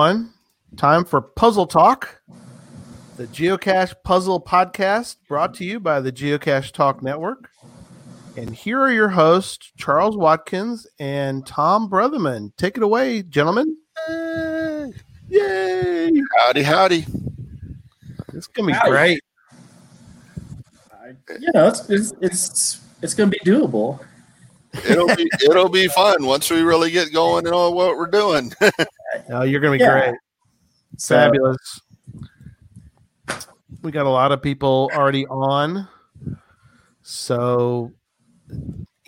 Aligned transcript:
everyone. 0.00 0.32
Time 0.78 1.04
for 1.04 1.20
Puzzle 1.20 1.66
Talk, 1.66 2.22
the 3.18 3.26
Geocache 3.26 3.92
Puzzle 4.02 4.40
Podcast 4.40 5.16
brought 5.28 5.52
to 5.54 5.64
you 5.66 5.78
by 5.78 6.00
the 6.00 6.10
Geocache 6.10 6.72
Talk 6.72 7.02
Network. 7.02 7.50
And 8.34 8.54
here 8.54 8.80
are 8.80 8.90
your 8.90 9.10
hosts, 9.10 9.72
Charles 9.76 10.16
Watkins 10.16 10.86
and 10.98 11.46
Tom 11.46 11.90
Brotherman. 11.90 12.54
Take 12.56 12.78
it 12.78 12.82
away, 12.82 13.22
gentlemen. 13.24 13.76
Yay! 14.08 14.92
Yay. 15.28 16.10
Howdy, 16.38 16.62
howdy. 16.62 17.04
It's 18.32 18.46
going 18.46 18.68
to 18.68 18.72
be 18.72 18.78
Howdy. 18.78 18.90
great. 18.90 19.20
you 21.40 21.50
know, 21.52 21.68
it's 21.68 21.90
it's 21.90 22.14
it's, 22.22 22.80
it's 23.02 23.12
going 23.12 23.30
to 23.30 23.36
be 23.38 23.50
doable. 23.50 24.00
It'll 24.88 25.14
be 25.14 25.28
it'll 25.44 25.68
be 25.68 25.88
fun 25.88 26.24
once 26.24 26.50
we 26.50 26.62
really 26.62 26.90
get 26.90 27.12
going 27.12 27.44
and 27.44 27.52
know 27.52 27.70
what 27.70 27.98
we're 27.98 28.06
doing. 28.06 28.50
Oh, 29.30 29.42
you're 29.42 29.60
going 29.60 29.78
to 29.78 29.82
be 29.82 29.88
Yeah. 29.88 30.08
great. 30.10 30.18
So, 30.96 31.16
Fabulous. 31.16 31.80
We 33.82 33.90
got 33.90 34.06
a 34.06 34.10
lot 34.10 34.32
of 34.32 34.42
people 34.42 34.90
already 34.94 35.26
on. 35.26 35.88
So, 37.02 37.92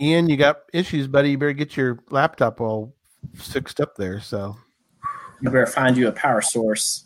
Ian, 0.01 0.29
you 0.29 0.37
got 0.37 0.61
issues, 0.73 1.07
buddy. 1.07 1.31
You 1.33 1.39
better 1.39 1.53
get 1.53 1.77
your 1.77 1.99
laptop 2.11 2.61
all 2.61 2.95
fixed 3.35 3.81
up 3.81 3.97
there. 3.97 4.21
So, 4.21 4.57
you 5.41 5.51
better 5.51 5.67
find 5.67 5.97
you 5.97 6.09
a 6.09 6.13
power 6.13 6.41
source. 6.41 7.05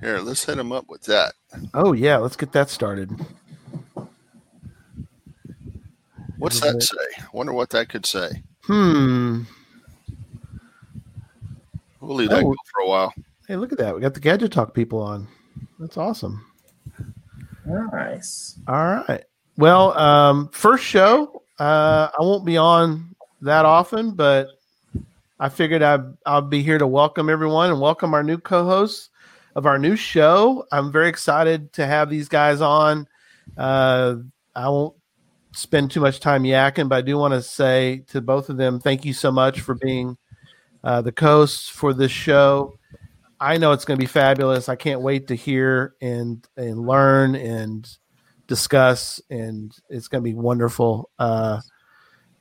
Here, 0.00 0.18
let's 0.18 0.44
hit 0.44 0.58
him 0.58 0.72
up 0.72 0.84
with 0.88 1.02
that. 1.04 1.32
oh, 1.72 1.92
yeah, 1.92 2.18
let's 2.18 2.36
get 2.36 2.52
that 2.52 2.68
started. 2.68 3.10
What's 6.38 6.60
that 6.60 6.82
say? 6.82 7.24
Wonder 7.32 7.54
what 7.54 7.70
that 7.70 7.88
could 7.88 8.04
say. 8.04 8.42
Hmm. 8.64 9.42
We'll 12.06 12.16
leave 12.16 12.30
that 12.30 12.38
Oh. 12.44 12.50
go 12.50 12.54
for 12.72 12.82
a 12.82 12.88
while. 12.88 13.12
Hey, 13.48 13.56
look 13.56 13.72
at 13.72 13.78
that. 13.78 13.94
We 13.94 14.00
got 14.00 14.14
the 14.14 14.20
Gadget 14.20 14.52
Talk 14.52 14.74
people 14.74 15.00
on. 15.02 15.26
That's 15.78 15.96
awesome. 15.96 16.44
Nice. 17.64 18.58
All 18.68 18.74
right. 18.76 19.24
Well, 19.56 19.96
um, 19.98 20.48
first 20.52 20.84
show. 20.84 21.42
Uh, 21.58 22.08
I 22.16 22.22
won't 22.22 22.44
be 22.44 22.56
on 22.56 23.14
that 23.42 23.64
often, 23.64 24.12
but 24.12 24.48
I 25.40 25.48
figured 25.48 25.82
I'd, 25.82 26.04
I'll 26.24 26.42
be 26.42 26.62
here 26.62 26.78
to 26.78 26.86
welcome 26.86 27.28
everyone 27.28 27.70
and 27.70 27.80
welcome 27.80 28.14
our 28.14 28.22
new 28.22 28.38
co-hosts 28.38 29.10
of 29.54 29.66
our 29.66 29.78
new 29.78 29.96
show. 29.96 30.66
I'm 30.70 30.92
very 30.92 31.08
excited 31.08 31.72
to 31.74 31.86
have 31.86 32.08
these 32.10 32.28
guys 32.28 32.60
on. 32.60 33.08
Uh, 33.56 34.16
I 34.54 34.68
won't 34.68 34.94
spend 35.52 35.90
too 35.90 36.00
much 36.00 36.20
time 36.20 36.44
yakking, 36.44 36.88
but 36.88 36.96
I 36.96 37.00
do 37.00 37.16
want 37.18 37.34
to 37.34 37.42
say 37.42 38.04
to 38.08 38.20
both 38.20 38.48
of 38.50 38.58
them, 38.58 38.78
thank 38.80 39.04
you 39.04 39.12
so 39.14 39.32
much 39.32 39.60
for 39.60 39.74
being 39.74 40.16
uh, 40.86 41.02
the 41.02 41.10
co-hosts 41.10 41.68
for 41.68 41.92
this 41.92 42.12
show. 42.12 42.78
I 43.40 43.56
know 43.56 43.72
it's 43.72 43.84
going 43.84 43.98
to 43.98 44.02
be 44.02 44.06
fabulous. 44.06 44.68
I 44.68 44.76
can't 44.76 45.00
wait 45.00 45.26
to 45.26 45.34
hear 45.34 45.96
and 46.00 46.46
and 46.56 46.86
learn 46.86 47.34
and 47.34 47.86
discuss, 48.46 49.20
and 49.28 49.76
it's 49.90 50.06
going 50.06 50.22
to 50.22 50.30
be 50.30 50.36
wonderful. 50.36 51.10
Uh, 51.18 51.60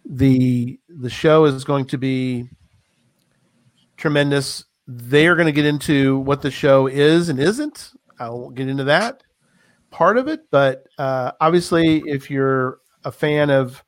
the 0.06 0.80
The 0.88 1.10
show 1.10 1.46
is 1.46 1.64
going 1.64 1.86
to 1.88 1.98
be 1.98 2.48
tremendous. 3.98 4.64
They 4.88 5.26
are 5.26 5.36
going 5.36 5.48
to 5.48 5.52
get 5.52 5.66
into 5.66 6.20
what 6.20 6.44
the 6.44 6.52
show 6.52 6.86
is 6.86 7.30
and 7.30 7.40
isn't. 7.40 7.94
I 8.20 8.30
won't 8.30 8.54
get 8.54 8.68
into 8.70 8.84
that 8.84 9.24
part 9.90 10.20
of 10.20 10.28
it, 10.28 10.42
but 10.52 10.86
uh, 11.00 11.32
obviously, 11.42 12.04
if 12.06 12.30
you're 12.30 12.78
a 13.04 13.12
fan 13.12 13.50
of 13.50 13.84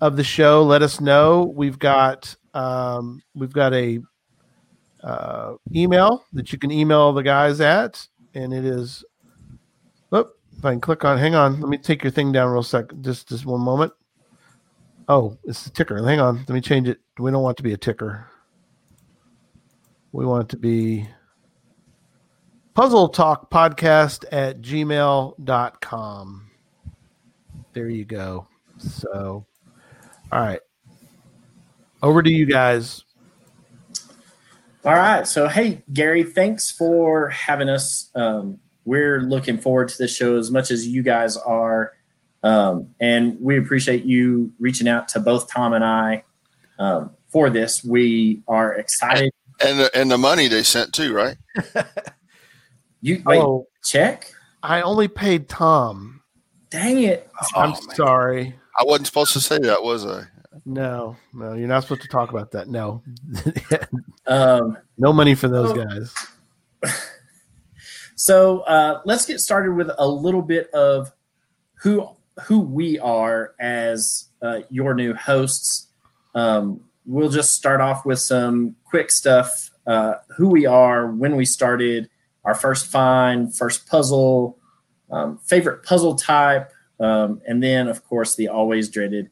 of 0.00 0.16
the 0.16 0.24
show, 0.24 0.62
let 0.62 0.80
us 0.80 1.02
know. 1.02 1.52
We've 1.54 1.78
got 1.78 2.34
um, 2.54 3.22
we've 3.34 3.52
got 3.52 3.72
a 3.74 4.00
uh, 5.02 5.54
email 5.74 6.24
that 6.32 6.52
you 6.52 6.58
can 6.58 6.70
email 6.70 7.12
the 7.12 7.22
guys 7.22 7.60
at, 7.60 8.06
and 8.34 8.52
it 8.52 8.64
is. 8.64 9.04
Whoop, 10.10 10.38
if 10.56 10.64
I 10.64 10.72
can 10.72 10.80
click 10.80 11.04
on, 11.04 11.18
hang 11.18 11.34
on, 11.34 11.60
let 11.60 11.68
me 11.68 11.78
take 11.78 12.02
your 12.02 12.10
thing 12.10 12.32
down 12.32 12.50
real 12.50 12.62
second, 12.62 13.04
just 13.04 13.28
just 13.28 13.46
one 13.46 13.60
moment. 13.60 13.92
Oh, 15.08 15.36
it's 15.44 15.64
the 15.64 15.70
ticker. 15.70 16.04
Hang 16.04 16.20
on, 16.20 16.36
let 16.36 16.50
me 16.50 16.60
change 16.60 16.88
it. 16.88 16.98
We 17.18 17.30
don't 17.30 17.42
want 17.42 17.56
to 17.58 17.62
be 17.62 17.72
a 17.72 17.76
ticker. 17.76 18.26
We 20.12 20.26
want 20.26 20.44
it 20.44 20.48
to 20.50 20.56
be 20.56 21.08
puzzle 22.74 23.08
talk 23.08 23.50
podcast 23.50 24.24
at 24.32 24.60
gmail.com. 24.60 26.50
There 27.72 27.88
you 27.88 28.04
go. 28.04 28.48
So, 28.78 29.46
all 30.32 30.40
right. 30.40 30.60
Over 32.02 32.22
to 32.22 32.30
you 32.30 32.46
guys. 32.46 33.04
All 34.84 34.94
right. 34.94 35.26
So, 35.26 35.48
hey, 35.48 35.82
Gary, 35.92 36.22
thanks 36.22 36.70
for 36.70 37.28
having 37.28 37.68
us. 37.68 38.10
Um, 38.14 38.58
we're 38.84 39.20
looking 39.20 39.58
forward 39.58 39.88
to 39.90 39.98
this 39.98 40.14
show 40.14 40.36
as 40.38 40.50
much 40.50 40.70
as 40.70 40.86
you 40.86 41.02
guys 41.02 41.36
are. 41.36 41.92
Um, 42.42 42.88
and 42.98 43.38
we 43.40 43.58
appreciate 43.58 44.04
you 44.04 44.52
reaching 44.58 44.88
out 44.88 45.08
to 45.08 45.20
both 45.20 45.50
Tom 45.50 45.74
and 45.74 45.84
I 45.84 46.24
um, 46.78 47.10
for 47.28 47.50
this. 47.50 47.84
We 47.84 48.42
are 48.48 48.72
excited. 48.74 49.30
And 49.62 49.78
the, 49.80 49.90
and 49.94 50.10
the 50.10 50.16
money 50.16 50.48
they 50.48 50.62
sent 50.62 50.92
too, 50.94 51.12
right? 51.12 51.36
You 53.02 53.22
wait, 53.24 53.38
oh, 53.38 53.66
check? 53.82 54.30
I 54.62 54.82
only 54.82 55.08
paid 55.08 55.48
Tom. 55.48 56.20
Dang 56.68 57.02
it. 57.02 57.30
I'm 57.56 57.70
Oh, 57.70 57.86
man. 57.86 57.96
sorry. 57.96 58.54
I 58.78 58.84
wasn't 58.84 59.06
supposed 59.06 59.32
to 59.32 59.40
say 59.40 59.58
that, 59.60 59.82
was 59.82 60.04
I? 60.04 60.24
No, 60.72 61.16
no, 61.34 61.54
you're 61.54 61.66
not 61.66 61.82
supposed 61.82 62.02
to 62.02 62.08
talk 62.08 62.30
about 62.30 62.52
that. 62.52 62.68
No, 62.68 63.02
Um, 64.26 64.78
no 64.98 65.12
money 65.12 65.34
for 65.34 65.48
those 65.48 65.70
Oh. 65.72 65.84
guys. 65.84 66.14
So 68.14 68.60
uh, 68.60 69.00
let's 69.06 69.24
get 69.24 69.40
started 69.40 69.72
with 69.74 69.88
a 69.96 70.06
little 70.06 70.42
bit 70.42 70.68
of 70.74 71.10
who 71.82 72.06
who 72.44 72.60
we 72.60 72.98
are 72.98 73.54
as 73.58 74.28
uh, 74.42 74.60
your 74.68 74.92
new 74.92 75.14
hosts. 75.14 75.86
Um, 76.34 76.82
we'll 77.06 77.30
just 77.30 77.54
start 77.54 77.80
off 77.80 78.04
with 78.04 78.18
some 78.18 78.76
quick 78.84 79.10
stuff: 79.10 79.70
uh, 79.86 80.16
who 80.36 80.50
we 80.50 80.66
are, 80.66 81.06
when 81.10 81.34
we 81.34 81.46
started, 81.46 82.10
our 82.44 82.54
first 82.54 82.88
find, 82.88 83.56
first 83.56 83.86
puzzle, 83.88 84.58
um, 85.10 85.38
favorite 85.38 85.82
puzzle 85.82 86.14
type, 86.14 86.70
um, 87.00 87.40
and 87.48 87.62
then 87.62 87.88
of 87.88 88.04
course 88.04 88.34
the 88.36 88.48
always 88.48 88.90
dreaded 88.90 89.30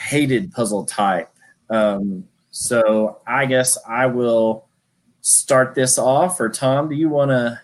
hated 0.00 0.52
puzzle 0.52 0.84
type. 0.84 1.30
Um, 1.68 2.24
so 2.50 3.20
I 3.26 3.46
guess 3.46 3.78
I 3.88 4.06
will 4.06 4.66
start 5.20 5.74
this 5.74 5.98
off. 5.98 6.40
Or 6.40 6.48
Tom, 6.48 6.88
do 6.88 6.94
you 6.94 7.08
want 7.08 7.30
to? 7.30 7.60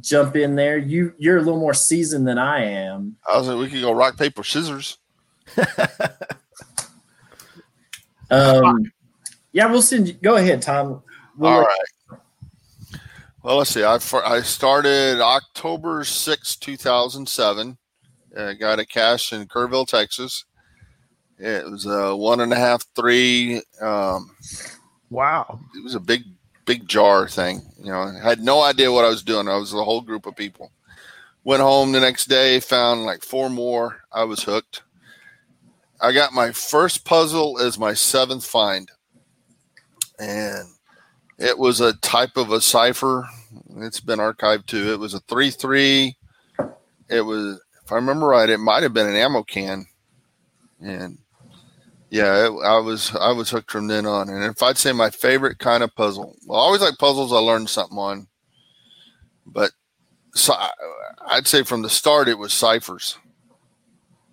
jump 0.00 0.36
in 0.36 0.54
there. 0.54 0.78
You 0.78 1.12
you're 1.18 1.38
a 1.38 1.40
little 1.40 1.58
more 1.58 1.74
seasoned 1.74 2.28
than 2.28 2.38
I 2.38 2.62
am. 2.62 3.16
I 3.26 3.36
was 3.36 3.48
like, 3.48 3.58
we 3.58 3.68
could 3.68 3.80
go 3.80 3.90
rock 3.90 4.16
paper 4.16 4.44
scissors. 4.44 4.98
Um, 8.30 8.92
yeah, 9.52 9.70
we'll 9.70 9.82
send 9.82 10.08
you. 10.08 10.14
Go 10.14 10.36
ahead, 10.36 10.62
Tom. 10.62 11.02
We'll 11.36 11.50
All 11.50 11.60
right. 11.62 12.20
Well, 13.42 13.56
let's 13.56 13.70
see. 13.70 13.84
I 13.84 13.98
I 14.24 14.42
started 14.42 15.20
October 15.20 16.04
sixth, 16.04 16.60
two 16.60 16.72
2007. 16.72 17.78
Uh, 18.36 18.52
got 18.52 18.78
a 18.78 18.84
cache 18.84 19.32
in 19.32 19.46
Kerrville, 19.46 19.86
Texas. 19.86 20.44
It 21.38 21.70
was 21.70 21.86
a 21.86 22.14
one 22.16 22.40
and 22.40 22.52
a 22.52 22.56
half, 22.56 22.84
three. 22.94 23.62
Um, 23.80 24.30
Wow. 25.10 25.60
it 25.74 25.82
was 25.84 25.94
a 25.94 26.00
big, 26.00 26.24
big 26.66 26.86
jar 26.88 27.28
thing. 27.28 27.62
You 27.78 27.92
know, 27.92 28.00
I 28.00 28.18
had 28.28 28.40
no 28.40 28.62
idea 28.62 28.92
what 28.92 29.04
I 29.04 29.08
was 29.08 29.22
doing. 29.22 29.48
I 29.48 29.56
was 29.56 29.72
a 29.72 29.84
whole 29.84 30.00
group 30.02 30.26
of 30.26 30.36
people. 30.36 30.72
Went 31.44 31.62
home 31.62 31.92
the 31.92 32.00
next 32.00 32.26
day, 32.26 32.60
found 32.60 33.04
like 33.04 33.22
four 33.22 33.48
more. 33.48 34.00
I 34.12 34.24
was 34.24 34.42
hooked. 34.42 34.82
I 36.00 36.12
got 36.12 36.32
my 36.32 36.52
first 36.52 37.04
puzzle 37.04 37.58
as 37.60 37.78
my 37.78 37.94
seventh 37.94 38.44
find. 38.44 38.90
And 40.18 40.68
it 41.38 41.56
was 41.56 41.80
a 41.80 41.94
type 41.98 42.36
of 42.36 42.50
a 42.50 42.60
cipher. 42.60 43.26
It's 43.78 44.00
been 44.00 44.18
archived 44.18 44.66
too. 44.66 44.92
It 44.92 44.98
was 44.98 45.14
a 45.14 45.20
3 45.20 45.50
3. 45.50 46.16
It 47.08 47.20
was, 47.22 47.60
if 47.84 47.92
I 47.92 47.94
remember 47.94 48.26
right, 48.26 48.50
it 48.50 48.58
might 48.58 48.82
have 48.82 48.92
been 48.92 49.08
an 49.08 49.16
ammo 49.16 49.42
can. 49.44 49.86
And 50.80 51.18
yeah, 52.10 52.46
it, 52.46 52.52
I 52.64 52.78
was 52.78 53.14
I 53.14 53.32
was 53.32 53.50
hooked 53.50 53.70
from 53.70 53.86
then 53.86 54.06
on. 54.06 54.28
And 54.28 54.44
if 54.44 54.62
I'd 54.62 54.78
say 54.78 54.92
my 54.92 55.10
favorite 55.10 55.58
kind 55.58 55.82
of 55.82 55.94
puzzle, 55.94 56.34
well, 56.46 56.60
I 56.60 56.62
always 56.64 56.80
like 56.80 56.98
puzzles 56.98 57.32
I 57.32 57.36
learned 57.36 57.68
something 57.68 57.98
on. 57.98 58.28
But 59.46 59.72
so 60.34 60.54
I- 60.54 60.70
I'd 61.26 61.46
say 61.46 61.62
from 61.62 61.82
the 61.82 61.90
start 61.90 62.28
it 62.28 62.38
was 62.38 62.52
ciphers. 62.52 63.18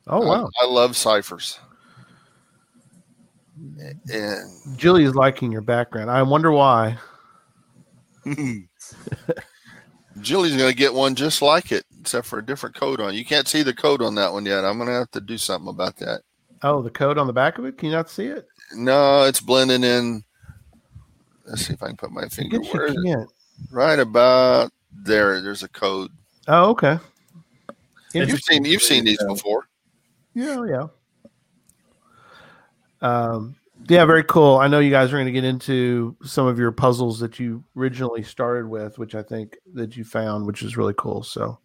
Oh 0.08 0.26
wow. 0.26 0.50
I, 0.62 0.66
I 0.66 0.68
love 0.68 0.96
ciphers. 0.96 1.60
And 4.12 4.80
is 4.82 5.16
liking 5.16 5.52
your 5.52 5.62
background. 5.62 6.12
I 6.12 6.22
wonder 6.24 6.52
why. 6.52 6.98
Julie's 10.22 10.56
going 10.56 10.70
to 10.70 10.76
get 10.76 10.94
one 10.94 11.16
just 11.16 11.42
like 11.42 11.72
it, 11.72 11.86
except 12.00 12.28
for 12.28 12.40
a 12.40 12.46
different 12.46 12.76
code 12.76 13.02
on. 13.02 13.14
You 13.14 13.26
can't 13.26 13.48
see 13.48 13.64
the 13.64 13.74
code 13.74 14.02
on 14.02 14.16
that 14.16 14.32
one 14.32 14.46
yet. 14.46 14.64
I'm 14.66 14.78
going 14.78 14.88
to 14.88 14.94
have 14.96 15.12
to 15.12 15.22
do 15.22 15.38
something 15.38 15.70
about 15.70 15.98
that. 15.98 16.22
Oh, 16.66 16.82
the 16.82 16.90
code 16.90 17.20
on 17.20 17.28
the 17.28 17.34
back 17.34 17.60
of 17.60 17.66
it. 17.66 17.78
Can 17.78 17.90
you 17.90 17.96
not 17.96 18.10
see 18.10 18.26
it? 18.26 18.48
No, 18.74 19.24
it's 19.26 19.40
blending 19.40 19.84
in. 19.84 20.24
let's 21.46 21.68
see 21.68 21.74
if 21.74 21.84
I 21.84 21.88
can 21.90 21.96
put 21.96 22.12
my 22.12 22.28
finger. 22.28 22.60
Where 22.60 22.88
is 22.88 22.96
you 22.96 23.04
can't. 23.04 23.30
Right 23.70 24.00
about 24.00 24.72
there. 24.92 25.40
There's 25.42 25.62
a 25.62 25.68
code. 25.68 26.10
Oh, 26.48 26.72
okay. 26.72 26.98
You've 28.16 28.42
seen 28.42 28.66
you've 28.66 28.82
seen 28.82 29.06
these 29.06 29.24
before. 29.28 29.68
Yeah, 30.34 30.66
yeah. 30.68 30.88
Um, 33.00 33.58
yeah, 33.88 34.04
very 34.06 34.24
cool. 34.24 34.58
I 34.58 34.68
know 34.68 34.80
you 34.80 34.90
guys 34.90 35.14
are 35.14 35.18
going 35.18 35.28
to 35.28 35.32
get 35.32 35.44
into 35.44 36.18
some 36.24 36.48
of 36.48 36.58
your 36.58 36.72
puzzles 36.72 37.20
that 37.20 37.40
you 37.40 37.64
originally 37.78 38.24
started 38.24 38.68
with, 38.68 38.98
which 38.98 39.14
I 39.14 39.22
think 39.22 39.58
that 39.76 39.96
you 39.96 40.04
found, 40.04 40.48
which 40.48 40.64
is 40.64 40.78
really 40.78 40.96
cool. 40.98 41.22
So, 41.22 41.60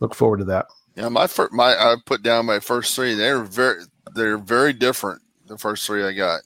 look 0.00 0.16
forward 0.16 0.38
to 0.38 0.44
that. 0.46 0.66
Yeah, 0.96 1.08
my 1.08 1.26
first, 1.26 1.52
my 1.52 1.72
I 1.72 1.96
put 2.06 2.22
down 2.22 2.46
my 2.46 2.60
first 2.60 2.94
three. 2.94 3.14
They're 3.14 3.42
very 3.42 3.82
they're 4.14 4.38
very 4.38 4.72
different. 4.72 5.22
The 5.46 5.58
first 5.58 5.86
three 5.86 6.04
I 6.04 6.12
got. 6.12 6.40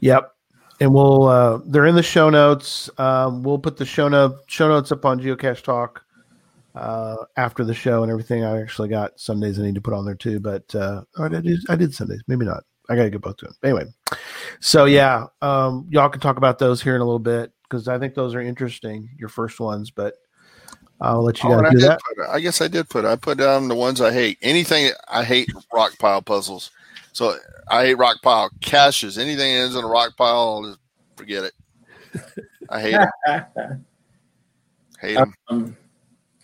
Yep. 0.00 0.34
And 0.80 0.94
we'll 0.94 1.24
uh, 1.24 1.58
they're 1.66 1.86
in 1.86 1.94
the 1.94 2.02
show 2.02 2.30
notes. 2.30 2.88
Um, 2.98 3.42
we'll 3.42 3.58
put 3.58 3.76
the 3.76 3.84
show 3.84 4.08
note 4.08 4.38
show 4.46 4.68
notes 4.68 4.90
up 4.90 5.04
on 5.04 5.20
Geocache 5.20 5.62
Talk 5.62 6.02
uh, 6.74 7.16
after 7.36 7.64
the 7.64 7.74
show 7.74 8.02
and 8.02 8.10
everything. 8.10 8.44
I 8.44 8.60
actually 8.60 8.88
got 8.88 9.20
Sundays 9.20 9.58
I 9.58 9.62
need 9.62 9.74
to 9.74 9.80
put 9.82 9.92
on 9.92 10.06
there 10.06 10.14
too, 10.14 10.40
but 10.40 10.74
uh, 10.74 11.02
I 11.18 11.28
did 11.28 11.60
I 11.68 11.76
did 11.76 11.94
Sundays, 11.94 12.22
maybe 12.26 12.46
not. 12.46 12.64
I 12.88 12.96
gotta 12.96 13.10
get 13.10 13.20
both 13.20 13.36
to 13.38 13.46
them. 13.46 13.54
Anyway, 13.62 13.84
so 14.60 14.86
yeah, 14.86 15.26
um, 15.42 15.86
y'all 15.90 16.08
can 16.08 16.20
talk 16.20 16.38
about 16.38 16.58
those 16.58 16.82
here 16.82 16.94
in 16.94 17.02
a 17.02 17.04
little 17.04 17.18
bit 17.18 17.52
because 17.62 17.86
I 17.86 17.98
think 17.98 18.14
those 18.14 18.34
are 18.34 18.40
interesting. 18.40 19.08
Your 19.18 19.28
first 19.28 19.60
ones, 19.60 19.90
but 19.90 20.14
I'll 21.00 21.22
let 21.22 21.42
you 21.42 21.50
Oh, 21.50 21.56
guys 21.60 21.66
I 21.66 21.70
do 21.70 21.78
did 21.78 21.88
that. 21.88 22.00
put. 22.16 22.28
I 22.28 22.40
guess 22.40 22.60
I 22.60 22.68
did 22.68 22.88
put. 22.88 23.04
I 23.04 23.16
put 23.16 23.38
down 23.38 23.68
the 23.68 23.74
ones 23.74 24.00
I 24.00 24.12
hate. 24.12 24.38
Anything 24.42 24.90
I 25.08 25.24
hate 25.24 25.50
rock 25.72 25.96
pile 25.98 26.20
puzzles. 26.22 26.70
So 27.12 27.36
I 27.68 27.86
hate 27.86 27.94
rock 27.94 28.18
pile 28.22 28.50
caches. 28.60 29.16
Anything 29.18 29.54
that 29.54 29.60
ends 29.62 29.76
in 29.76 29.84
a 29.84 29.88
rock 29.88 30.16
pile, 30.16 30.36
I'll 30.36 30.64
just 30.64 30.78
forget 31.16 31.44
it. 31.44 31.54
I 32.68 32.80
hate 32.80 32.98
them. 33.26 33.84
Hate 35.00 35.14
them. 35.14 35.34
Um, 35.48 35.76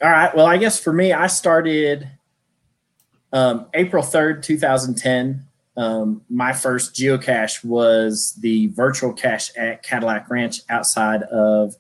all 0.03 0.11
right. 0.11 0.35
Well, 0.35 0.47
I 0.47 0.57
guess 0.57 0.81
for 0.81 0.91
me, 0.93 1.13
I 1.13 1.27
started 1.27 2.09
um, 3.35 3.67
April 3.75 4.03
3rd, 4.03 4.43
2010. 4.43 5.45
Um, 5.77 6.23
my 6.31 6.55
first 6.55 6.95
geocache 6.95 7.63
was 7.63 8.33
the 8.41 8.69
virtual 8.69 9.13
cache 9.13 9.51
at 9.59 9.83
Cadillac 9.83 10.31
Ranch 10.31 10.61
outside 10.71 11.23
of 11.25 11.75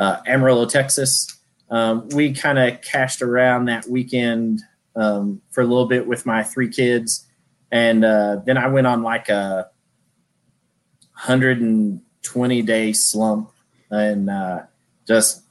uh, 0.00 0.18
Amarillo, 0.26 0.66
Texas. 0.66 1.37
Um, 1.70 2.08
we 2.10 2.32
kind 2.32 2.58
of 2.58 2.80
cached 2.80 3.22
around 3.22 3.66
that 3.66 3.86
weekend 3.88 4.62
um, 4.96 5.42
for 5.50 5.62
a 5.62 5.66
little 5.66 5.86
bit 5.86 6.06
with 6.06 6.26
my 6.26 6.42
three 6.42 6.68
kids. 6.68 7.26
And 7.70 8.04
uh, 8.04 8.40
then 8.44 8.56
I 8.56 8.68
went 8.68 8.86
on 8.86 9.02
like 9.02 9.28
a 9.28 9.68
120 11.12 12.62
day 12.62 12.92
slump 12.92 13.50
and 13.90 14.30
uh, 14.30 14.62
just 15.06 15.42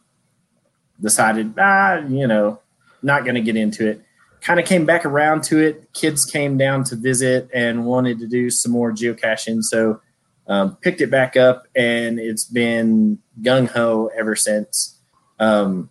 decided, 1.00 1.54
ah, 1.58 1.98
you 2.08 2.28
know, 2.28 2.60
not 3.02 3.24
going 3.24 3.36
to 3.36 3.42
get 3.42 3.56
into 3.56 3.88
it. 3.88 4.02
Kind 4.42 4.60
of 4.60 4.66
came 4.66 4.86
back 4.86 5.06
around 5.06 5.44
to 5.46 5.60
it. 5.60 5.94
Kids 5.94 6.26
came 6.26 6.58
down 6.58 6.84
to 6.86 6.96
visit 6.96 7.50
and 7.54 7.86
wanted 7.86 8.20
to 8.20 8.28
do 8.28 8.50
some 8.50 8.72
more 8.72 8.92
geocaching. 8.92 9.62
So 9.62 10.02
um, 10.48 10.78
picked 10.78 11.02
it 11.02 11.12
back 11.12 11.36
up 11.36 11.68
and 11.76 12.20
it's 12.20 12.46
been 12.46 13.20
gung 13.42 13.68
ho 13.68 14.10
ever 14.18 14.36
since. 14.36 15.00
Um, 15.40 15.90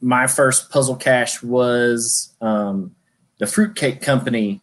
my 0.00 0.26
first 0.26 0.70
puzzle 0.70 0.96
cache 0.96 1.42
was 1.42 2.34
um, 2.40 2.94
the 3.38 3.46
Fruitcake 3.46 4.00
Company 4.00 4.60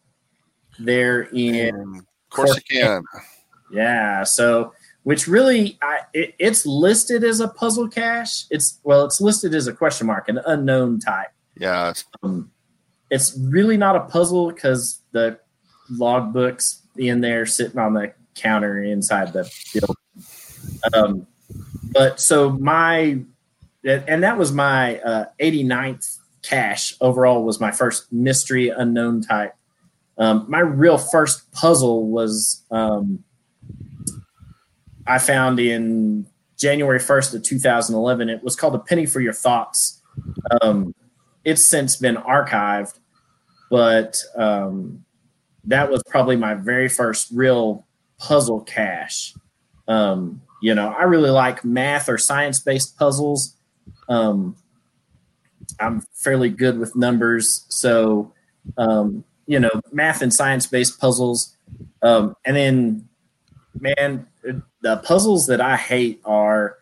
there 0.80 1.24
in 1.34 2.06
Corsicana. 2.32 3.02
yeah. 3.72 4.24
So, 4.24 4.74
which 5.04 5.28
really, 5.28 5.78
I, 5.82 6.00
it, 6.14 6.36
it's 6.40 6.66
listed 6.66 7.24
as 7.24 7.40
a 7.40 7.48
puzzle 7.48 7.88
cache. 7.88 8.46
It's 8.50 8.80
well, 8.84 9.06
it's 9.06 9.22
listed 9.22 9.54
as 9.56 9.68
a 9.68 9.74
question 9.74 10.08
mark, 10.08 10.28
an 10.30 10.40
unknown 10.46 11.00
type. 11.00 11.30
Yeah, 11.60 11.90
it's- 11.90 12.06
Um, 12.24 12.52
it's 13.10 13.38
really 13.38 13.78
not 13.78 13.96
a 13.96 14.02
puzzle 14.02 14.52
because 14.52 15.02
the 15.14 15.40
logbooks 15.94 16.82
in 16.98 17.22
there 17.22 17.46
sitting 17.46 17.80
on 17.80 17.94
the 17.94 18.14
counter 18.36 18.84
inside 18.84 19.32
the 19.32 19.50
building. 19.74 19.96
Um, 20.94 21.28
but 21.94 22.20
so 22.20 22.50
my, 22.50 23.20
and 23.88 24.24
that 24.24 24.38
was 24.38 24.52
my 24.52 25.00
uh, 25.00 25.26
89th 25.40 26.18
cache 26.44 26.96
overall 27.02 27.44
was 27.44 27.60
my 27.60 27.72
first 27.72 28.12
mystery 28.12 28.70
unknown 28.70 29.22
type. 29.22 29.54
Um, 30.18 30.46
my 30.48 30.60
real 30.60 30.98
first 30.98 31.52
puzzle 31.52 32.08
was 32.08 32.64
um, 32.72 33.24
I 35.06 35.20
found 35.20 35.60
in 35.60 36.28
January 36.58 37.00
1st 37.00 37.36
of 37.36 37.44
2011. 37.44 38.30
It 38.30 38.44
was 38.44 38.56
called 38.56 38.76
A 38.76 38.80
Penny 38.80 39.06
for 39.06 39.20
Your 39.22 39.34
Thoughts. 39.34 40.02
Um, 40.62 40.94
it's 41.46 41.66
since 41.66 41.96
been 41.96 42.16
archived, 42.16 42.98
but 43.70 44.22
um, 44.36 45.06
that 45.66 45.90
was 45.90 46.02
probably 46.10 46.36
my 46.36 46.56
very 46.56 46.90
first 46.90 47.30
real 47.32 47.86
puzzle 48.18 48.62
cache. 48.62 49.34
Um, 49.88 50.42
you 50.62 50.74
know, 50.74 50.90
I 50.90 51.04
really 51.04 51.30
like 51.30 51.64
math 51.64 52.10
or 52.10 52.18
science 52.18 52.60
based 52.60 52.98
puzzles. 52.98 53.57
Um, 54.10 54.56
I'm 55.80 56.02
fairly 56.14 56.50
good 56.50 56.80
with 56.80 56.96
numbers, 56.96 57.66
so 57.70 58.34
um, 58.78 59.24
you 59.46 59.60
know, 59.60 59.82
math 59.92 60.22
and 60.22 60.34
science 60.34 60.68
based 60.68 61.00
puzzles. 61.00 61.56
Um, 62.02 62.36
and 62.46 62.56
then, 62.56 63.10
man, 63.80 64.28
the 64.82 64.98
puzzles 64.98 65.48
that 65.48 65.62
I 65.62 65.78
hate 65.78 66.22
are, 66.26 66.78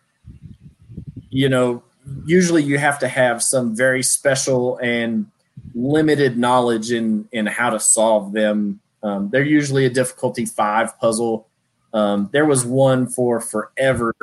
you 1.30 1.48
know, 1.48 1.82
usually 2.24 2.62
you 2.62 2.78
have 2.78 2.98
to 3.00 3.08
have 3.08 3.42
some 3.42 3.74
very 3.74 4.02
special 4.02 4.78
and 4.78 5.26
limited 5.74 6.38
knowledge 6.38 6.92
in 6.92 7.28
in 7.32 7.46
how 7.46 7.70
to 7.70 7.80
solve 7.80 8.32
them. 8.32 8.80
Um, 9.02 9.30
they're 9.30 9.44
usually 9.44 9.86
a 9.86 9.90
difficulty 9.90 10.46
five 10.46 10.98
puzzle. 10.98 11.48
Um, 11.92 12.28
there 12.32 12.44
was 12.44 12.64
one 12.64 13.06
for 13.06 13.40
forever 13.40 14.14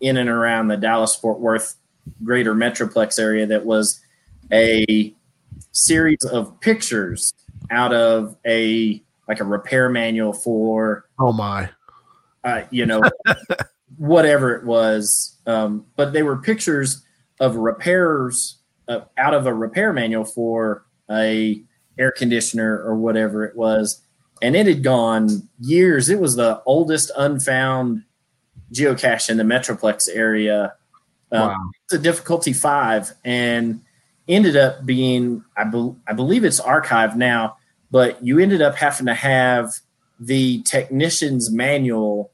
in 0.00 0.16
and 0.16 0.28
around 0.28 0.68
the 0.68 0.76
Dallas 0.76 1.14
Fort 1.16 1.40
Worth 1.40 1.76
greater 2.24 2.54
metroplex 2.54 3.18
area 3.18 3.46
that 3.46 3.64
was 3.64 4.00
a 4.52 5.14
series 5.72 6.24
of 6.24 6.58
pictures 6.60 7.32
out 7.70 7.92
of 7.92 8.36
a 8.46 9.02
like 9.28 9.40
a 9.40 9.44
repair 9.44 9.88
manual 9.90 10.32
for 10.32 11.04
Oh 11.18 11.32
my! 11.32 11.68
uh, 12.44 12.62
you 12.70 12.86
know, 12.86 13.02
whatever 13.96 14.54
it 14.54 14.64
was. 14.64 15.36
Um, 15.46 15.86
but 15.96 16.12
they 16.12 16.22
were 16.22 16.36
pictures 16.36 17.04
of 17.40 17.56
repairs 17.56 18.58
uh, 18.88 19.00
out 19.16 19.34
of 19.34 19.46
a 19.46 19.54
repair 19.54 19.92
manual 19.92 20.24
for 20.24 20.86
a 21.10 21.62
air 21.98 22.12
conditioner 22.12 22.82
or 22.82 22.96
whatever 22.96 23.44
it 23.44 23.56
was, 23.56 24.02
and 24.40 24.56
it 24.56 24.66
had 24.66 24.82
gone 24.82 25.48
years. 25.60 26.08
It 26.08 26.20
was 26.20 26.36
the 26.36 26.62
oldest 26.64 27.10
unfound 27.16 28.04
geocache 28.72 29.30
in 29.30 29.36
the 29.36 29.44
Metroplex 29.44 30.08
area. 30.12 30.74
Um, 31.32 31.48
Wow. 31.48 31.56
It's 31.84 31.94
a 31.94 31.98
difficulty 31.98 32.52
five, 32.52 33.12
and 33.24 33.82
ended 34.28 34.56
up 34.56 34.84
being 34.84 35.44
I, 35.56 35.64
bel 35.64 35.96
I 36.06 36.12
believe 36.12 36.44
it's 36.44 36.60
archived 36.60 37.16
now, 37.16 37.56
but 37.90 38.22
you 38.24 38.38
ended 38.38 38.62
up 38.62 38.74
having 38.76 39.06
to 39.06 39.14
have 39.14 39.72
the 40.20 40.62
technician's 40.62 41.50
manual 41.50 42.30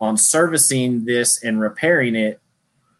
on 0.00 0.16
servicing 0.16 1.04
this 1.04 1.42
and 1.42 1.60
repairing 1.60 2.14
it 2.14 2.40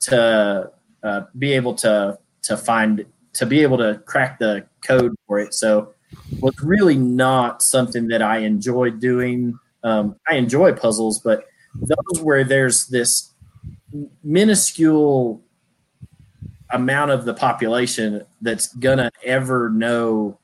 to 0.01 0.71
uh, 1.03 1.21
be 1.39 1.53
able 1.53 1.75
to 1.75 2.19
to 2.43 2.57
find 2.57 3.05
to 3.35 3.47
be 3.47 3.63
able 3.63 3.79
to 3.79 4.01
crack 4.07 4.39
the 4.39 4.65
code 4.83 5.15
for 5.27 5.39
it. 5.39 5.55
So 5.55 5.93
was 6.41 6.55
really 6.63 6.97
not 6.97 7.63
something 7.63 8.09
that 8.09 8.23
I 8.23 8.39
enjoyed 8.39 9.01
doing. 9.01 9.59
Um, 9.83 10.17
I 10.29 10.37
enjoy 10.37 10.73
puzzles, 10.73 11.19
but 11.19 11.45
those 11.75 12.23
where 12.23 12.45
there's 12.45 12.87
this 12.87 13.31
minuscule 14.23 15.41
amount 16.71 17.11
of 17.11 17.25
the 17.25 17.35
population 17.35 18.25
that's 18.41 18.75
gonna 18.77 19.11
ever 19.25 19.71
know 19.71 20.39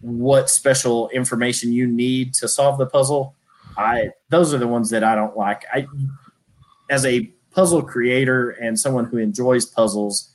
what 0.00 0.50
special 0.50 1.08
information 1.10 1.72
you 1.72 1.86
need 1.86 2.34
to 2.34 2.46
solve 2.46 2.78
the 2.78 2.86
puzzle 2.86 3.34
i 3.78 4.10
those 4.28 4.52
are 4.52 4.58
the 4.58 4.66
ones 4.68 4.90
that 4.90 5.02
i 5.02 5.14
don't 5.14 5.36
like 5.36 5.64
i 5.72 5.86
as 6.90 7.06
a 7.06 7.22
puzzle 7.52 7.82
creator 7.82 8.50
and 8.50 8.78
someone 8.78 9.06
who 9.06 9.16
enjoys 9.16 9.64
puzzles 9.64 10.34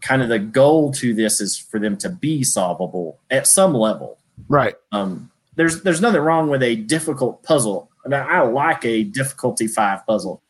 kind 0.00 0.22
of 0.22 0.28
the 0.28 0.38
goal 0.38 0.92
to 0.92 1.12
this 1.12 1.40
is 1.40 1.58
for 1.58 1.80
them 1.80 1.96
to 1.96 2.08
be 2.08 2.44
solvable 2.44 3.18
at 3.30 3.46
some 3.46 3.74
level 3.74 4.18
Right. 4.48 4.74
um, 4.92 5.30
there's 5.56 5.82
there's 5.82 6.00
nothing 6.00 6.20
wrong 6.20 6.48
with 6.48 6.62
a 6.62 6.76
difficult 6.76 7.42
puzzle. 7.42 7.90
I, 8.04 8.08
mean, 8.08 8.20
I 8.20 8.40
like 8.40 8.84
a 8.84 9.04
difficulty 9.04 9.66
five 9.66 10.06
puzzle, 10.06 10.40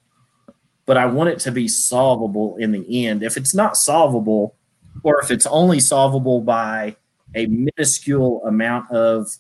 but 0.90 0.96
I 0.96 1.06
want 1.06 1.30
it 1.30 1.38
to 1.42 1.52
be 1.52 1.68
solvable 1.68 2.56
in 2.56 2.72
the 2.72 3.06
end. 3.06 3.22
If 3.22 3.36
it's 3.36 3.54
not 3.54 3.76
solvable, 3.76 4.56
or 5.04 5.20
if 5.22 5.30
it's 5.30 5.46
only 5.46 5.78
solvable 5.78 6.40
by 6.40 6.96
a 7.36 7.46
minuscule 7.46 8.44
amount 8.44 8.90
of 8.90 9.30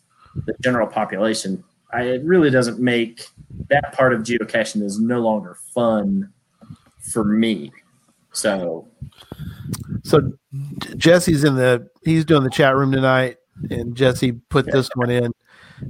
the 0.46 0.54
general 0.62 0.86
population, 0.86 1.64
I, 1.92 2.02
it 2.02 2.22
really 2.22 2.50
doesn't 2.50 2.78
make 2.78 3.26
that 3.68 3.92
part 3.94 4.12
of 4.12 4.20
geocaching 4.20 4.84
is 4.84 5.00
no 5.00 5.18
longer 5.18 5.56
fun 5.74 6.32
for 7.00 7.24
me. 7.24 7.72
So, 8.30 8.86
so 10.04 10.32
Jesse's 10.96 11.42
in 11.42 11.56
the 11.56 11.90
he's 12.04 12.24
doing 12.24 12.44
the 12.44 12.50
chat 12.50 12.76
room 12.76 12.92
tonight, 12.92 13.38
and 13.70 13.96
Jesse 13.96 14.30
put 14.30 14.68
yeah. 14.68 14.74
this 14.74 14.88
one 14.94 15.10
in. 15.10 15.32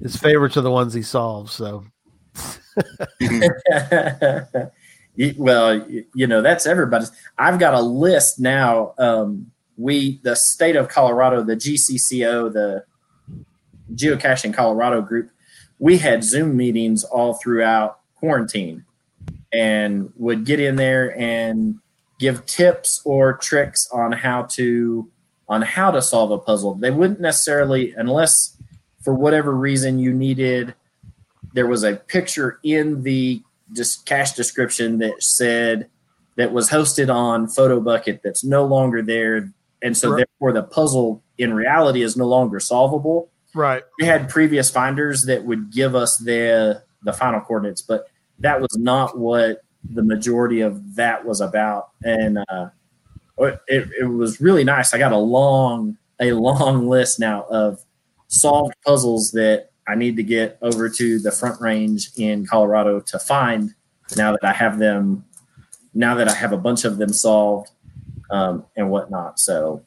His 0.00 0.16
favorites 0.16 0.56
are 0.56 0.62
the 0.62 0.70
ones 0.70 0.94
he 0.94 1.02
solves. 1.02 1.52
So, 1.52 1.84
well, 5.36 5.86
you 6.14 6.26
know 6.26 6.42
that's 6.42 6.66
everybody's. 6.66 7.12
I've 7.38 7.58
got 7.58 7.74
a 7.74 7.80
list 7.80 8.40
now. 8.40 8.94
Um, 8.98 9.50
we, 9.76 10.20
the 10.22 10.36
state 10.36 10.76
of 10.76 10.88
Colorado, 10.88 11.42
the 11.42 11.56
GCCO, 11.56 12.52
the 12.52 12.84
Geocaching 13.94 14.52
Colorado 14.52 15.00
group, 15.00 15.30
we 15.78 15.98
had 15.98 16.22
Zoom 16.22 16.56
meetings 16.56 17.02
all 17.04 17.34
throughout 17.34 17.98
quarantine 18.16 18.84
and 19.52 20.12
would 20.16 20.44
get 20.44 20.60
in 20.60 20.76
there 20.76 21.18
and 21.18 21.80
give 22.18 22.44
tips 22.46 23.00
or 23.04 23.32
tricks 23.38 23.88
on 23.92 24.12
how 24.12 24.42
to 24.42 25.10
on 25.48 25.62
how 25.62 25.90
to 25.90 26.00
solve 26.00 26.30
a 26.30 26.38
puzzle. 26.38 26.74
They 26.74 26.90
wouldn't 26.90 27.20
necessarily 27.20 27.92
unless 27.96 28.56
for 29.02 29.14
whatever 29.14 29.52
reason 29.52 29.98
you 29.98 30.12
needed 30.12 30.74
there 31.52 31.66
was 31.66 31.82
a 31.82 31.96
picture 31.96 32.60
in 32.62 33.02
the 33.02 33.42
just 33.72 34.06
cache 34.06 34.32
description 34.32 34.98
that 34.98 35.22
said 35.22 35.88
that 36.36 36.52
was 36.52 36.70
hosted 36.70 37.12
on 37.12 37.46
Photobucket 37.46 38.20
that's 38.22 38.44
no 38.44 38.64
longer 38.64 39.02
there 39.02 39.52
and 39.82 39.96
so 39.96 40.10
right. 40.10 40.18
therefore 40.18 40.52
the 40.52 40.62
puzzle 40.62 41.22
in 41.38 41.54
reality 41.54 42.02
is 42.02 42.16
no 42.16 42.26
longer 42.26 42.60
solvable 42.60 43.30
Right. 43.54 43.82
We 43.98 44.06
had 44.06 44.28
previous 44.28 44.70
finders 44.70 45.24
that 45.24 45.44
would 45.44 45.72
give 45.72 45.94
us 45.94 46.16
the 46.18 46.82
the 47.02 47.12
final 47.12 47.40
coordinates, 47.40 47.82
but 47.82 48.08
that 48.38 48.60
was 48.60 48.76
not 48.76 49.18
what 49.18 49.62
the 49.82 50.02
majority 50.02 50.60
of 50.60 50.96
that 50.96 51.24
was 51.24 51.40
about. 51.40 51.90
And 52.02 52.38
uh, 52.48 52.68
it, 53.38 53.88
it 53.98 54.04
was 54.04 54.40
really 54.40 54.64
nice. 54.64 54.92
I 54.92 54.98
got 54.98 55.12
a 55.12 55.18
long 55.18 55.96
a 56.20 56.32
long 56.32 56.88
list 56.88 57.18
now 57.18 57.44
of 57.44 57.84
solved 58.28 58.74
puzzles 58.84 59.32
that 59.32 59.69
I 59.90 59.96
need 59.96 60.16
to 60.16 60.22
get 60.22 60.56
over 60.62 60.88
to 60.88 61.18
the 61.18 61.32
Front 61.32 61.60
Range 61.60 62.10
in 62.16 62.46
Colorado 62.46 63.00
to 63.00 63.18
find. 63.18 63.74
Now 64.16 64.32
that 64.32 64.44
I 64.44 64.52
have 64.52 64.78
them, 64.78 65.24
now 65.94 66.14
that 66.14 66.28
I 66.28 66.34
have 66.34 66.52
a 66.52 66.56
bunch 66.56 66.84
of 66.84 66.96
them 66.96 67.12
solved 67.12 67.70
um, 68.30 68.64
and 68.76 68.88
whatnot. 68.88 69.40
So 69.40 69.84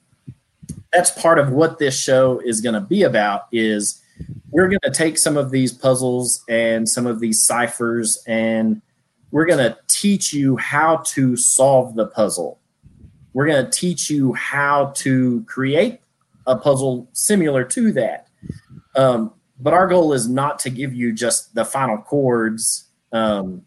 that's 0.91 1.11
part 1.11 1.39
of 1.39 1.51
what 1.51 1.79
this 1.79 1.97
show 1.97 2.41
is 2.43 2.59
going 2.59 2.75
to 2.75 2.81
be 2.81 3.03
about 3.03 3.47
is 3.53 4.01
we're 4.49 4.67
going 4.67 4.81
to 4.83 4.91
take 4.91 5.17
some 5.17 5.37
of 5.37 5.51
these 5.51 5.71
puzzles 5.71 6.43
and 6.49 6.87
some 6.87 7.07
of 7.07 7.21
these 7.21 7.41
ciphers 7.45 8.21
and 8.27 8.81
we're 9.31 9.45
going 9.45 9.57
to 9.57 9.77
teach 9.87 10.33
you 10.33 10.57
how 10.57 10.97
to 10.97 11.35
solve 11.35 11.95
the 11.95 12.05
puzzle 12.05 12.59
we're 13.33 13.47
going 13.47 13.65
to 13.65 13.71
teach 13.71 14.09
you 14.09 14.33
how 14.33 14.91
to 14.95 15.43
create 15.47 15.99
a 16.45 16.55
puzzle 16.55 17.09
similar 17.13 17.63
to 17.63 17.91
that 17.91 18.27
um, 18.95 19.33
but 19.63 19.73
our 19.73 19.87
goal 19.87 20.13
is 20.13 20.27
not 20.27 20.59
to 20.59 20.69
give 20.69 20.93
you 20.93 21.13
just 21.13 21.55
the 21.55 21.65
final 21.65 21.97
coords 21.97 22.89
um, 23.11 23.63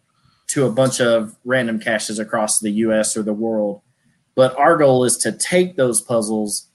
to 0.48 0.66
a 0.66 0.70
bunch 0.70 1.00
of 1.00 1.36
random 1.44 1.80
caches 1.80 2.18
across 2.18 2.60
the 2.60 2.70
us 2.70 3.16
or 3.16 3.22
the 3.22 3.32
world 3.32 3.80
but 4.34 4.56
our 4.58 4.76
goal 4.76 5.04
is 5.04 5.16
to 5.16 5.32
take 5.32 5.76
those 5.76 6.00
puzzles 6.00 6.68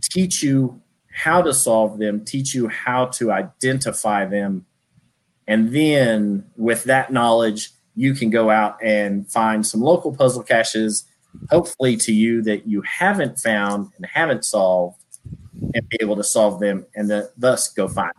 teach 0.00 0.42
you 0.42 0.80
how 1.12 1.42
to 1.42 1.52
solve 1.52 1.98
them, 1.98 2.24
teach 2.24 2.54
you 2.54 2.68
how 2.68 3.06
to 3.06 3.32
identify 3.32 4.24
them. 4.24 4.66
And 5.46 5.74
then 5.74 6.44
with 6.56 6.84
that 6.84 7.12
knowledge, 7.12 7.70
you 7.96 8.14
can 8.14 8.30
go 8.30 8.50
out 8.50 8.82
and 8.82 9.30
find 9.30 9.66
some 9.66 9.80
local 9.80 10.14
puzzle 10.14 10.42
caches, 10.42 11.04
hopefully 11.50 11.96
to 11.98 12.12
you 12.12 12.42
that 12.42 12.66
you 12.66 12.82
haven't 12.82 13.38
found 13.38 13.90
and 13.96 14.06
haven't 14.06 14.44
solved, 14.44 14.96
and 15.74 15.88
be 15.88 15.98
able 16.00 16.16
to 16.16 16.24
solve 16.24 16.60
them 16.60 16.86
and 16.94 17.10
the, 17.10 17.30
thus 17.36 17.72
go 17.72 17.86
find. 17.88 18.12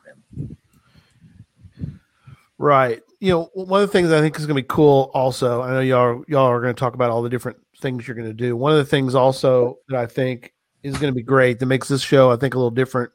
Right. 2.61 3.01
You 3.19 3.31
know, 3.31 3.49
one 3.55 3.81
of 3.81 3.89
the 3.89 3.91
things 3.91 4.11
I 4.11 4.19
think 4.19 4.37
is 4.37 4.45
going 4.45 4.55
to 4.55 4.61
be 4.61 4.67
cool 4.67 5.09
also, 5.15 5.63
I 5.63 5.71
know 5.71 5.79
y'all, 5.79 6.23
y'all 6.27 6.45
are 6.45 6.61
going 6.61 6.73
to 6.73 6.79
talk 6.79 6.93
about 6.93 7.09
all 7.09 7.23
the 7.23 7.29
different 7.29 7.57
things 7.79 8.07
you're 8.07 8.15
going 8.15 8.27
to 8.27 8.35
do. 8.35 8.55
One 8.55 8.71
of 8.71 8.77
the 8.77 8.85
things 8.85 9.15
also 9.15 9.79
that 9.89 9.99
I 9.99 10.05
think 10.05 10.53
is 10.83 10.93
going 10.99 11.11
to 11.11 11.15
be 11.15 11.23
great. 11.23 11.57
That 11.57 11.65
makes 11.65 11.87
this 11.87 12.03
show, 12.03 12.29
I 12.29 12.35
think, 12.35 12.53
a 12.53 12.57
little 12.57 12.69
different, 12.69 13.11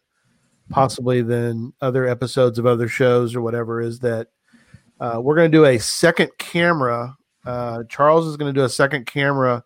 possibly 0.70 1.22
than 1.22 1.72
other 1.80 2.08
episodes 2.08 2.58
of 2.58 2.66
other 2.66 2.88
shows 2.88 3.36
or 3.36 3.40
whatever. 3.40 3.80
Is 3.80 4.00
that 4.00 4.28
uh, 4.98 5.20
we're 5.22 5.36
going 5.36 5.50
to 5.50 5.56
do 5.56 5.64
a 5.64 5.78
second 5.78 6.32
camera. 6.38 7.16
Uh, 7.44 7.84
Charles 7.88 8.26
is 8.26 8.36
going 8.36 8.52
to 8.52 8.60
do 8.60 8.64
a 8.64 8.68
second 8.68 9.06
camera 9.06 9.62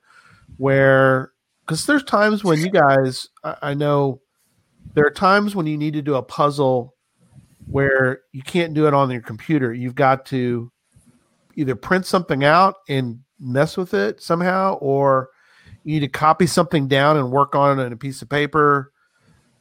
where, 0.58 1.32
because 1.62 1.86
there's 1.86 2.04
times 2.04 2.44
when 2.44 2.60
you 2.60 2.70
guys, 2.70 3.30
I, 3.42 3.56
I 3.62 3.74
know, 3.74 4.20
there 4.92 5.06
are 5.06 5.10
times 5.10 5.56
when 5.56 5.66
you 5.66 5.78
need 5.78 5.94
to 5.94 6.02
do 6.02 6.16
a 6.16 6.22
puzzle 6.22 6.96
where 7.66 8.22
you 8.32 8.42
can't 8.42 8.74
do 8.74 8.86
it 8.86 8.94
on 8.94 9.10
your 9.10 9.20
computer. 9.20 9.72
You've 9.72 9.94
got 9.94 10.26
to 10.26 10.70
either 11.56 11.74
print 11.74 12.06
something 12.06 12.44
out 12.44 12.76
and 12.88 13.20
mess 13.38 13.76
with 13.76 13.94
it 13.94 14.20
somehow, 14.20 14.74
or 14.74 15.30
you 15.84 15.94
need 15.94 16.00
to 16.00 16.08
copy 16.08 16.46
something 16.46 16.88
down 16.88 17.16
and 17.16 17.30
work 17.30 17.54
on 17.54 17.78
it 17.78 17.84
on 17.84 17.92
a 17.92 17.96
piece 17.96 18.22
of 18.22 18.28
paper. 18.28 18.92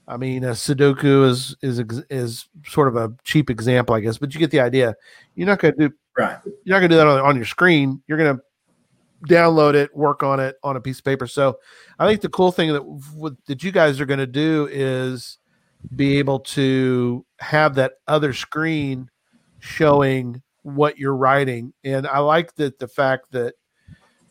I 0.08 0.18
mean, 0.18 0.44
a 0.44 0.52
Sudoku 0.52 1.30
is 1.30 1.56
is 1.62 1.80
is 2.10 2.48
sort 2.66 2.88
of 2.88 2.96
a 2.96 3.14
cheap 3.24 3.50
example, 3.50 3.96
I 3.96 4.00
guess, 4.00 4.18
but 4.18 4.34
you 4.34 4.40
get 4.40 4.52
the 4.52 4.60
idea. 4.60 4.96
You're 5.36 5.48
not 5.48 5.60
going 5.60 5.76
to 5.76 5.90
do 5.90 5.96
right. 6.18 6.38
You're 6.64 6.76
not 6.76 6.80
going 6.80 6.90
to 6.90 6.96
do 6.96 6.98
that 6.98 7.08
on, 7.08 7.20
on 7.20 7.36
your 7.36 7.46
screen. 7.46 8.02
You're 8.08 8.18
going 8.18 8.38
to 8.38 8.42
download 9.28 9.76
it, 9.76 9.96
work 9.96 10.24
on 10.24 10.40
it 10.40 10.56
on 10.64 10.78
a 10.78 10.82
piece 10.82 11.00
of 11.00 11.06
paper. 11.06 11.28
So, 11.28 11.60
I 12.00 12.08
think 12.08 12.22
the 12.22 12.30
cool 12.30 12.52
thing 12.52 12.74
that 12.74 13.36
that 13.48 13.64
you 13.64 13.72
guys 13.72 14.00
are 14.00 14.06
going 14.06 14.20
to 14.20 14.28
do 14.28 14.68
is 14.72 15.39
be 15.96 16.18
able 16.20 16.40
to 16.40 17.26
have 17.40 17.76
that 17.76 17.94
other 18.08 18.34
screen 18.34 19.10
showing 19.60 20.42
what 20.64 20.98
you're 20.98 21.16
writing, 21.16 21.74
and 21.84 22.06
I 22.06 22.20
like 22.20 22.56
that 22.56 22.80
the 22.80 22.88
fact 22.88 23.32
that, 23.32 23.56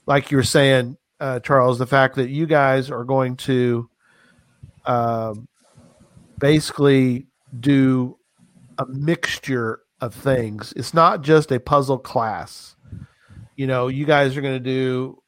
like 0.07 0.31
you 0.31 0.37
were 0.37 0.43
saying, 0.43 0.97
uh, 1.21 1.40
Charles, 1.40 1.78
the 1.78 1.87
fact 1.87 2.17
that 2.17 2.31
you 2.31 2.47
guys 2.47 2.90
are 2.90 3.05
going 3.05 3.37
to 3.38 3.88
um, 4.85 5.49
basically 6.38 7.26
do 7.59 8.19
a 8.78 8.87
mixture 8.87 9.81
of 10.00 10.14
things. 10.14 10.73
It's 10.76 10.95
not 10.95 11.23
just 11.23 11.50
a 11.50 11.59
puzzle 11.59 11.99
class. 11.99 12.76
You 13.57 13.67
know, 13.67 13.88
you 13.88 14.05
guys 14.05 14.37
are 14.37 14.40
going 14.40 14.55
to 14.55 14.61
do, 14.61 15.21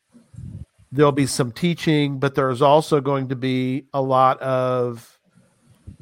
there'll 0.92 1.12
be 1.12 1.26
some 1.26 1.50
teaching, 1.50 2.20
but 2.20 2.34
there's 2.34 2.62
also 2.62 3.00
going 3.00 3.28
to 3.28 3.36
be 3.36 3.86
a 3.92 4.00
lot 4.00 4.40
of 4.40 5.18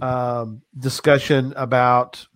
um, 0.00 0.62
discussion 0.78 1.52
about. 1.57 2.26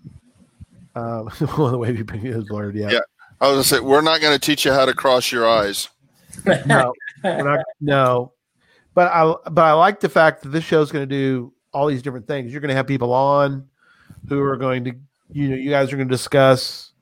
Um, 0.95 1.31
well, 1.57 1.71
the 1.71 1.79
way 1.79 1.93
you 1.93 2.05
bring 2.05 2.27
it 2.27 2.37
is 2.37 2.45
blurred, 2.45 2.77
yeah. 2.77 2.91
Yeah, 2.91 3.01
I 3.41 3.51
was 3.51 3.67
to 3.67 3.75
say 3.77 3.81
we're 3.81 4.03
not 4.03 4.21
going 4.21 4.39
to 4.39 4.39
teach 4.39 4.65
you 4.65 4.73
how 4.73 4.85
to 4.85 4.95
cross 4.95 5.33
your 5.33 5.49
eyes. 5.49 5.89
no, 6.67 6.93
not, 7.25 7.61
no, 7.81 8.33
but 8.95 9.11
I 9.13 9.35
but 9.51 9.63
I 9.63 9.73
like 9.73 10.01
the 10.01 10.09
fact 10.09 10.43
that 10.43 10.51
this 10.51 10.65
show 10.65 10.81
is 10.83 10.93
going 10.93 11.09
to 11.09 11.15
do 11.15 11.53
all 11.73 11.87
these 11.87 12.03
different 12.03 12.27
things. 12.27 12.53
You're 12.53 12.61
going 12.61 12.71
to 12.71 12.75
have 12.75 12.87
people 12.87 13.13
on 13.13 13.69
who 14.29 14.41
are 14.41 14.57
going 14.57 14.85
to 14.85 14.95
you 15.31 15.49
know 15.49 15.57
you 15.57 15.71
guys 15.71 15.93
are 15.93 15.97
going 15.97 16.09
to 16.09 16.15
discuss 16.15 16.93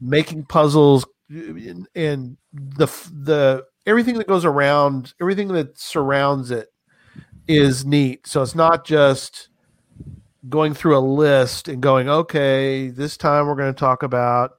making 0.00 0.44
puzzles 0.44 1.06
and 1.30 2.36
the 2.52 2.86
the 3.12 3.64
everything 3.86 4.16
that 4.18 4.26
goes 4.26 4.44
around 4.44 5.12
everything 5.20 5.48
that 5.48 5.78
surrounds 5.78 6.50
it 6.50 6.68
is 7.48 7.84
neat. 7.84 8.26
So 8.26 8.42
it's 8.42 8.54
not 8.54 8.84
just 8.84 9.48
going 10.48 10.74
through 10.74 10.96
a 10.96 11.00
list 11.00 11.68
and 11.68 11.82
going, 11.82 12.08
okay, 12.08 12.88
this 12.88 13.16
time 13.16 13.46
we're 13.46 13.56
going 13.56 13.74
to 13.74 13.78
talk 13.78 14.02
about 14.02 14.52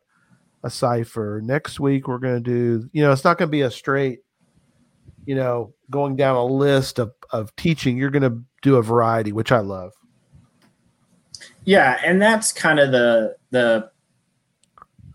a 0.63 0.69
cipher. 0.69 1.41
Next 1.43 1.79
week 1.79 2.07
we're 2.07 2.17
going 2.17 2.35
to 2.35 2.41
do, 2.41 2.89
you 2.91 3.01
know, 3.01 3.11
it's 3.11 3.23
not 3.23 3.37
going 3.37 3.47
to 3.47 3.51
be 3.51 3.61
a 3.61 3.71
straight 3.71 4.19
you 5.29 5.35
know, 5.35 5.75
going 5.91 6.15
down 6.15 6.35
a 6.35 6.43
list 6.43 6.97
of, 6.97 7.11
of 7.29 7.55
teaching, 7.55 7.97
you're 7.97 8.09
going 8.09 8.23
to 8.23 8.41
do 8.63 8.77
a 8.77 8.81
variety, 8.81 9.31
which 9.31 9.51
I 9.51 9.59
love. 9.59 9.93
Yeah, 11.65 11.99
and 12.03 12.19
that's 12.19 12.51
kind 12.51 12.79
of 12.79 12.91
the 12.91 13.35
the 13.51 13.91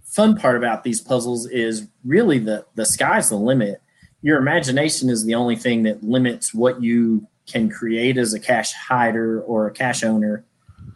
fun 0.04 0.36
part 0.36 0.56
about 0.56 0.84
these 0.84 1.00
puzzles 1.00 1.48
is 1.50 1.88
really 2.04 2.38
the 2.38 2.64
the 2.76 2.86
sky's 2.86 3.30
the 3.30 3.36
limit. 3.36 3.82
Your 4.22 4.38
imagination 4.38 5.10
is 5.10 5.24
the 5.24 5.34
only 5.34 5.56
thing 5.56 5.82
that 5.82 6.04
limits 6.04 6.54
what 6.54 6.80
you 6.80 7.26
can 7.46 7.68
create 7.70 8.16
as 8.16 8.34
a 8.34 8.40
cache 8.40 8.72
hider 8.72 9.42
or 9.42 9.66
a 9.66 9.72
cache 9.72 10.04
owner 10.04 10.44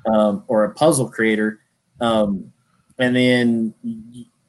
um, 0.07 0.45
or 0.47 0.65
a 0.65 0.75
puzzle 0.75 1.09
creator. 1.09 1.61
Um, 2.01 2.53
and 2.99 3.15
then, 3.15 3.75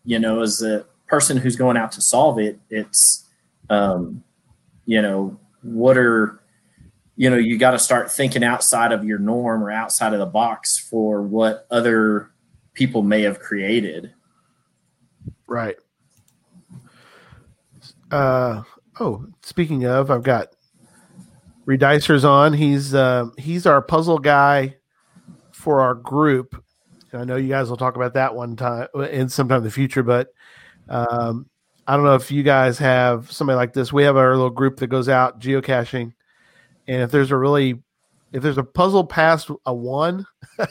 you 0.03 0.19
know, 0.19 0.41
as 0.41 0.61
a 0.61 0.85
person 1.07 1.37
who's 1.37 1.55
going 1.55 1.77
out 1.77 1.91
to 1.93 2.01
solve 2.01 2.39
it, 2.39 2.59
it's 2.69 3.27
um, 3.69 4.23
you 4.85 5.01
know, 5.01 5.39
what 5.61 5.97
are, 5.97 6.41
you 7.15 7.29
know, 7.29 7.37
you 7.37 7.57
got 7.57 7.71
to 7.71 7.79
start 7.79 8.11
thinking 8.11 8.43
outside 8.43 8.91
of 8.91 9.03
your 9.03 9.19
norm 9.19 9.63
or 9.63 9.71
outside 9.71 10.13
of 10.13 10.19
the 10.19 10.25
box 10.25 10.79
for 10.79 11.21
what 11.21 11.67
other 11.69 12.31
people 12.73 13.03
may 13.03 13.21
have 13.21 13.39
created. 13.39 14.13
Right. 15.45 15.75
Uh, 18.09 18.63
oh, 18.99 19.25
speaking 19.43 19.85
of, 19.85 20.09
I've 20.09 20.23
got 20.23 20.55
Redicers 21.69 22.27
on. 22.27 22.53
He's 22.53 22.95
uh, 22.95 23.27
he's 23.37 23.67
our 23.67 23.79
puzzle 23.79 24.17
guy 24.17 24.77
for 25.51 25.81
our 25.81 25.93
group. 25.93 26.63
I 27.13 27.25
know 27.25 27.35
you 27.35 27.49
guys 27.49 27.69
will 27.69 27.77
talk 27.77 27.95
about 27.95 28.15
that 28.15 28.33
one 28.33 28.55
time 28.55 28.87
in 28.95 29.29
sometime 29.29 29.59
in 29.59 29.63
the 29.63 29.71
future, 29.71 30.01
but 30.01 30.29
um, 30.87 31.47
I 31.85 31.95
don't 31.95 32.05
know 32.05 32.15
if 32.15 32.31
you 32.31 32.41
guys 32.41 32.79
have 32.79 33.31
somebody 33.31 33.55
like 33.55 33.73
this. 33.73 33.93
We 33.93 34.03
have 34.03 34.17
our 34.17 34.31
little 34.31 34.49
group 34.49 34.77
that 34.77 34.87
goes 34.87 35.09
out 35.09 35.39
geocaching, 35.39 36.13
and 36.87 37.01
if 37.03 37.11
there's 37.11 37.29
a 37.29 37.37
really 37.37 37.83
if 38.31 38.41
there's 38.41 38.57
a 38.57 38.63
puzzle 38.63 39.05
past 39.05 39.51
a 39.67 39.73
one 39.73 40.25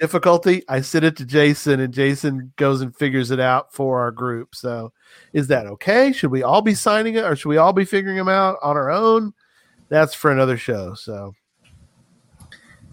difficulty, 0.00 0.62
I 0.68 0.80
send 0.82 1.04
it 1.04 1.16
to 1.16 1.24
Jason, 1.24 1.80
and 1.80 1.92
Jason 1.92 2.52
goes 2.54 2.82
and 2.82 2.96
figures 2.96 3.32
it 3.32 3.40
out 3.40 3.72
for 3.72 4.00
our 4.00 4.12
group. 4.12 4.54
So, 4.54 4.92
is 5.32 5.48
that 5.48 5.66
okay? 5.66 6.12
Should 6.12 6.30
we 6.30 6.44
all 6.44 6.62
be 6.62 6.74
signing 6.74 7.16
it, 7.16 7.24
or 7.24 7.34
should 7.34 7.48
we 7.48 7.56
all 7.56 7.72
be 7.72 7.84
figuring 7.84 8.16
them 8.16 8.28
out 8.28 8.58
on 8.62 8.76
our 8.76 8.92
own? 8.92 9.34
That's 9.88 10.14
for 10.14 10.30
another 10.30 10.56
show. 10.56 10.94
So, 10.94 11.34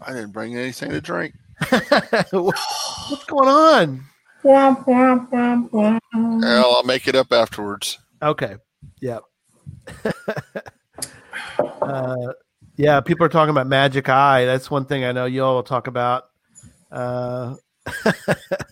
I 0.02 0.14
didn't 0.14 0.32
bring 0.32 0.56
anything 0.56 0.92
to 0.92 1.02
drink. 1.02 1.36
what's 1.70 3.26
going 3.28 3.50
on? 3.50 4.04
Well, 4.44 4.84
I'll 6.76 6.84
make 6.84 7.08
it 7.08 7.16
up 7.16 7.32
afterwards. 7.32 8.00
Okay. 8.22 8.56
Yep. 9.02 9.24
uh, 11.82 12.34
yeah, 12.78 13.02
people 13.02 13.26
are 13.26 13.30
talking 13.30 13.52
about 13.52 13.68
Magic 13.68 14.10
Eye. 14.10 14.46
That's 14.46 14.72
one 14.72 14.86
thing 14.86 15.04
I 15.04 15.12
know 15.12 15.26
you 15.26 15.44
all 15.44 15.56
will 15.56 15.64
talk 15.64 15.88
about. 15.88 16.26
Uh, 16.92 17.56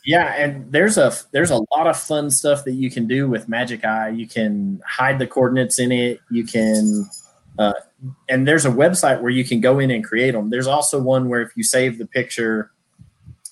yeah, 0.06 0.36
and 0.36 0.72
there's 0.72 0.98
a 0.98 1.14
there's 1.32 1.52
a 1.52 1.62
lot 1.76 1.88
of 1.88 1.98
fun 1.98 2.30
stuff 2.30 2.64
that 2.66 2.74
you 2.74 2.92
can 2.92 3.08
do 3.08 3.28
with 3.28 3.50
Magic 3.50 3.86
Eye. 3.86 4.10
You 4.10 4.28
can 4.28 4.82
hide 4.86 5.20
the 5.20 5.28
coordinates 5.28 5.80
in 5.80 5.92
it. 5.92 6.20
You 6.30 6.44
can, 6.44 7.10
uh, 7.60 7.74
and 8.30 8.48
there's 8.48 8.66
a 8.66 8.72
website 8.72 9.22
where 9.22 9.30
you 9.30 9.44
can 9.44 9.60
go 9.60 9.80
in 9.80 9.92
and 9.92 10.04
create 10.04 10.32
them. 10.32 10.50
There's 10.50 10.66
also 10.66 11.00
one 11.00 11.28
where 11.28 11.42
if 11.42 11.52
you 11.56 11.64
save 11.64 11.98
the 11.98 12.08
picture, 12.08 12.72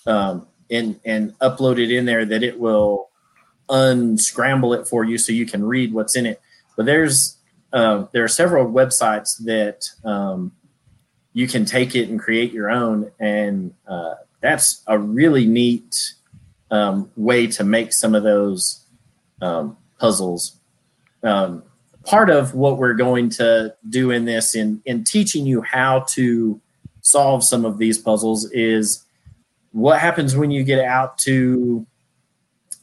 um, 0.06 0.48
and 0.72 1.00
and 1.06 1.38
upload 1.40 1.78
it 1.78 1.92
in 1.92 2.06
there, 2.06 2.26
that 2.26 2.42
it 2.42 2.58
will 2.58 3.10
unscramble 3.70 4.74
it 4.74 4.88
for 4.88 5.04
you 5.04 5.18
so 5.18 5.34
you 5.34 5.46
can 5.46 5.64
read 5.64 5.94
what's 5.94 6.16
in 6.16 6.26
it. 6.26 6.42
But 6.78 6.86
there's 6.86 7.38
uh, 7.74 8.06
there 8.14 8.24
are 8.24 8.30
several 8.30 8.72
websites 8.72 9.44
that 9.44 9.90
um, 10.06 10.54
you 11.34 11.48
can 11.48 11.66
take 11.66 11.94
it 11.94 12.08
and 12.08 12.18
create 12.18 12.54
your 12.54 12.72
own, 12.72 13.12
and 13.20 13.74
uh, 13.86 14.16
that's 14.40 14.84
a 14.88 14.98
really 14.98 15.46
neat 15.46 16.14
um, 16.72 17.12
way 17.18 17.48
to 17.48 17.66
make 17.66 17.92
some 17.92 18.16
of 18.16 18.24
those 18.24 18.86
um, 19.42 19.76
puzzles. 20.00 20.58
Part 22.08 22.30
of 22.30 22.54
what 22.54 22.78
we're 22.78 22.94
going 22.94 23.30
to 23.32 23.76
do 23.90 24.12
in 24.12 24.26
this, 24.26 24.56
in 24.56 24.82
in 24.86 25.04
teaching 25.04 25.46
you 25.46 25.62
how 25.62 26.06
to 26.12 26.62
solve 27.02 27.44
some 27.44 27.66
of 27.66 27.78
these 27.78 27.98
puzzles, 27.98 28.50
is 28.52 29.04
what 29.72 30.00
happens 30.00 30.36
when 30.36 30.50
you 30.50 30.64
get 30.64 30.84
out 30.84 31.18
to 31.20 31.86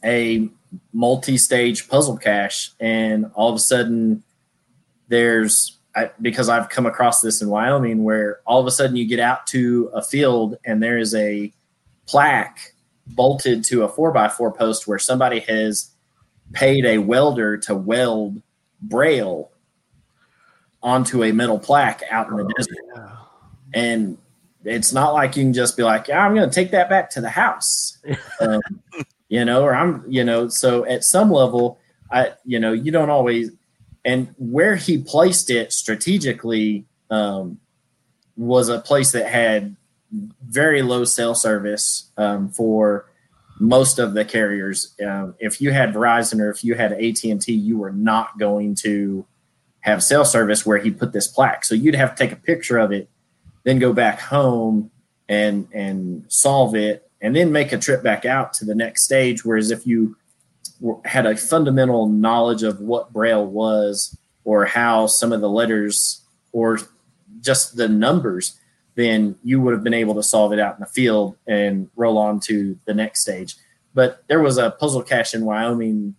a 0.03 0.47
multi-stage 0.93 1.89
puzzle 1.89 2.17
cache 2.17 2.71
and 2.79 3.31
all 3.33 3.49
of 3.49 3.55
a 3.55 3.59
sudden 3.59 4.23
there's 5.07 5.77
I, 5.95 6.11
because 6.21 6.49
I've 6.49 6.69
come 6.69 6.85
across 6.85 7.21
this 7.21 7.41
in 7.41 7.49
Wyoming 7.49 8.03
where 8.03 8.39
all 8.45 8.59
of 8.59 8.67
a 8.67 8.71
sudden 8.71 8.95
you 8.95 9.07
get 9.07 9.19
out 9.19 9.47
to 9.47 9.89
a 9.93 10.01
field 10.01 10.57
and 10.65 10.83
there 10.83 10.97
is 10.97 11.15
a 11.15 11.53
plaque 12.05 12.73
bolted 13.07 13.63
to 13.65 13.83
a 13.83 13.89
four 13.89 14.11
by 14.11 14.27
four 14.27 14.51
post 14.51 14.87
where 14.87 14.99
somebody 14.99 15.39
has 15.41 15.91
paid 16.53 16.85
a 16.85 16.97
welder 16.97 17.57
to 17.57 17.75
weld 17.75 18.41
braille 18.89 19.51
onto 20.81 21.23
a 21.23 21.31
metal 21.31 21.59
plaque 21.59 22.03
out 22.11 22.29
in 22.29 22.37
the 22.37 22.43
oh, 22.43 22.49
desert. 22.55 22.77
Yeah. 22.95 23.15
And 23.73 24.17
it's 24.63 24.93
not 24.93 25.13
like 25.13 25.35
you 25.35 25.43
can 25.43 25.53
just 25.53 25.75
be 25.75 25.83
like, 25.83 26.07
yeah, 26.07 26.25
I'm 26.25 26.35
going 26.35 26.49
to 26.49 26.53
take 26.53 26.71
that 26.71 26.89
back 26.89 27.09
to 27.11 27.21
the 27.21 27.29
house, 27.29 27.97
um, 28.39 28.61
you 29.29 29.43
know, 29.43 29.63
or 29.63 29.75
I'm, 29.75 30.03
you 30.07 30.23
know, 30.23 30.47
so 30.47 30.85
at 30.85 31.03
some 31.03 31.31
level, 31.31 31.79
I, 32.11 32.33
you 32.45 32.59
know, 32.59 32.71
you 32.71 32.91
don't 32.91 33.09
always, 33.09 33.51
and 34.03 34.33
where 34.37 34.75
he 34.75 34.99
placed 34.99 35.49
it 35.49 35.73
strategically 35.73 36.85
um, 37.09 37.59
was 38.37 38.69
a 38.69 38.79
place 38.79 39.11
that 39.11 39.27
had 39.27 39.75
very 40.45 40.81
low 40.81 41.03
cell 41.03 41.35
service 41.35 42.11
um, 42.17 42.49
for 42.49 43.05
most 43.59 43.99
of 43.99 44.13
the 44.13 44.25
carriers. 44.25 44.95
Um, 45.05 45.35
if 45.39 45.61
you 45.61 45.71
had 45.71 45.93
Verizon 45.93 46.39
or 46.39 46.49
if 46.49 46.63
you 46.63 46.75
had 46.75 46.93
AT 46.93 47.23
and 47.23 47.41
T, 47.41 47.53
you 47.53 47.77
were 47.77 47.91
not 47.91 48.37
going 48.37 48.75
to 48.75 49.25
have 49.81 50.03
cell 50.03 50.25
service 50.25 50.65
where 50.65 50.77
he 50.77 50.91
put 50.91 51.13
this 51.13 51.27
plaque. 51.27 51.63
So 51.63 51.75
you'd 51.75 51.95
have 51.95 52.15
to 52.15 52.23
take 52.23 52.31
a 52.31 52.41
picture 52.41 52.77
of 52.77 52.91
it, 52.91 53.07
then 53.63 53.79
go 53.79 53.93
back 53.93 54.19
home 54.19 54.91
and 55.29 55.67
and 55.73 56.25
solve 56.27 56.75
it, 56.75 57.09
and 57.21 57.35
then 57.35 57.51
make 57.51 57.71
a 57.71 57.77
trip 57.77 58.03
back 58.03 58.25
out 58.25 58.53
to 58.53 58.65
the 58.65 58.75
next 58.75 59.03
stage. 59.03 59.45
Whereas 59.45 59.71
if 59.71 59.87
you 59.87 60.17
had 61.05 61.25
a 61.25 61.37
fundamental 61.37 62.07
knowledge 62.07 62.63
of 62.63 62.79
what 62.79 63.13
Braille 63.13 63.45
was 63.45 64.17
or 64.43 64.65
how 64.65 65.07
some 65.07 65.31
of 65.31 65.41
the 65.41 65.49
letters 65.49 66.21
or 66.51 66.79
just 67.41 67.77
the 67.77 67.87
numbers, 67.87 68.59
then 68.95 69.37
you 69.43 69.61
would 69.61 69.73
have 69.73 69.83
been 69.83 69.93
able 69.93 70.15
to 70.15 70.23
solve 70.23 70.53
it 70.53 70.59
out 70.59 70.75
in 70.75 70.79
the 70.79 70.87
field 70.87 71.35
and 71.47 71.89
roll 71.95 72.17
on 72.17 72.39
to 72.39 72.77
the 72.85 72.93
next 72.93 73.21
stage. 73.21 73.55
But 73.93 74.23
there 74.27 74.41
was 74.41 74.57
a 74.57 74.71
puzzle 74.71 75.03
cache 75.03 75.33
in 75.33 75.45
Wyoming 75.45 76.15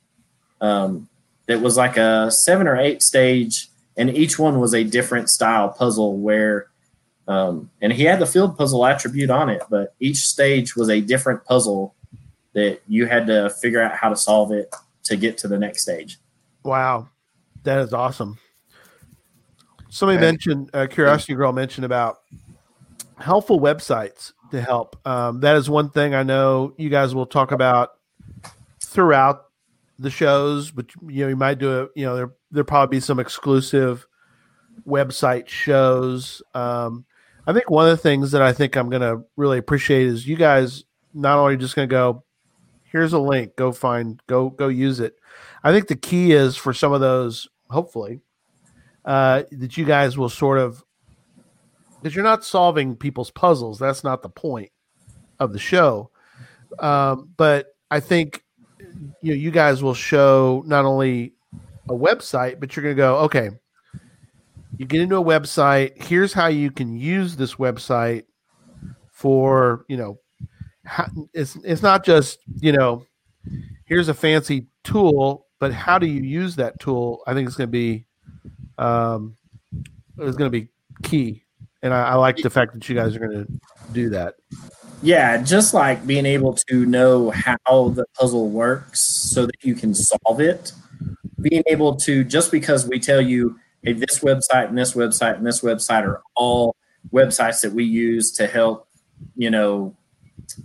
um, 0.60 1.08
that 1.46 1.60
was 1.60 1.76
like 1.76 1.96
a 1.96 2.30
seven 2.30 2.66
or 2.66 2.76
eight 2.76 3.02
stage, 3.02 3.68
and 3.96 4.14
each 4.14 4.38
one 4.38 4.60
was 4.60 4.74
a 4.74 4.84
different 4.84 5.30
style 5.30 5.70
puzzle 5.70 6.18
where, 6.18 6.68
um, 7.28 7.70
and 7.80 7.92
he 7.92 8.04
had 8.04 8.18
the 8.18 8.26
field 8.26 8.56
puzzle 8.56 8.84
attribute 8.84 9.30
on 9.30 9.48
it, 9.48 9.62
but 9.70 9.94
each 10.00 10.18
stage 10.18 10.76
was 10.76 10.88
a 10.88 11.00
different 11.00 11.44
puzzle 11.44 11.94
that 12.52 12.80
you 12.88 13.06
had 13.06 13.26
to 13.26 13.50
figure 13.50 13.82
out 13.82 13.94
how 13.94 14.08
to 14.08 14.16
solve 14.16 14.52
it 14.52 14.74
to 15.04 15.16
get 15.16 15.38
to 15.38 15.48
the 15.48 15.58
next 15.58 15.82
stage. 15.82 16.18
Wow, 16.62 17.08
that 17.62 17.78
is 17.80 17.92
awesome. 17.92 18.38
Somebody 19.88 20.18
okay. 20.18 20.26
mentioned, 20.26 20.70
uh, 20.74 20.86
Curiosity 20.86 21.34
Girl 21.34 21.52
mentioned 21.52 21.84
about 21.84 22.20
helpful 23.18 23.60
websites 23.60 24.32
to 24.50 24.60
help. 24.60 24.96
Um, 25.06 25.40
that 25.40 25.56
is 25.56 25.68
one 25.68 25.90
thing 25.90 26.14
I 26.14 26.22
know 26.22 26.74
you 26.76 26.88
guys 26.88 27.14
will 27.14 27.26
talk 27.26 27.52
about 27.52 27.90
throughout 28.82 29.46
the 29.98 30.10
shows, 30.10 30.70
but 30.70 30.86
you 31.08 31.24
know 31.24 31.28
you 31.28 31.36
might 31.36 31.58
do 31.58 31.82
it. 31.82 31.90
You 31.94 32.06
know 32.06 32.16
there 32.16 32.32
there 32.50 32.64
probably 32.64 32.96
be 32.96 33.00
some 33.00 33.18
exclusive 33.18 34.06
website 34.86 35.48
shows. 35.48 36.42
Um, 36.54 37.04
I 37.46 37.52
think 37.52 37.70
one 37.70 37.88
of 37.88 37.90
the 37.90 38.02
things 38.02 38.32
that 38.32 38.42
I 38.42 38.52
think 38.52 38.76
I'm 38.76 38.90
going 38.90 39.02
to 39.02 39.24
really 39.36 39.58
appreciate 39.58 40.06
is 40.06 40.26
you 40.26 40.36
guys 40.36 40.84
not 41.14 41.38
only 41.38 41.56
just 41.56 41.76
going 41.76 41.88
to 41.88 41.92
go, 41.92 42.24
here's 42.96 43.12
a 43.12 43.18
link 43.18 43.54
go 43.56 43.72
find 43.72 44.22
go 44.26 44.48
go 44.48 44.68
use 44.68 45.00
it 45.00 45.16
i 45.62 45.70
think 45.70 45.86
the 45.86 45.96
key 45.96 46.32
is 46.32 46.56
for 46.56 46.72
some 46.72 46.92
of 46.92 47.00
those 47.00 47.46
hopefully 47.68 48.20
uh, 49.04 49.44
that 49.52 49.76
you 49.76 49.84
guys 49.84 50.18
will 50.18 50.28
sort 50.28 50.58
of 50.58 50.82
because 52.06 52.14
you're 52.14 52.24
not 52.24 52.44
solving 52.44 52.94
people's 52.94 53.32
puzzles. 53.32 53.78
That's 53.80 54.04
not 54.04 54.22
the 54.22 54.28
point 54.28 54.70
of 55.40 55.52
the 55.52 55.58
show. 55.58 56.10
Um, 56.78 57.30
but 57.36 57.68
i 57.92 58.00
think 58.00 58.42
you 59.22 59.30
know 59.30 59.34
you 59.34 59.52
guys 59.52 59.82
will 59.82 59.94
show 59.94 60.64
not 60.66 60.84
only 60.84 61.32
a 61.88 61.92
website 61.92 62.58
but 62.58 62.74
you're 62.74 62.82
going 62.82 62.96
to 62.96 63.00
go 63.00 63.18
okay 63.18 63.50
you 64.78 64.86
get 64.86 65.00
into 65.00 65.16
a 65.16 65.24
website. 65.24 66.00
Here's 66.02 66.32
how 66.32 66.48
you 66.48 66.70
can 66.70 66.96
use 66.96 67.36
this 67.36 67.54
website 67.54 68.24
for 69.10 69.84
you 69.88 69.96
know 69.96 70.18
it's 71.32 71.56
it's 71.64 71.82
not 71.82 72.04
just 72.04 72.40
you 72.60 72.72
know 72.72 73.06
here's 73.86 74.08
a 74.08 74.14
fancy 74.14 74.66
tool, 74.84 75.46
but 75.58 75.72
how 75.72 75.98
do 75.98 76.06
you 76.06 76.20
use 76.20 76.56
that 76.56 76.78
tool? 76.78 77.22
I 77.26 77.34
think 77.34 77.46
it's 77.46 77.56
going 77.56 77.68
to 77.68 77.72
be 77.72 78.06
um, 78.78 79.36
it's 80.18 80.36
going 80.36 80.50
to 80.50 80.60
be 80.60 80.68
key, 81.02 81.44
and 81.86 81.94
I, 81.94 82.08
I 82.08 82.14
like 82.16 82.36
the 82.36 82.50
fact 82.50 82.74
that 82.74 82.88
you 82.88 82.94
guys 82.94 83.16
are 83.16 83.20
going 83.20 83.46
to 83.46 83.48
do 83.92 84.10
that. 84.10 84.34
Yeah, 85.02 85.42
just 85.42 85.72
like 85.72 86.06
being 86.06 86.26
able 86.26 86.54
to 86.68 86.84
know 86.84 87.30
how 87.30 87.90
the 87.90 88.04
puzzle 88.18 88.50
works 88.50 89.00
so 89.00 89.46
that 89.46 89.62
you 89.62 89.74
can 89.74 89.94
solve 89.94 90.40
it. 90.40 90.72
Being 91.40 91.62
able 91.68 91.96
to 91.96 92.24
just 92.24 92.50
because 92.50 92.86
we 92.86 92.98
tell 92.98 93.20
you, 93.20 93.58
hey, 93.82 93.92
this 93.92 94.18
website 94.20 94.68
and 94.68 94.76
this 94.76 94.94
website 94.94 95.36
and 95.36 95.46
this 95.46 95.60
website 95.60 96.02
are 96.02 96.22
all 96.34 96.74
websites 97.12 97.62
that 97.62 97.72
we 97.72 97.84
use 97.84 98.32
to 98.32 98.46
help, 98.46 98.88
you 99.36 99.50
know, 99.50 99.94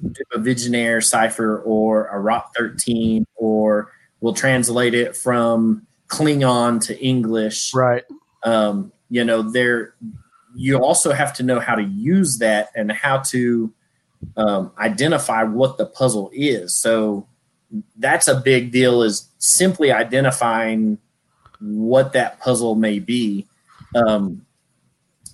do 0.01 0.23
a 0.33 0.39
Vigenère 0.39 1.03
cipher 1.03 1.59
or 1.59 2.07
a 2.07 2.19
Rot 2.19 2.51
13, 2.57 3.25
or 3.35 3.91
we'll 4.21 4.33
translate 4.33 4.93
it 4.93 5.15
from 5.15 5.85
Klingon 6.07 6.83
to 6.87 6.99
English. 6.99 7.73
Right. 7.73 8.03
Um, 8.43 8.91
you 9.09 9.25
know, 9.25 9.41
there 9.41 9.93
you 10.55 10.77
also 10.77 11.11
have 11.11 11.33
to 11.35 11.43
know 11.43 11.59
how 11.59 11.75
to 11.75 11.83
use 11.83 12.37
that 12.39 12.69
and 12.75 12.91
how 12.91 13.19
to 13.19 13.73
um, 14.37 14.71
identify 14.77 15.43
what 15.43 15.77
the 15.77 15.85
puzzle 15.85 16.29
is. 16.33 16.75
So 16.75 17.27
that's 17.97 18.27
a 18.27 18.35
big 18.35 18.71
deal. 18.71 19.01
Is 19.03 19.29
simply 19.39 19.91
identifying 19.91 20.97
what 21.59 22.13
that 22.13 22.39
puzzle 22.39 22.75
may 22.75 22.99
be. 22.99 23.47
Um, 23.95 24.45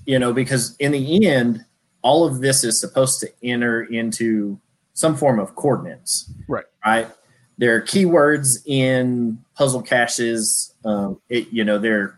you 0.05 0.19
know, 0.19 0.33
because 0.33 0.75
in 0.77 0.91
the 0.91 1.27
end, 1.27 1.65
all 2.01 2.25
of 2.25 2.39
this 2.39 2.63
is 2.63 2.79
supposed 2.79 3.19
to 3.19 3.29
enter 3.43 3.83
into 3.83 4.59
some 4.93 5.15
form 5.15 5.39
of 5.39 5.55
coordinates. 5.55 6.31
Right. 6.47 6.65
Right. 6.85 7.07
There 7.57 7.75
are 7.75 7.81
keywords 7.81 8.65
in 8.65 9.39
puzzle 9.55 9.81
caches. 9.81 10.73
Um, 10.85 11.19
it, 11.29 11.51
you 11.51 11.63
know, 11.63 11.77
there 11.77 12.01
are 12.01 12.16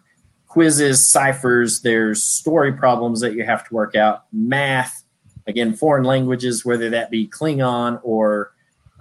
quizzes, 0.50 1.08
ciphers, 1.08 1.82
there's 1.82 2.22
story 2.22 2.74
problems 2.74 3.22
that 3.22 3.34
you 3.34 3.46
have 3.46 3.66
to 3.68 3.74
work 3.74 3.96
out, 3.96 4.26
math, 4.34 5.04
again, 5.48 5.74
foreign 5.74 6.04
languages, 6.04 6.66
whether 6.66 6.90
that 6.90 7.10
be 7.10 7.28
Klingon 7.28 8.00
or 8.04 8.52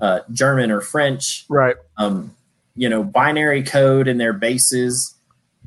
uh, 0.01 0.21
German 0.31 0.71
or 0.71 0.81
French. 0.81 1.47
Right. 1.49 1.77
Um, 1.97 2.37
you 2.77 2.89
know, 2.89 3.03
binary 3.03 3.65
code 3.65 4.07
and 4.07 4.21
their 4.21 4.35
bases. 4.35 5.17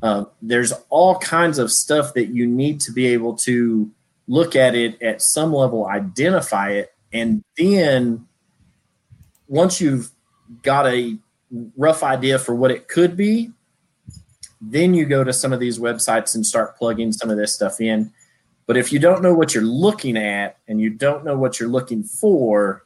Uh, 0.02 0.24
there's 0.40 0.72
all 0.88 1.18
kinds 1.18 1.58
of 1.58 1.70
stuff 1.70 2.14
that 2.14 2.28
you 2.28 2.46
need 2.46 2.80
to 2.80 2.92
be 2.92 3.08
able 3.08 3.36
to 3.36 3.90
look 4.28 4.56
at 4.56 4.74
it 4.74 5.02
at 5.02 5.20
some 5.20 5.52
level, 5.52 5.86
identify 5.86 6.70
it, 6.70 6.94
and 7.12 7.44
then 7.58 8.26
once 9.46 9.80
you've 9.80 10.10
got 10.62 10.86
a 10.86 11.18
rough 11.76 12.02
idea 12.02 12.38
for 12.38 12.54
what 12.54 12.70
it 12.70 12.88
could 12.88 13.16
be, 13.16 13.50
then 14.64 14.94
you 14.94 15.04
go 15.04 15.24
to 15.24 15.32
some 15.32 15.52
of 15.52 15.58
these 15.58 15.80
websites 15.80 16.36
and 16.36 16.46
start 16.46 16.76
plugging 16.76 17.12
some 17.12 17.30
of 17.30 17.36
this 17.36 17.52
stuff 17.52 17.80
in. 17.80 18.12
But 18.66 18.76
if 18.76 18.92
you 18.92 19.00
don't 19.00 19.20
know 19.20 19.34
what 19.34 19.54
you're 19.54 19.64
looking 19.64 20.16
at 20.16 20.58
and 20.68 20.80
you 20.80 20.88
don't 20.88 21.24
know 21.24 21.36
what 21.36 21.58
you're 21.58 21.68
looking 21.68 22.04
for, 22.04 22.84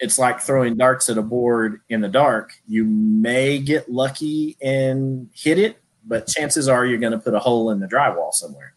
it's 0.00 0.18
like 0.18 0.40
throwing 0.40 0.76
darts 0.76 1.08
at 1.08 1.16
a 1.16 1.22
board 1.22 1.80
in 1.88 2.00
the 2.00 2.08
dark. 2.08 2.54
You 2.66 2.84
may 2.84 3.60
get 3.60 3.88
lucky 3.88 4.56
and 4.60 5.30
hit 5.32 5.58
it, 5.58 5.78
but 6.04 6.26
chances 6.26 6.68
are 6.68 6.84
you're 6.84 6.98
going 6.98 7.12
to 7.12 7.20
put 7.20 7.34
a 7.34 7.38
hole 7.38 7.70
in 7.70 7.78
the 7.78 7.86
drywall 7.86 8.32
somewhere. 8.32 8.74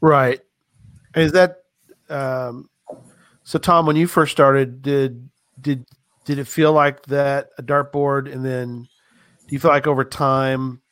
Right. 0.00 0.40
Is 1.14 1.30
that 1.32 1.62
um, 2.10 2.68
so? 3.44 3.58
Tom, 3.58 3.86
when 3.86 3.96
you 3.96 4.06
first 4.06 4.32
started, 4.32 4.82
did 4.82 5.30
did 5.60 5.86
did 6.26 6.38
it 6.38 6.46
feel 6.46 6.72
like 6.72 7.06
that 7.06 7.50
a 7.56 7.62
dartboard, 7.62 8.30
and 8.30 8.44
then 8.44 8.82
do 8.82 9.54
you 9.54 9.58
feel 9.58 9.70
like 9.70 9.86
over 9.86 10.04
time 10.04 10.82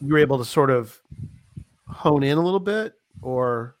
you 0.00 0.12
were 0.12 0.18
able 0.18 0.38
to 0.38 0.44
sort 0.44 0.70
of 0.70 1.00
hone 1.88 2.22
in 2.22 2.38
a 2.38 2.42
little 2.42 2.60
bit, 2.60 2.94
or? 3.22 3.76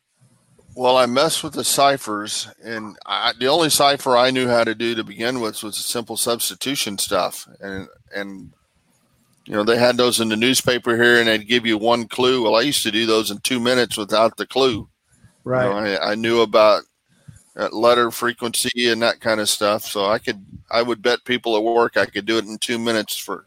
Well, 0.76 0.96
I 0.96 1.06
messed 1.06 1.44
with 1.44 1.52
the 1.52 1.64
ciphers, 1.64 2.48
and 2.62 2.96
I, 3.06 3.32
the 3.38 3.46
only 3.46 3.70
cipher 3.70 4.16
I 4.16 4.30
knew 4.30 4.48
how 4.48 4.64
to 4.64 4.74
do 4.74 4.94
to 4.94 5.04
begin 5.04 5.40
with 5.40 5.62
was 5.62 5.76
simple 5.76 6.16
substitution 6.16 6.98
stuff, 6.98 7.46
and 7.60 7.88
and 8.14 8.52
you 9.44 9.52
know 9.52 9.62
they 9.62 9.78
had 9.78 9.96
those 9.96 10.20
in 10.20 10.28
the 10.28 10.36
newspaper 10.36 10.96
here, 10.96 11.20
and 11.20 11.28
they'd 11.28 11.46
give 11.46 11.64
you 11.64 11.78
one 11.78 12.08
clue. 12.08 12.42
Well, 12.42 12.56
I 12.56 12.62
used 12.62 12.82
to 12.82 12.90
do 12.90 13.06
those 13.06 13.30
in 13.30 13.38
two 13.38 13.60
minutes 13.60 13.96
without 13.96 14.36
the 14.36 14.46
clue. 14.46 14.88
Right. 15.44 15.64
You 15.64 15.70
know, 15.70 16.00
I, 16.00 16.12
I 16.12 16.14
knew 16.16 16.40
about 16.40 16.82
uh, 17.56 17.68
letter 17.70 18.10
frequency 18.10 18.88
and 18.88 19.00
that 19.02 19.20
kind 19.20 19.40
of 19.40 19.48
stuff, 19.48 19.84
so 19.84 20.06
I 20.06 20.18
could 20.18 20.44
I 20.70 20.82
would 20.82 21.02
bet 21.02 21.24
people 21.24 21.56
at 21.56 21.62
work 21.62 21.96
I 21.96 22.06
could 22.06 22.26
do 22.26 22.38
it 22.38 22.46
in 22.46 22.58
two 22.58 22.78
minutes 22.78 23.16
for 23.16 23.46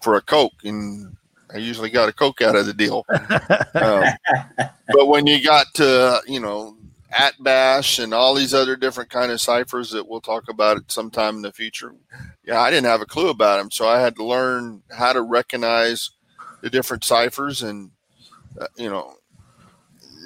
for 0.00 0.14
a 0.14 0.22
coke, 0.22 0.64
and 0.64 1.16
I 1.54 1.58
usually 1.58 1.90
got 1.90 2.08
a 2.08 2.12
coke 2.12 2.42
out 2.42 2.56
of 2.56 2.66
the 2.66 2.74
deal. 2.74 3.04
um, 3.74 4.04
but 4.88 5.06
when 5.06 5.26
you 5.26 5.42
got 5.42 5.66
to 5.74 6.20
you 6.26 6.40
know 6.40 6.76
Atbash 7.12 8.02
and 8.02 8.12
all 8.12 8.34
these 8.34 8.52
other 8.52 8.76
different 8.76 9.10
kind 9.10 9.32
of 9.32 9.40
ciphers 9.40 9.90
that 9.90 10.06
we'll 10.06 10.20
talk 10.20 10.48
about 10.48 10.90
sometime 10.92 11.36
in 11.36 11.42
the 11.42 11.50
future 11.50 11.94
yeah 12.44 12.60
i 12.60 12.70
didn't 12.70 12.84
have 12.84 13.00
a 13.00 13.06
clue 13.06 13.30
about 13.30 13.56
them 13.56 13.70
so 13.70 13.88
i 13.88 13.98
had 13.98 14.14
to 14.14 14.22
learn 14.22 14.82
how 14.90 15.14
to 15.14 15.22
recognize 15.22 16.10
the 16.60 16.68
different 16.68 17.04
ciphers 17.04 17.62
and 17.62 17.90
uh, 18.60 18.66
you 18.76 18.90
know 18.90 19.14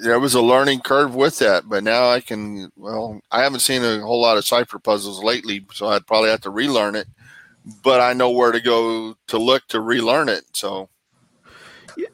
there 0.01 0.19
was 0.19 0.33
a 0.33 0.41
learning 0.41 0.81
curve 0.81 1.15
with 1.15 1.39
that. 1.39 1.69
But 1.69 1.83
now 1.83 2.09
i 2.09 2.19
can 2.19 2.71
well 2.75 3.21
i 3.31 3.41
haven't 3.41 3.61
seen 3.61 3.83
a 3.83 3.99
whole 4.01 4.21
lot 4.21 4.37
of 4.37 4.45
cipher 4.45 4.79
puzzles 4.79 5.23
lately 5.23 5.65
so 5.71 5.87
i'd 5.87 6.07
probably 6.07 6.29
have 6.29 6.41
to 6.41 6.49
relearn 6.49 6.95
it. 6.95 7.07
But 7.83 8.01
i 8.01 8.13
know 8.13 8.29
where 8.31 8.51
to 8.51 8.59
go 8.59 9.15
to 9.27 9.37
look 9.37 9.67
to 9.69 9.79
relearn 9.79 10.29
it. 10.29 10.43
So 10.53 10.89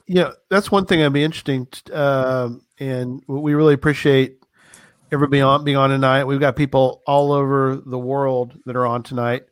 yeah 0.08 0.32
that's 0.50 0.72
one 0.72 0.86
thing 0.86 1.02
i'd 1.02 1.14
be 1.14 1.24
interesting 1.24 1.68
um, 1.94 2.62
and 2.80 3.22
we 3.28 3.54
really 3.54 3.74
appreciate 3.74 4.40
everybody 5.12 5.42
on 5.42 5.64
being 5.64 5.78
on 5.78 5.90
tonight. 5.90 6.26
We've 6.26 6.40
got 6.40 6.56
people 6.56 7.02
all 7.06 7.32
over 7.32 7.82
the 7.86 7.98
world 7.98 8.54
that 8.66 8.76
are 8.76 8.86
on 8.86 9.04
tonight. 9.04 9.44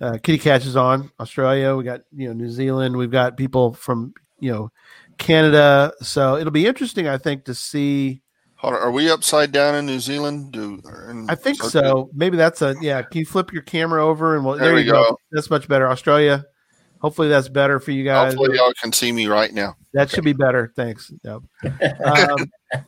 Uh, 0.00 0.18
Kitty 0.22 0.38
Catch 0.38 0.66
is 0.66 0.76
on 0.76 1.10
Australia. 1.20 1.76
We 1.76 1.84
got 1.84 2.02
you 2.14 2.28
know 2.28 2.34
New 2.34 2.48
Zealand. 2.48 2.96
We've 2.96 3.10
got 3.10 3.36
people 3.36 3.74
from 3.74 4.14
you 4.38 4.52
know 4.52 4.72
Canada. 5.18 5.92
So 6.00 6.36
it'll 6.36 6.52
be 6.52 6.66
interesting, 6.66 7.08
I 7.08 7.18
think, 7.18 7.44
to 7.44 7.54
see. 7.54 8.22
Are 8.62 8.90
we 8.90 9.10
upside 9.10 9.52
down 9.52 9.74
in 9.74 9.86
New 9.86 10.00
Zealand? 10.00 10.52
Do 10.52 10.82
I 11.28 11.34
think 11.34 11.62
so? 11.62 12.10
Maybe 12.12 12.36
that's 12.36 12.60
a 12.60 12.76
yeah. 12.80 13.00
Can 13.02 13.20
you 13.20 13.26
flip 13.26 13.52
your 13.52 13.62
camera 13.62 14.04
over 14.04 14.36
and 14.36 14.44
well, 14.44 14.56
there, 14.56 14.72
there 14.72 14.78
you 14.78 14.90
go. 14.90 15.02
go. 15.02 15.16
That's 15.32 15.48
much 15.48 15.66
better. 15.66 15.88
Australia. 15.88 16.44
Hopefully 17.00 17.28
that's 17.28 17.48
better 17.48 17.80
for 17.80 17.92
you 17.92 18.04
guys. 18.04 18.34
Hopefully 18.34 18.56
y'all 18.56 18.72
can 18.80 18.92
see 18.92 19.10
me 19.10 19.26
right 19.26 19.52
now. 19.52 19.74
That 19.94 20.02
okay. 20.02 20.16
should 20.16 20.24
be 20.24 20.34
better. 20.34 20.72
Thanks. 20.76 21.10
Yep. 21.24 21.42
um, 22.04 22.50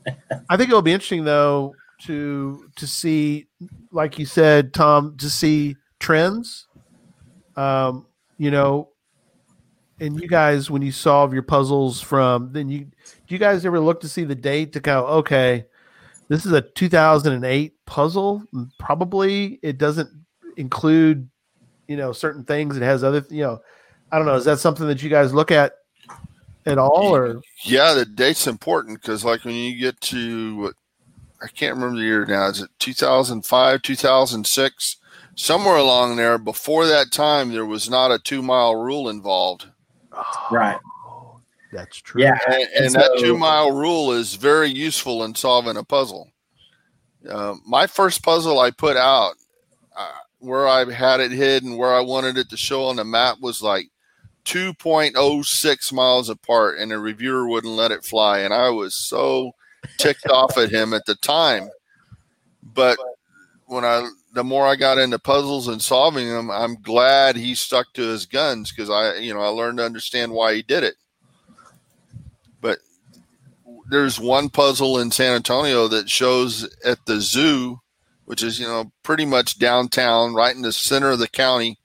I 0.51 0.57
think 0.57 0.69
it'll 0.69 0.83
be 0.83 0.93
interesting 0.93 1.25
though 1.25 1.75
to 2.03 2.69
to 2.77 2.87
see, 2.87 3.49
like 3.91 4.19
you 4.19 4.27
said, 4.27 4.75
Tom, 4.75 5.17
to 5.19 5.31
see 5.31 5.77
trends. 5.99 6.67
Um, 7.57 8.07
you 8.39 8.51
know, 8.51 8.91
and 10.01 10.21
you 10.21 10.29
guys, 10.29 10.71
when 10.71 10.83
you 10.83 10.93
solve 10.93 11.33
your 11.33 11.43
puzzles 11.43 12.01
from, 12.01 12.53
then 12.53 12.69
you 12.69 12.81
do 12.81 13.29
you 13.29 13.39
guys 13.39 13.65
ever 13.65 13.81
look 13.81 14.01
to 14.01 14.09
see 14.09 14.25
the 14.25 14.35
date 14.35 14.73
to 14.75 14.81
go? 14.81 15.07
Okay, 15.07 15.65
this 16.29 16.45
is 16.45 16.53
a 16.53 16.61
2008 16.61 17.75
puzzle. 17.87 18.43
Probably 18.79 19.59
it 19.63 19.79
doesn't 19.79 20.11
include, 20.57 21.31
you 21.89 21.97
know, 21.97 22.13
certain 22.13 22.45
things. 22.45 22.77
It 22.77 22.83
has 22.83 23.05
other, 23.05 23.25
you 23.31 23.43
know, 23.43 23.61
I 24.13 24.19
don't 24.19 24.27
know. 24.27 24.37
Is 24.37 24.45
that 24.45 24.61
something 24.61 24.87
that 24.87 25.03
you 25.03 25.11
guys 25.11 25.35
look 25.35 25.51
at 25.51 25.73
at 26.67 26.79
all, 26.79 27.17
or 27.17 27.41
yeah, 27.65 27.93
the 27.95 28.05
date's 28.05 28.47
important 28.47 29.01
because 29.01 29.25
like 29.25 29.45
when 29.45 29.55
you 29.55 29.77
get 29.77 30.01
to 30.03 30.73
I 31.43 31.49
can't 31.49 31.75
remember 31.75 31.97
the 31.97 32.05
year 32.05 32.25
now. 32.25 32.47
Is 32.47 32.61
it 32.61 32.71
2005, 32.79 33.83
2006? 33.83 34.97
Somewhere 35.35 35.77
along 35.77 36.17
there. 36.17 36.39
Before 36.39 36.87
that 36.87 37.11
time, 37.11 37.51
there 37.51 37.67
was 37.67 37.91
not 37.91 38.13
a 38.13 38.19
two 38.19 38.43
mile 38.43 38.77
rule 38.77 39.09
involved. 39.09 39.67
Right. 40.51 40.79
That's 41.73 41.97
true. 41.97 42.23
Yeah, 42.23 42.39
and, 42.47 42.69
and 42.77 42.93
so, 42.93 42.99
that 42.99 43.19
two 43.19 43.37
mile 43.37 43.73
rule 43.73 44.13
is 44.13 44.35
very 44.35 44.69
useful 44.69 45.25
in 45.25 45.35
solving 45.35 45.79
a 45.79 45.83
puzzle. 45.83 46.31
Uh, 47.29 47.55
my 47.67 47.87
first 47.87 48.23
puzzle 48.23 48.61
I 48.61 48.71
put 48.71 48.97
out, 48.97 49.35
uh, 49.97 50.13
where 50.39 50.69
I 50.69 50.93
had 50.93 51.21
it 51.21 51.33
hidden, 51.33 51.77
where 51.79 51.95
I 51.95 52.01
wanted 52.01 52.37
it 52.37 52.51
to 52.51 52.57
show 52.57 52.85
on 52.85 52.97
the 52.97 53.05
map, 53.05 53.39
was 53.41 53.63
like 53.63 53.89
2.06 54.45 55.93
miles 55.93 56.29
apart, 56.29 56.79
and 56.79 56.91
the 56.91 56.99
reviewer 56.99 57.47
wouldn't 57.49 57.75
let 57.75 57.93
it 57.93 58.05
fly. 58.05 58.41
And 58.41 58.53
I 58.53 58.71
was 58.71 58.95
so 58.95 59.53
ticked 59.99 60.29
off 60.29 60.59
at 60.59 60.71
him 60.71 60.93
at 60.93 61.07
the 61.07 61.15
time. 61.17 61.71
But 62.63 62.99
when 63.67 63.85
I, 63.85 64.09
the 64.33 64.45
more 64.45 64.67
I 64.67 64.77
got 64.77 64.99
into 64.99 65.19
puzzles 65.19 65.69
and 65.69 65.81
solving 65.81 66.29
them, 66.29 66.51
I'm 66.51 66.77
glad 66.81 67.37
he 67.37 67.55
stuck 67.55 67.93
to 67.95 68.03
his 68.03 68.27
guns 68.27 68.71
because 68.71 68.91
I, 68.91 69.17
you 69.17 69.33
know, 69.35 69.41
I 69.41 69.49
learned 69.49 69.79
to 69.79 69.85
understand 69.85 70.33
why 70.33 70.55
he 70.55 70.63
did 70.63 70.85
it. 70.85 70.95
But 72.61 72.79
there's 73.91 74.19
one 74.19 74.49
puzzle 74.49 74.99
in 74.99 75.11
San 75.11 75.35
Antonio 75.35 75.89
that 75.89 76.09
shows 76.09 76.69
at 76.85 77.05
the 77.07 77.21
zoo, 77.21 77.81
which 78.25 78.43
is, 78.43 78.59
you 78.59 78.67
know, 78.67 78.93
pretty 79.03 79.25
much 79.25 79.59
downtown, 79.59 80.35
right 80.35 80.55
in 80.55 80.63
the 80.63 80.73
center 80.73 81.11
of 81.11 81.19
the 81.19 81.29
county. 81.29 81.79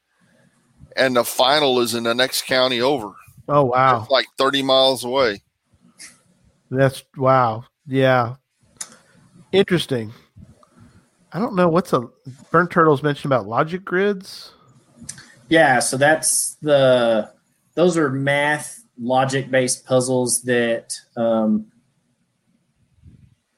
And 0.97 1.15
the 1.15 1.23
final 1.23 1.79
is 1.79 1.93
in 1.93 2.03
the 2.03 2.15
next 2.15 2.43
county 2.45 2.81
over. 2.81 3.13
Oh, 3.47 3.65
wow. 3.65 4.01
It's 4.01 4.11
like 4.11 4.25
30 4.37 4.63
miles 4.63 5.03
away. 5.03 5.41
That's 6.69 7.03
wow. 7.15 7.63
Yeah. 7.85 8.35
Interesting. 9.51 10.11
I 11.31 11.39
don't 11.39 11.55
know 11.55 11.69
what's 11.69 11.93
a 11.93 12.09
burnt 12.51 12.71
turtles 12.71 13.03
mentioned 13.03 13.31
about 13.31 13.47
logic 13.47 13.85
grids. 13.85 14.51
Yeah, 15.49 15.79
so 15.79 15.97
that's 15.97 16.55
the 16.61 17.31
those 17.75 17.97
are 17.97 18.09
math 18.09 18.83
logic 18.99 19.51
based 19.51 19.85
puzzles 19.85 20.41
that 20.41 20.95
um 21.15 21.67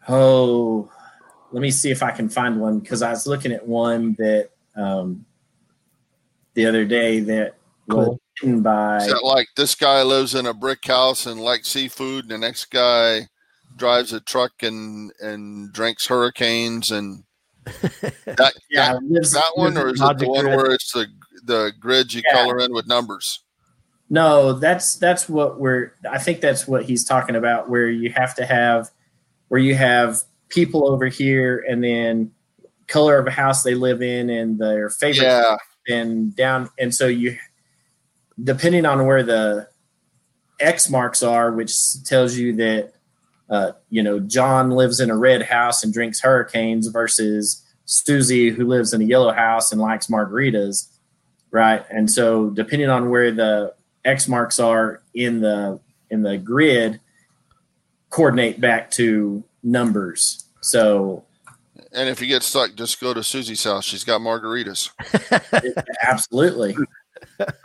oh 0.08 0.91
let 1.52 1.62
me 1.62 1.71
see 1.71 1.89
if 1.89 2.04
I 2.04 2.12
can 2.12 2.28
find 2.28 2.60
one 2.60 2.80
because 2.80 3.02
I 3.02 3.10
was 3.12 3.25
looking 3.25 3.54
at 3.54 3.65
one 3.65 4.13
that 4.19 4.49
um 4.75 5.25
the 6.60 6.65
other 6.65 6.84
day 6.84 7.22
that 7.22 7.56
cool. 7.89 8.00
was 8.00 8.17
written 8.43 8.62
by 8.62 8.98
Is 8.98 9.08
that 9.08 9.24
like 9.24 9.48
this 9.56 9.76
guy 9.76 10.04
lives 10.04 10.36
in 10.36 10.45
a 10.45 10.54
brick 10.54 10.86
house 10.86 11.26
and 11.26 11.39
likes 11.39 11.69
seafood 11.69 12.26
and 12.26 12.32
the 12.32 12.38
next 12.38 12.65
guy 12.65 13.22
drives 13.78 14.12
a 14.12 14.19
truck 14.19 14.52
and 14.62 15.10
and 15.22 15.72
drinks 15.72 16.08
hurricanes 16.08 16.91
and 16.91 17.24
That, 18.26 18.54
Yeah, 18.69 18.93
that, 18.93 19.04
lives, 19.04 19.32
that 19.32 19.52
one, 19.56 19.78
or 19.78 19.88
is 19.89 20.02
it 20.02 20.17
the 20.17 20.28
one 20.28 20.45
grid. 20.45 20.58
where 20.58 20.72
it's 20.72 20.91
the 20.91 21.08
the 21.45 21.72
grid 21.80 22.13
you 22.13 22.22
Yeah. 22.30 22.34
color 22.43 22.60
in 22.60 22.74
with 22.74 22.88
numbers? 22.88 23.41
No, 24.10 24.52
that's 24.54 24.95
that's 24.95 25.30
what 25.30 25.60
we're. 25.62 25.93
I 26.10 26.17
think 26.17 26.41
that's 26.41 26.67
what 26.67 26.84
he's 26.84 27.06
talking 27.06 27.36
about, 27.38 27.69
where 27.69 27.88
you 27.89 28.12
have 28.12 28.34
to 28.36 28.45
have, 28.45 28.89
where 29.50 29.62
you 29.62 29.76
have 29.76 30.24
people 30.50 30.89
over 30.89 31.06
here, 31.06 31.63
and 31.69 31.82
then 31.84 32.32
color 32.88 33.19
of 33.19 33.28
a 33.28 33.32
house 33.32 33.62
they 33.62 33.76
live 33.76 34.02
in, 34.02 34.32
and 34.32 34.58
their 34.58 34.89
favorite, 34.89 35.26
Yeah, 35.26 35.56
and 35.89 36.36
down, 36.36 36.69
and 36.78 36.93
so 36.93 37.08
you, 37.08 37.38
depending 38.41 38.86
on 38.86 39.06
where 39.06 39.23
the 39.23 39.67
X 40.60 40.89
marks 40.89 41.23
are, 41.23 41.52
which 41.52 41.73
tells 42.04 42.38
you 42.38 42.56
that, 42.58 42.93
uh, 43.49 43.71
you 43.89 44.04
know, 44.04 44.19
John 44.19 44.71
lives 44.71 44.99
in 44.99 45.10
a 45.10 45.17
red 45.17 45.43
house 45.43 45.84
and 45.84 45.93
drinks 45.93 46.19
hurricanes 46.21 46.88
versus 46.88 47.65
Susie 47.86 48.52
who 48.52 48.67
lives 48.67 48.93
in 48.93 49.02
a 49.02 49.06
yellow 49.06 49.32
house 49.32 49.71
and 49.71 49.82
likes 49.82 50.08
margaritas, 50.08 50.88
right? 51.49 51.84
And 51.89 52.12
so 52.12 52.49
depending 52.49 52.89
on 52.89 53.10
where 53.10 53.32
the 53.32 53.73
X 54.06 54.28
marks 54.28 54.60
are 54.60 55.02
in 55.13 55.41
the 55.41 55.80
in 56.12 56.21
the 56.23 56.38
grid, 56.38 56.99
coordinate 58.10 58.60
back 58.60 58.91
to 58.91 59.43
numbers. 59.63 60.45
So 60.62 61.25
and 61.91 62.10
if 62.10 62.21
you 62.21 62.28
get 62.28 62.43
stuck, 62.43 62.75
just 62.75 62.99
go 62.99 63.13
to 63.13 63.23
Susie's 63.23 63.63
house. 63.63 63.86
She's 63.86 64.04
got 64.04 64.21
margaritas. 64.21 64.91
absolutely. 66.04 66.75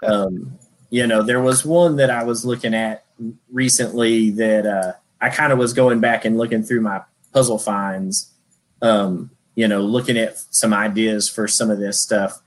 Um, 0.02 0.58
you 0.90 1.06
know, 1.06 1.22
there 1.22 1.42
was 1.42 1.64
one 1.64 1.96
that 1.96 2.10
I 2.10 2.24
was 2.24 2.44
looking 2.44 2.74
at 2.74 3.04
recently 3.50 4.30
that 4.30 4.66
uh, 4.66 4.92
I 5.20 5.30
kind 5.30 5.52
of 5.52 5.58
was 5.58 5.72
going 5.72 6.00
back 6.00 6.24
and 6.24 6.38
looking 6.38 6.62
through 6.62 6.80
my 6.80 7.02
puzzle 7.32 7.58
finds, 7.58 8.32
um, 8.80 9.30
you 9.54 9.68
know, 9.68 9.80
looking 9.80 10.16
at 10.16 10.38
some 10.50 10.72
ideas 10.72 11.28
for 11.28 11.48
some 11.48 11.70
of 11.70 11.78
this 11.78 11.98
stuff. 11.98 12.40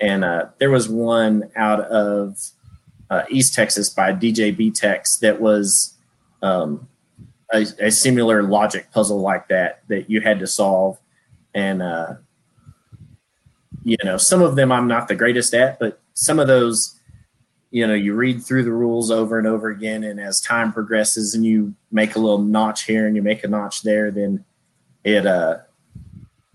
And 0.00 0.24
uh, 0.24 0.46
there 0.58 0.70
was 0.70 0.88
one 0.88 1.50
out 1.56 1.80
of 1.80 2.38
uh, 3.10 3.22
East 3.28 3.54
Texas 3.54 3.90
by 3.90 4.12
DJ 4.12 4.56
B 4.56 4.70
Tex 4.70 5.18
that 5.18 5.40
was 5.40 5.94
um, 6.42 6.88
a, 7.52 7.66
a 7.80 7.90
similar 7.90 8.42
logic 8.42 8.90
puzzle 8.92 9.20
like 9.20 9.48
that 9.48 9.82
that 9.88 10.08
you 10.08 10.20
had 10.20 10.38
to 10.38 10.46
solve. 10.46 10.98
And, 11.54 11.82
uh, 11.82 12.14
you 13.82 13.96
know, 14.04 14.16
some 14.16 14.42
of 14.42 14.56
them 14.56 14.70
I'm 14.70 14.88
not 14.88 15.08
the 15.08 15.14
greatest 15.14 15.54
at, 15.54 15.78
but 15.78 16.00
some 16.14 16.38
of 16.38 16.46
those, 16.46 16.98
you 17.70 17.86
know, 17.86 17.94
you 17.94 18.14
read 18.14 18.42
through 18.42 18.64
the 18.64 18.72
rules 18.72 19.10
over 19.10 19.38
and 19.38 19.46
over 19.46 19.68
again. 19.68 20.04
And 20.04 20.20
as 20.20 20.40
time 20.40 20.72
progresses 20.72 21.34
and 21.34 21.44
you 21.44 21.74
make 21.90 22.16
a 22.16 22.18
little 22.18 22.42
notch 22.42 22.84
here 22.84 23.06
and 23.06 23.16
you 23.16 23.22
make 23.22 23.44
a 23.44 23.48
notch 23.48 23.82
there, 23.82 24.10
then 24.10 24.44
it, 25.04 25.26
uh, 25.26 25.58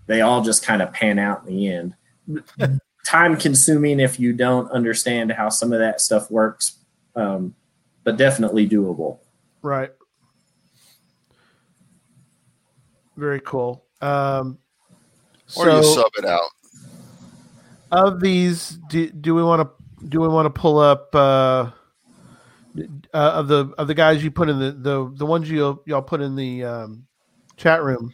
they 0.06 0.20
all 0.20 0.42
just 0.42 0.62
kind 0.64 0.82
of 0.82 0.92
pan 0.92 1.18
out 1.18 1.46
in 1.46 1.56
the 1.56 1.68
end. 1.68 2.80
time 3.06 3.36
consuming 3.36 4.00
if 4.00 4.18
you 4.18 4.32
don't 4.32 4.70
understand 4.72 5.30
how 5.32 5.48
some 5.48 5.72
of 5.72 5.78
that 5.78 6.00
stuff 6.00 6.30
works, 6.30 6.78
um, 7.14 7.54
but 8.02 8.16
definitely 8.16 8.68
doable. 8.68 9.18
Right. 9.62 9.92
Very 13.16 13.40
cool. 13.40 13.84
Um, 14.00 14.58
Or 15.56 15.66
you 15.66 15.82
so 15.82 15.94
sub 15.94 16.12
it 16.18 16.24
out. 16.24 16.50
of 17.92 18.20
these, 18.20 18.70
do, 18.88 19.10
do 19.10 19.34
we 19.34 19.42
want 19.42 19.62
to 19.62 20.08
do 20.08 20.20
we 20.20 20.28
want 20.28 20.46
to 20.46 20.60
pull 20.60 20.78
up 20.78 21.14
uh, 21.14 21.70
uh, 22.78 22.90
of 23.12 23.48
the 23.48 23.72
of 23.78 23.88
the 23.88 23.94
guys 23.94 24.22
you 24.22 24.30
put 24.30 24.48
in 24.48 24.58
the 24.58 24.72
the, 24.72 25.12
the 25.14 25.26
ones 25.26 25.48
you 25.50 25.82
y'all 25.86 26.02
put 26.02 26.20
in 26.20 26.34
the 26.36 26.64
um, 26.64 27.06
chat 27.56 27.82
room? 27.82 28.12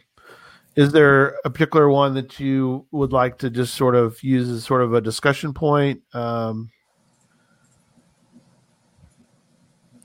Is 0.75 0.91
there 0.91 1.37
a 1.45 1.49
particular 1.49 1.89
one 1.89 2.13
that 2.15 2.39
you 2.39 2.87
would 2.91 3.11
like 3.13 3.37
to 3.39 3.49
just 3.49 3.75
sort 3.75 3.95
of 3.95 4.21
use 4.23 4.49
as 4.49 4.63
sort 4.63 4.81
of 4.81 4.93
a 4.93 5.01
discussion 5.01 5.53
point? 5.53 6.01
Um, 6.13 6.71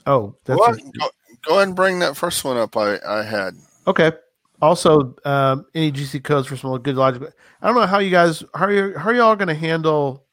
oh, 0.07 0.35
that's 0.45 0.59
Go, 0.59 0.65
a- 0.65 0.71
ahead- 0.71 0.93
go, 0.99 1.09
go 1.47 1.55
ahead 1.55 1.69
and 1.69 1.77
bring 1.77 1.99
that 2.01 2.17
first 2.17 2.45
one 2.45 2.57
up. 2.59 2.77
I, 2.77 2.99
I 3.07 3.23
had. 3.23 3.55
Okay. 3.87 4.13
Also, 4.61 5.15
um, 5.25 5.67
any 5.75 5.93
GC 5.93 6.25
codes 6.25 6.49
for 6.49 6.57
some 6.57 6.77
good 6.79 6.97
logic. 6.97 7.23
I 7.63 7.67
don't 7.67 7.77
know 7.77 7.87
how 7.87 8.01
you 8.01 8.11
guys 8.11 8.43
how 8.55 8.67
are 8.67 8.73
you 8.73 8.99
how 8.99 9.11
are 9.11 9.15
y'all 9.15 9.37
going 9.37 9.49
to 9.49 9.55
handle. 9.55 10.25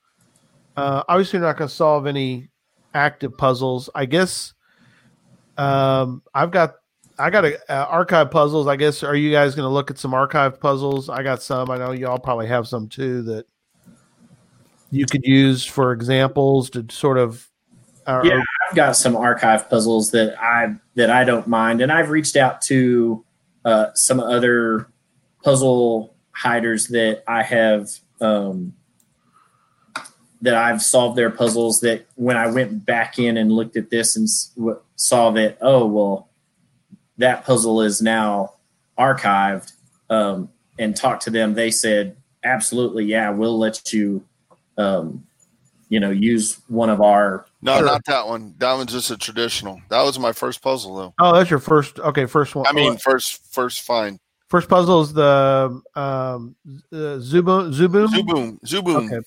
Uh, 0.76 1.04
obviously, 1.08 1.38
you're 1.38 1.48
not 1.48 1.58
going 1.58 1.70
to 1.70 1.74
solve 1.74 2.08
any 2.08 2.50
active 2.94 3.38
puzzles. 3.38 3.90
I 3.94 4.06
guess. 4.06 4.54
Um, 5.58 6.24
I've 6.34 6.52
got 6.52 6.76
I 7.18 7.30
got 7.30 7.46
a, 7.46 7.72
uh, 7.72 7.86
archive 7.86 8.32
puzzles. 8.32 8.68
I 8.68 8.76
guess 8.76 9.04
are 9.04 9.16
you 9.16 9.32
guys 9.32 9.56
going 9.56 9.66
to 9.68 9.74
look 9.74 9.92
at 9.92 9.98
some 9.98 10.14
archive 10.14 10.60
puzzles? 10.60 11.10
I 11.10 11.24
got 11.24 11.42
some. 11.42 11.70
I 11.70 11.78
know 11.78 11.92
y'all 11.92 12.20
probably 12.20 12.48
have 12.48 12.68
some 12.68 12.90
too 12.90 13.22
that 13.24 13.46
you 14.92 15.06
could 15.06 15.24
use 15.24 15.66
for 15.66 15.92
examples 15.92 16.70
to 16.72 16.86
sort 16.90 17.18
of. 17.18 17.48
Or, 18.08 18.26
Yeah. 18.26 18.42
I've 18.70 18.76
got 18.76 18.96
some 18.96 19.16
archive 19.16 19.70
puzzles 19.70 20.12
that 20.12 20.40
I 20.42 20.76
that 20.96 21.10
I 21.10 21.24
don't 21.24 21.48
mind, 21.48 21.82
and 21.82 21.92
I've 21.92 22.10
reached 22.10 22.36
out 22.36 22.62
to 22.64 23.25
uh, 23.66 23.88
some 23.96 24.20
other 24.20 24.88
puzzle 25.44 26.16
hiders 26.32 26.88
that 26.90 27.24
I 27.28 27.44
have 27.44 27.90
um, 28.22 28.74
that 30.42 30.54
I've 30.54 30.82
solved 30.82 31.18
their 31.18 31.32
puzzles. 31.32 31.82
That 31.82 32.06
when 32.16 32.38
I 32.38 32.48
went 32.48 32.86
back 32.86 33.20
in 33.20 33.36
and 33.36 33.52
looked 33.52 33.76
at 33.76 33.90
this 33.90 34.16
and 34.16 34.30
w- 34.56 34.80
saw 34.96 35.32
that, 35.32 35.58
oh 35.62 35.86
well, 35.86 36.30
that 37.18 37.44
puzzle 37.44 37.82
is 37.82 38.02
now 38.02 38.54
archived, 38.98 39.74
um, 40.10 40.50
and 40.78 40.96
talked 40.96 41.24
to 41.24 41.30
them, 41.30 41.54
they 41.54 41.72
said, 41.72 42.16
absolutely, 42.44 43.06
yeah, 43.06 43.30
we'll 43.30 43.58
let 43.58 43.92
you, 43.94 44.24
um, 44.78 45.26
you 45.90 46.00
know, 46.00 46.12
use 46.12 46.62
one 46.68 46.90
of 46.90 47.02
our 47.02 47.46
No, 47.66 47.78
Sure. 47.78 47.86
not 47.88 48.06
that 48.06 48.28
one. 48.28 48.54
That 48.60 48.74
one's 48.74 48.92
just 48.92 49.10
a 49.10 49.18
traditional. 49.18 49.82
That 49.90 50.04
was 50.04 50.20
my 50.20 50.32
first 50.32 50.62
puzzle, 50.62 50.96
though. 50.96 51.14
oh, 51.20 51.34
that's 51.34 51.50
your 51.50 51.58
first. 51.58 52.00
Okay, 52.00 52.28
first 52.28 52.54
one. 52.54 52.68
I 52.68 52.72
mean, 52.72 52.96
first 52.98 53.52
first 53.52 53.82
find. 53.82 54.20
First 54.50 54.70
puzzle 54.70 55.02
is 55.02 55.12
the 55.14 55.82
um, 55.96 56.56
uh, 56.94 57.18
Zuboom. 57.18 57.74
Zuboom. 57.74 58.08
Zuboom. 58.08 58.60
Zuboom. 58.64 59.12
Okay. 59.12 59.26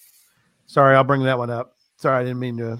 Sorry, 0.67 0.95
I'll 0.95 1.03
bring 1.03 1.25
that 1.25 1.37
one 1.37 1.51
up. 1.51 1.75
Sorry, 1.97 2.21
I 2.21 2.23
didn't 2.23 2.39
mean 2.39 2.59
to. 2.59 2.79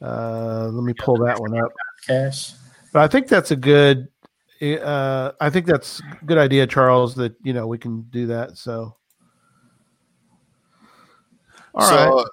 Uh, 0.00 0.68
let 0.68 0.84
me 0.84 0.94
pull 0.94 1.16
that 1.24 1.40
one 1.40 1.58
up. 1.58 1.72
cache. 2.06 2.52
But 2.92 3.02
I 3.02 3.08
think 3.08 3.26
that's 3.26 3.50
a 3.50 3.56
good. 3.56 4.06
Uh, 4.62 5.32
I 5.40 5.50
think 5.50 5.66
that's 5.66 6.00
a 6.00 6.24
good 6.24 6.38
idea, 6.38 6.68
Charles. 6.68 7.16
That 7.16 7.34
you 7.42 7.52
know 7.52 7.66
we 7.66 7.78
can 7.78 8.02
do 8.10 8.28
that. 8.28 8.56
So. 8.56 8.96
All 11.74 11.90
right. 11.90 12.26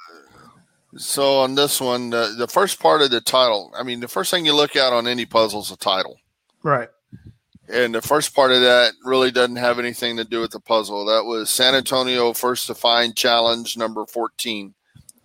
So, 0.98 1.40
on 1.40 1.56
this 1.56 1.80
one, 1.80 2.10
the, 2.10 2.36
the 2.38 2.48
first 2.48 2.80
part 2.80 3.02
of 3.02 3.12
the 3.12 3.22
title. 3.22 3.72
I 3.78 3.84
mean, 3.84 4.00
the 4.00 4.08
first 4.08 4.32
thing 4.32 4.46
you 4.46 4.54
look 4.56 4.76
at 4.76 4.94
on 4.94 5.08
any 5.08 5.26
puzzle 5.26 5.62
is 5.62 5.70
the 5.70 5.78
title, 5.78 6.18
Right. 6.64 6.90
and 7.70 7.94
the 7.96 8.02
first 8.02 8.36
part 8.36 8.52
of 8.52 8.62
that 8.62 8.94
really 9.04 9.32
doesn't 9.32 9.56
have 9.58 9.80
anything 9.80 10.18
to 10.18 10.24
do 10.24 10.42
with 10.42 10.52
the 10.52 10.60
puzzle. 10.60 11.06
That 11.06 11.26
was 11.26 11.50
San 11.50 11.76
Antonio 11.76 12.34
First 12.34 12.68
to 12.68 12.76
Find 12.76 13.16
Challenge 13.16 13.78
number 13.78 14.06
fourteen, 14.06 14.74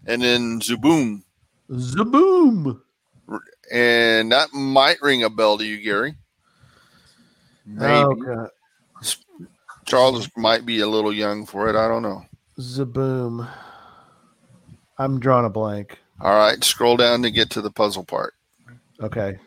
and 0.06 0.22
then 0.22 0.60
Zuboom, 0.60 1.22
Zaboom. 1.70 2.80
and 3.72 4.30
that 4.32 4.52
might 4.52 5.00
ring 5.02 5.22
a 5.24 5.30
bell 5.30 5.58
to 5.58 5.64
you, 5.64 5.80
Gary. 5.82 6.16
Maybe 7.64 7.92
Oh, 7.92 8.14
God. 8.14 8.50
Charles 9.84 10.28
might 10.36 10.64
be 10.64 10.80
a 10.80 10.86
little 10.88 11.12
young 11.12 11.44
for 11.46 11.68
it. 11.68 11.76
I 11.76 11.88
don't 11.88 12.02
know. 12.02 12.24
Zaboom. 12.58 13.48
I'm 14.98 15.18
drawing 15.20 15.46
a 15.46 15.50
blank. 15.50 15.98
All 16.20 16.34
right, 16.36 16.62
scroll 16.62 16.96
down 16.96 17.22
to 17.22 17.30
get 17.30 17.50
to 17.50 17.60
the 17.60 17.70
puzzle 17.70 18.04
part. 18.04 18.34
Okay. 19.00 19.38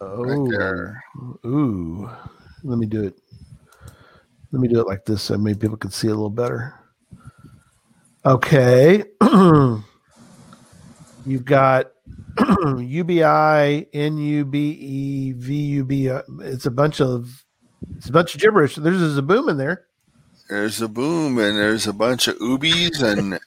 Right 0.00 0.36
Oh, 0.38 0.50
there. 0.50 1.02
ooh. 1.46 2.10
Let 2.64 2.78
me 2.78 2.86
do 2.86 3.04
it. 3.04 3.14
Let 4.50 4.60
me 4.60 4.68
do 4.68 4.80
it 4.80 4.86
like 4.86 5.04
this 5.04 5.22
so 5.22 5.38
maybe 5.38 5.58
people 5.60 5.76
can 5.76 5.90
see 5.90 6.08
a 6.08 6.10
little 6.10 6.28
better. 6.30 6.74
Okay. 8.26 9.04
You've 11.24 11.44
got 11.44 11.92
UBI, 12.38 13.86
NUBE, 13.94 15.34
VUB. 15.40 16.22
It's 16.42 16.66
a 16.66 16.70
bunch 16.70 17.00
of 17.00 17.41
it's 17.96 18.08
a 18.08 18.12
bunch 18.12 18.34
of 18.34 18.40
gibberish. 18.40 18.76
There's 18.76 19.16
a 19.16 19.22
boom 19.22 19.48
in 19.48 19.56
there. 19.56 19.84
There's 20.48 20.80
a 20.82 20.88
boom, 20.88 21.38
and 21.38 21.56
there's 21.56 21.86
a 21.86 21.92
bunch 21.92 22.28
of 22.28 22.36
oobies 22.38 23.02
and 23.02 23.38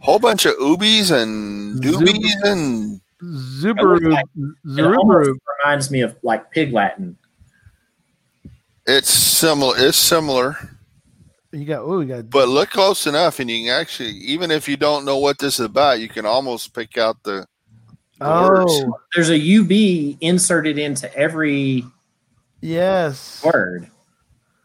whole 0.00 0.18
bunch 0.18 0.46
of 0.46 0.54
oobies 0.54 1.10
and 1.10 1.80
doobies 1.82 2.34
and 2.42 3.00
Zubaru, 3.22 4.18
It 4.64 4.84
almost 4.84 5.38
reminds 5.62 5.90
me 5.90 6.00
of 6.00 6.16
like 6.22 6.50
pig 6.50 6.72
Latin. 6.72 7.16
it's 8.86 9.10
similar. 9.10 9.74
It's 9.76 9.98
similar, 9.98 10.56
You 11.52 11.66
got 11.66 11.82
oh, 11.82 12.00
you 12.00 12.08
got 12.08 12.30
but 12.30 12.48
look 12.48 12.70
close 12.70 13.06
enough, 13.06 13.38
and 13.40 13.50
you 13.50 13.66
can 13.68 13.78
actually, 13.78 14.12
even 14.12 14.50
if 14.50 14.68
you 14.68 14.76
don't 14.78 15.04
know 15.04 15.18
what 15.18 15.38
this 15.38 15.60
is 15.60 15.66
about, 15.66 16.00
you 16.00 16.08
can 16.08 16.24
almost 16.24 16.74
pick 16.74 16.96
out 16.96 17.22
the 17.22 17.46
the 18.18 18.26
words. 18.26 18.64
Oh, 18.86 18.98
There's 19.14 19.30
a 19.30 19.36
UB 19.36 20.16
inserted 20.22 20.78
into 20.78 21.14
every 21.14 21.84
yes. 22.60 23.42
word. 23.44 23.90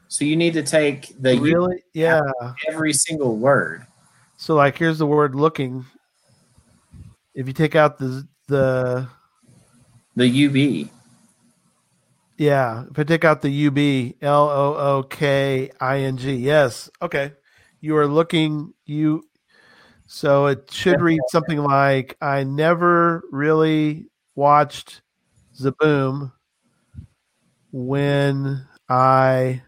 So 0.07 0.23
you 0.23 0.35
need 0.35 0.53
to 0.53 0.63
take 0.63 1.13
the 1.21 1.37
Really? 1.37 1.83
Yeah. 1.93 2.21
every 2.67 2.93
single 2.93 3.35
word. 3.35 3.85
So 4.37 4.55
like 4.55 4.77
here's 4.77 4.97
the 4.99 5.05
word 5.05 5.35
looking. 5.35 5.85
If 7.33 7.47
you 7.47 7.53
take 7.53 7.75
out 7.75 7.97
the 7.97 8.27
the 8.47 9.07
The 10.15 10.45
UB. 10.45 10.89
yeah, 12.37 12.85
if 12.89 12.99
I 12.99 13.03
take 13.03 13.25
out 13.25 13.41
the 13.41 13.49
U 13.49 13.71
B 13.71 14.15
L 14.21 14.49
O 14.49 14.75
O 14.75 15.03
K 15.03 15.71
I 15.79 15.99
N 15.99 16.17
G. 16.17 16.33
Yes. 16.35 16.89
Okay. 17.01 17.33
You 17.81 17.97
are 17.97 18.07
looking 18.07 18.73
you 18.85 19.23
so 20.07 20.45
it 20.45 20.69
should 20.71 21.01
read 21.01 21.19
something 21.29 21.57
like 21.59 22.15
I 22.21 22.43
never 22.43 23.23
really 23.31 24.07
watched 24.35 25.01
Zaboom 25.59 26.31
when 27.75 28.65
I 28.87 29.61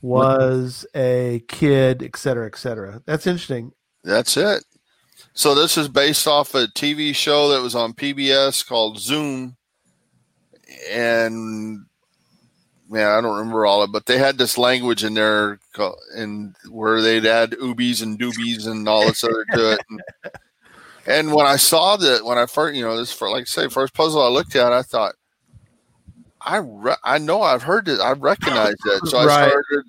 was 0.00 0.86
a 0.94 1.44
kid, 1.48 2.02
et 2.02 2.16
cetera, 2.16 2.46
et 2.46 2.56
cetera. 2.56 3.02
That's 3.04 3.26
interesting. 3.26 3.72
That's 4.04 4.38
it. 4.38 4.64
So 5.34 5.54
this 5.54 5.76
is 5.76 5.88
based 5.88 6.26
off 6.26 6.54
a 6.54 6.66
TV 6.66 7.14
show 7.14 7.50
that 7.50 7.60
was 7.60 7.74
on 7.74 7.92
PBS 7.92 8.66
called 8.66 8.98
Zoom, 8.98 9.54
and 10.90 11.84
man, 12.88 13.06
I 13.06 13.20
don't 13.20 13.36
remember 13.36 13.66
all 13.66 13.82
of 13.82 13.90
it, 13.90 13.92
but 13.92 14.06
they 14.06 14.16
had 14.16 14.38
this 14.38 14.56
language 14.56 15.04
in 15.04 15.12
there, 15.12 15.58
and 16.16 16.56
where 16.70 17.02
they'd 17.02 17.26
add 17.26 17.50
oobies 17.52 18.02
and 18.02 18.18
doobies 18.18 18.66
and 18.66 18.88
all 18.88 19.02
this 19.04 19.24
other 19.24 19.44
to 19.52 19.72
it. 19.72 19.80
And, 19.90 20.02
and 21.06 21.34
when 21.34 21.44
I 21.46 21.56
saw 21.56 21.98
that, 21.98 22.24
when 22.24 22.38
I 22.38 22.46
first, 22.46 22.76
you 22.76 22.82
know, 22.82 22.96
this 22.96 23.12
for 23.12 23.28
like 23.28 23.42
I 23.42 23.44
say, 23.44 23.68
first 23.68 23.92
puzzle 23.92 24.22
I 24.22 24.28
looked 24.28 24.56
at, 24.56 24.72
I 24.72 24.80
thought, 24.80 25.16
I 26.44 26.58
re- 26.58 26.96
I 27.02 27.18
know 27.18 27.42
I've 27.42 27.62
heard 27.62 27.88
it, 27.88 28.00
I 28.00 28.12
recognize 28.12 28.74
that, 28.84 29.06
so 29.06 29.18
I 29.18 29.24
started 29.24 29.84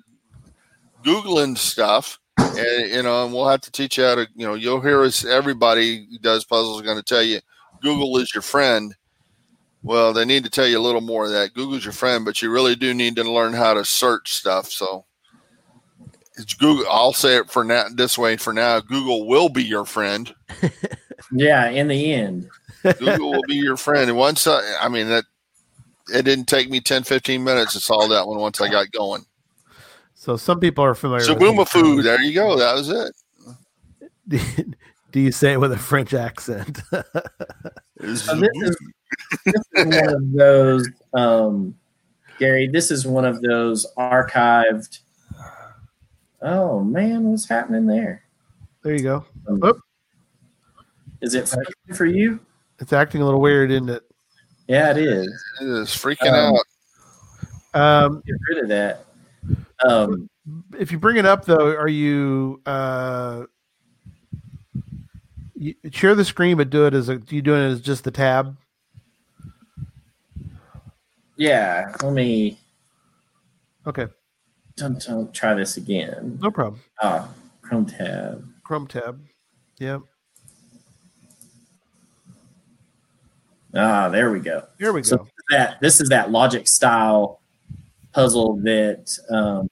googling 1.04 1.56
stuff 1.56 2.18
and 2.38 2.90
you 2.90 3.02
know, 3.02 3.24
and 3.24 3.32
we'll 3.32 3.48
have 3.48 3.60
to 3.62 3.70
teach 3.70 3.98
you 3.98 4.04
how 4.04 4.16
to, 4.16 4.28
you 4.34 4.46
know, 4.46 4.54
you'll 4.54 4.80
hear 4.80 5.02
us. 5.02 5.24
Everybody 5.24 6.06
who 6.10 6.18
does 6.18 6.44
puzzles 6.44 6.82
going 6.82 6.96
to 6.96 7.02
tell 7.02 7.22
you 7.22 7.40
Google 7.82 8.16
is 8.18 8.34
your 8.34 8.42
friend. 8.42 8.94
Well, 9.82 10.12
they 10.12 10.24
need 10.24 10.44
to 10.44 10.50
tell 10.50 10.66
you 10.66 10.78
a 10.78 10.82
little 10.82 11.00
more 11.00 11.26
of 11.26 11.30
that. 11.30 11.54
Google's 11.54 11.84
your 11.84 11.92
friend, 11.92 12.24
but 12.24 12.42
you 12.42 12.50
really 12.50 12.74
do 12.74 12.92
need 12.92 13.16
to 13.16 13.30
learn 13.30 13.52
how 13.52 13.74
to 13.74 13.84
search 13.84 14.34
stuff. 14.34 14.68
So 14.68 15.04
it's 16.36 16.54
Google. 16.54 16.86
I'll 16.90 17.12
say 17.12 17.36
it 17.36 17.50
for 17.50 17.62
now 17.62 17.84
this 17.94 18.18
way. 18.18 18.36
For 18.36 18.52
now, 18.52 18.80
Google 18.80 19.28
will 19.28 19.48
be 19.48 19.62
your 19.62 19.84
friend. 19.84 20.34
Yeah, 21.32 21.68
in 21.70 21.88
the 21.88 22.12
end. 22.12 22.48
Google 22.82 23.32
will 23.32 23.42
be 23.48 23.56
your 23.56 23.76
friend. 23.76 24.08
And 24.08 24.18
once 24.18 24.46
I, 24.46 24.62
I 24.80 24.88
mean 24.88 25.08
that, 25.08 25.24
it 26.08 26.24
didn't 26.24 26.46
take 26.46 26.70
me 26.70 26.80
10, 26.80 27.04
15 27.04 27.42
minutes 27.42 27.72
to 27.72 27.80
solve 27.80 28.10
that 28.10 28.26
one 28.26 28.38
once 28.38 28.60
I 28.60 28.70
got 28.70 28.90
going. 28.92 29.24
So 30.14 30.36
some 30.36 30.60
people 30.60 30.84
are 30.84 30.94
familiar 30.94 31.28
with 31.28 31.38
Sabuma 31.38 31.68
food. 31.68 32.04
There 32.04 32.20
you 32.20 32.34
go. 32.34 32.56
That 32.56 32.74
was 32.74 32.90
it. 32.90 33.14
Do 35.12 35.20
you 35.20 35.32
say 35.32 35.52
it 35.52 35.60
with 35.60 35.72
a 35.72 35.78
French 35.78 36.14
accent? 36.14 36.80
So 37.98 38.34
this 38.36 38.50
is, 38.56 38.76
this 39.46 39.54
is 39.72 39.86
one 39.86 40.14
of 40.14 40.32
those, 40.32 40.88
um, 41.14 41.74
Gary. 42.38 42.68
This 42.68 42.90
is 42.90 43.06
one 43.06 43.24
of 43.24 43.40
those 43.40 43.86
archived. 43.96 44.98
Oh 46.42 46.80
man, 46.80 47.24
what's 47.24 47.48
happening 47.48 47.86
there? 47.86 48.22
there 48.82 48.94
you 48.94 49.02
go. 49.02 49.24
Um, 49.48 49.82
Is 51.22 51.34
it 51.34 51.52
for 51.94 52.04
you? 52.04 52.38
It's 52.78 52.92
acting 52.92 53.22
a 53.22 53.24
little 53.24 53.40
weird, 53.40 53.70
isn't 53.70 53.88
it? 53.88 54.04
Yeah, 54.68 54.90
it 54.90 54.98
is. 54.98 55.44
It 55.60 55.68
is 55.68 55.88
freaking 55.90 56.32
Um, 56.32 56.56
out. 57.74 58.06
Um, 58.06 58.22
Get 58.26 58.34
rid 58.48 58.58
of 58.64 58.68
that. 58.68 59.04
Um, 59.86 60.28
if 60.78 60.90
you 60.90 60.98
bring 60.98 61.16
it 61.16 61.26
up 61.26 61.44
though, 61.44 61.74
are 61.76 61.88
you 61.88 62.60
uh 62.66 63.44
you 65.54 65.74
share 65.92 66.14
the 66.14 66.24
screen 66.24 66.56
but 66.56 66.70
do 66.70 66.86
it 66.86 66.94
as 66.94 67.08
a 67.08 67.20
you 67.28 67.42
doing 67.42 67.62
it 67.62 67.72
as 67.72 67.80
just 67.80 68.04
the 68.04 68.10
tab? 68.10 68.56
yeah. 71.36 71.94
Let 72.02 72.12
me 72.12 72.58
Okay, 73.86 74.06
don't, 74.76 75.00
don't 75.06 75.32
try 75.32 75.54
this 75.54 75.76
again. 75.76 76.38
no 76.42 76.50
problem. 76.50 76.80
Ah, 77.00 77.28
Chrome 77.62 77.86
tab. 77.86 78.44
Chrome 78.64 78.88
tab. 78.88 79.20
Yep. 79.78 80.00
Ah, 83.76 84.08
there 84.08 84.30
we 84.30 84.40
go. 84.40 84.64
Here 84.78 84.92
we 84.92 85.02
go. 85.02 85.08
So 85.08 85.28
that 85.50 85.80
this 85.80 86.00
is 86.00 86.08
that 86.08 86.30
logic 86.30 86.66
style 86.68 87.40
puzzle 88.12 88.56
that 88.62 89.16
um, 89.30 89.68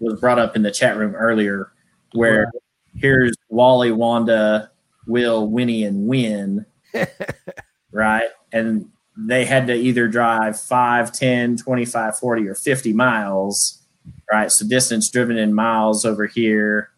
was 0.00 0.18
brought 0.20 0.38
up 0.38 0.56
in 0.56 0.62
the 0.62 0.70
chat 0.70 0.96
room 0.96 1.14
earlier, 1.14 1.72
where 2.12 2.50
here's 2.96 3.34
Wally, 3.48 3.92
Wanda, 3.92 4.70
Will, 5.06 5.46
Winnie, 5.46 5.84
and 5.84 6.06
Win, 6.06 6.66
right? 7.92 8.28
And 8.52 8.90
they 9.16 9.44
had 9.44 9.66
to 9.66 9.74
either 9.74 10.08
drive 10.08 10.58
5, 10.60 11.12
10, 11.12 11.56
25, 11.56 12.18
40, 12.18 12.48
or 12.48 12.54
50 12.54 12.92
miles, 12.92 13.82
right? 14.30 14.50
So 14.50 14.66
distance 14.66 15.10
driven 15.10 15.36
in 15.36 15.54
miles 15.54 16.04
over 16.04 16.26
here, 16.26 16.90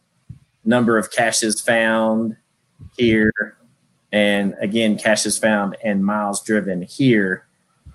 number 0.64 0.98
of 0.98 1.10
caches 1.10 1.60
found 1.60 2.36
here, 2.96 3.32
and 4.12 4.54
again, 4.60 4.98
caches 4.98 5.38
found 5.38 5.76
and 5.84 6.04
miles 6.04 6.42
driven 6.42 6.82
here. 6.82 7.46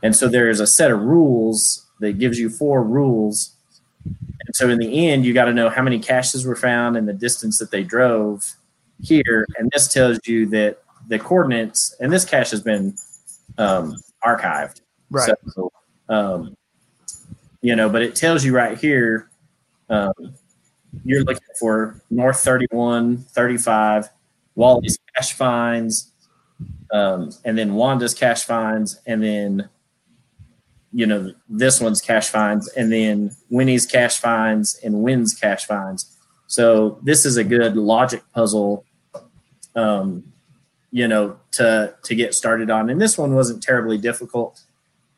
And 0.04 0.15
so 0.15 0.28
there 0.28 0.49
is 0.49 0.60
a 0.60 0.67
set 0.67 0.91
of 0.91 1.01
rules 1.01 1.86
that 1.99 2.19
gives 2.19 2.39
you 2.39 2.49
four 2.49 2.84
rules. 2.84 3.56
And 4.04 4.56
so 4.56 4.69
in 4.69 4.78
the 4.80 5.08
end, 5.10 5.25
you 5.25 5.34
got 5.34 5.45
to 5.45 5.54
know 5.54 5.69
how 5.69 5.82
many 5.82 5.99
caches 5.99 6.45
were 6.45 6.56
found 6.56 6.95
and 6.95 7.08
the 7.08 7.13
distance 7.13 7.58
that 7.60 7.71
they 7.71 7.84
drove 7.84 8.54
here. 9.01 9.45
And 9.58 9.69
this 9.73 9.88
tells 9.88 10.19
you 10.25 10.45
that 10.47 10.84
the 11.08 11.19
coordinates, 11.19 11.95
and 11.99 12.12
this 12.12 12.25
cache 12.25 12.51
has 12.51 12.62
been 12.62 12.95
um, 13.58 13.95
archived. 14.23 14.82
Right. 15.10 15.34
So, 15.54 15.71
um, 16.10 16.56
you 17.62 17.75
know, 17.75 17.89
but 17.89 18.01
it 18.01 18.15
tells 18.15 18.45
you 18.45 18.56
right 18.56 18.78
here, 18.78 19.30
um, 19.89 20.13
you're 21.04 21.23
looking 21.23 21.47
for 21.60 22.01
North 22.10 22.39
31, 22.39 23.17
35, 23.17 24.10
Wally's 24.56 24.98
cache 25.15 25.34
finds, 25.34 26.12
um, 26.91 27.32
and 27.44 27.58
then 27.58 27.76
Wanda's 27.76 28.13
cache 28.13 28.44
finds, 28.44 29.00
and 29.06 29.22
then, 29.22 29.70
you 30.94 31.06
know, 31.06 31.34
this 31.50 31.82
one's 31.82 32.02
cache 32.02 32.30
finds, 32.30 32.68
and 32.70 32.91
then 32.91 33.36
Winnie's 33.50 33.86
cache 33.86 34.18
finds, 34.18 34.80
and 34.84 35.04
Win's 35.04 35.34
cache 35.34 35.65
finds. 35.65 36.18
So 36.48 37.00
this 37.04 37.26
is 37.26 37.38
a 37.38 37.44
good 37.44 37.76
logic 37.76 38.24
puzzle, 38.34 38.86
um, 39.76 40.32
you 40.91 41.08
know, 41.08 41.38
to 41.52 41.96
to 42.04 42.15
get 42.15 42.34
started 42.34 42.70
on. 42.70 42.89
And 42.89 43.02
this 43.02 43.18
one 43.18 43.36
wasn't 43.36 43.62
terribly 43.62 43.98
difficult. 43.98 44.62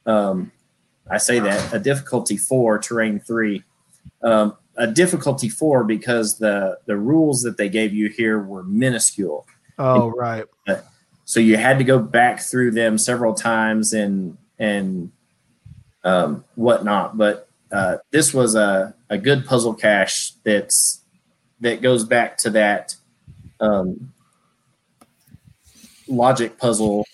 Um, 0.06 0.52
I 1.10 1.18
say 1.18 1.40
that 1.40 1.74
a 1.74 1.80
difficulty 1.80 2.38
four, 2.38 2.80
terrain 2.80 3.20
three. 3.20 3.64
Um, 4.24 4.58
a 4.78 4.88
difficulty 4.88 5.50
four 5.50 5.84
because 5.84 6.38
the 6.38 6.78
the 6.86 6.96
rules 6.98 7.42
that 7.42 7.58
they 7.58 7.70
gave 7.70 7.94
you 7.94 8.10
here 8.10 8.40
were 8.40 8.64
minuscule. 8.64 9.46
Oh, 9.80 10.10
right. 10.10 10.46
So 11.26 11.42
you 11.42 11.58
had 11.58 11.78
to 11.80 11.84
go 11.84 12.00
back 12.00 12.40
through 12.40 12.72
them 12.72 12.98
several 12.98 13.34
times 13.34 13.92
and 13.94 14.38
and 14.58 15.12
um, 16.04 16.46
whatnot. 16.56 17.18
But 17.18 17.50
uh, 17.72 17.98
this 18.12 18.34
was 18.34 18.56
a, 18.56 18.96
a 19.10 19.18
good 19.18 19.46
puzzle 19.46 19.74
cache 19.74 20.32
that's 20.44 21.04
that 21.60 21.82
goes 21.82 22.06
back 22.06 22.38
to 22.38 22.50
that 22.52 22.96
um, 23.60 24.14
logic 26.08 26.58
puzzle 26.58 27.06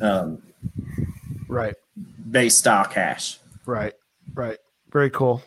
um, 0.00 0.42
Right. 1.48 1.74
base 2.30 2.56
style 2.56 2.84
cache. 2.84 3.38
Right. 3.64 3.94
Right. 4.34 4.58
Very 4.90 5.10
cool. 5.10 5.42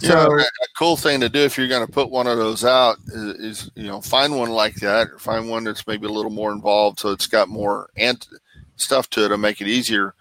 You 0.00 0.08
know, 0.08 0.24
So 0.26 0.32
a, 0.32 0.40
a 0.40 0.68
cool 0.76 0.96
thing 0.96 1.20
to 1.20 1.28
do 1.28 1.40
if 1.40 1.56
you're 1.56 1.68
going 1.68 1.86
to 1.86 1.92
put 1.92 2.10
one 2.10 2.26
of 2.26 2.38
those 2.38 2.64
out 2.64 2.96
is, 3.08 3.34
is, 3.38 3.70
you 3.74 3.86
know 3.86 4.00
find 4.00 4.36
one 4.36 4.50
like 4.50 4.74
that 4.76 5.08
or 5.10 5.18
find 5.18 5.48
one 5.48 5.64
that's 5.64 5.86
maybe 5.86 6.06
a 6.06 6.10
little 6.10 6.30
more 6.30 6.52
involved 6.52 7.00
so 7.00 7.10
it's 7.10 7.26
got 7.26 7.48
more 7.48 7.90
ant 7.96 8.28
stuff 8.76 9.08
to 9.10 9.24
it 9.24 9.28
to 9.28 9.38
make 9.38 9.60
it 9.60 9.68
easier 9.68 10.14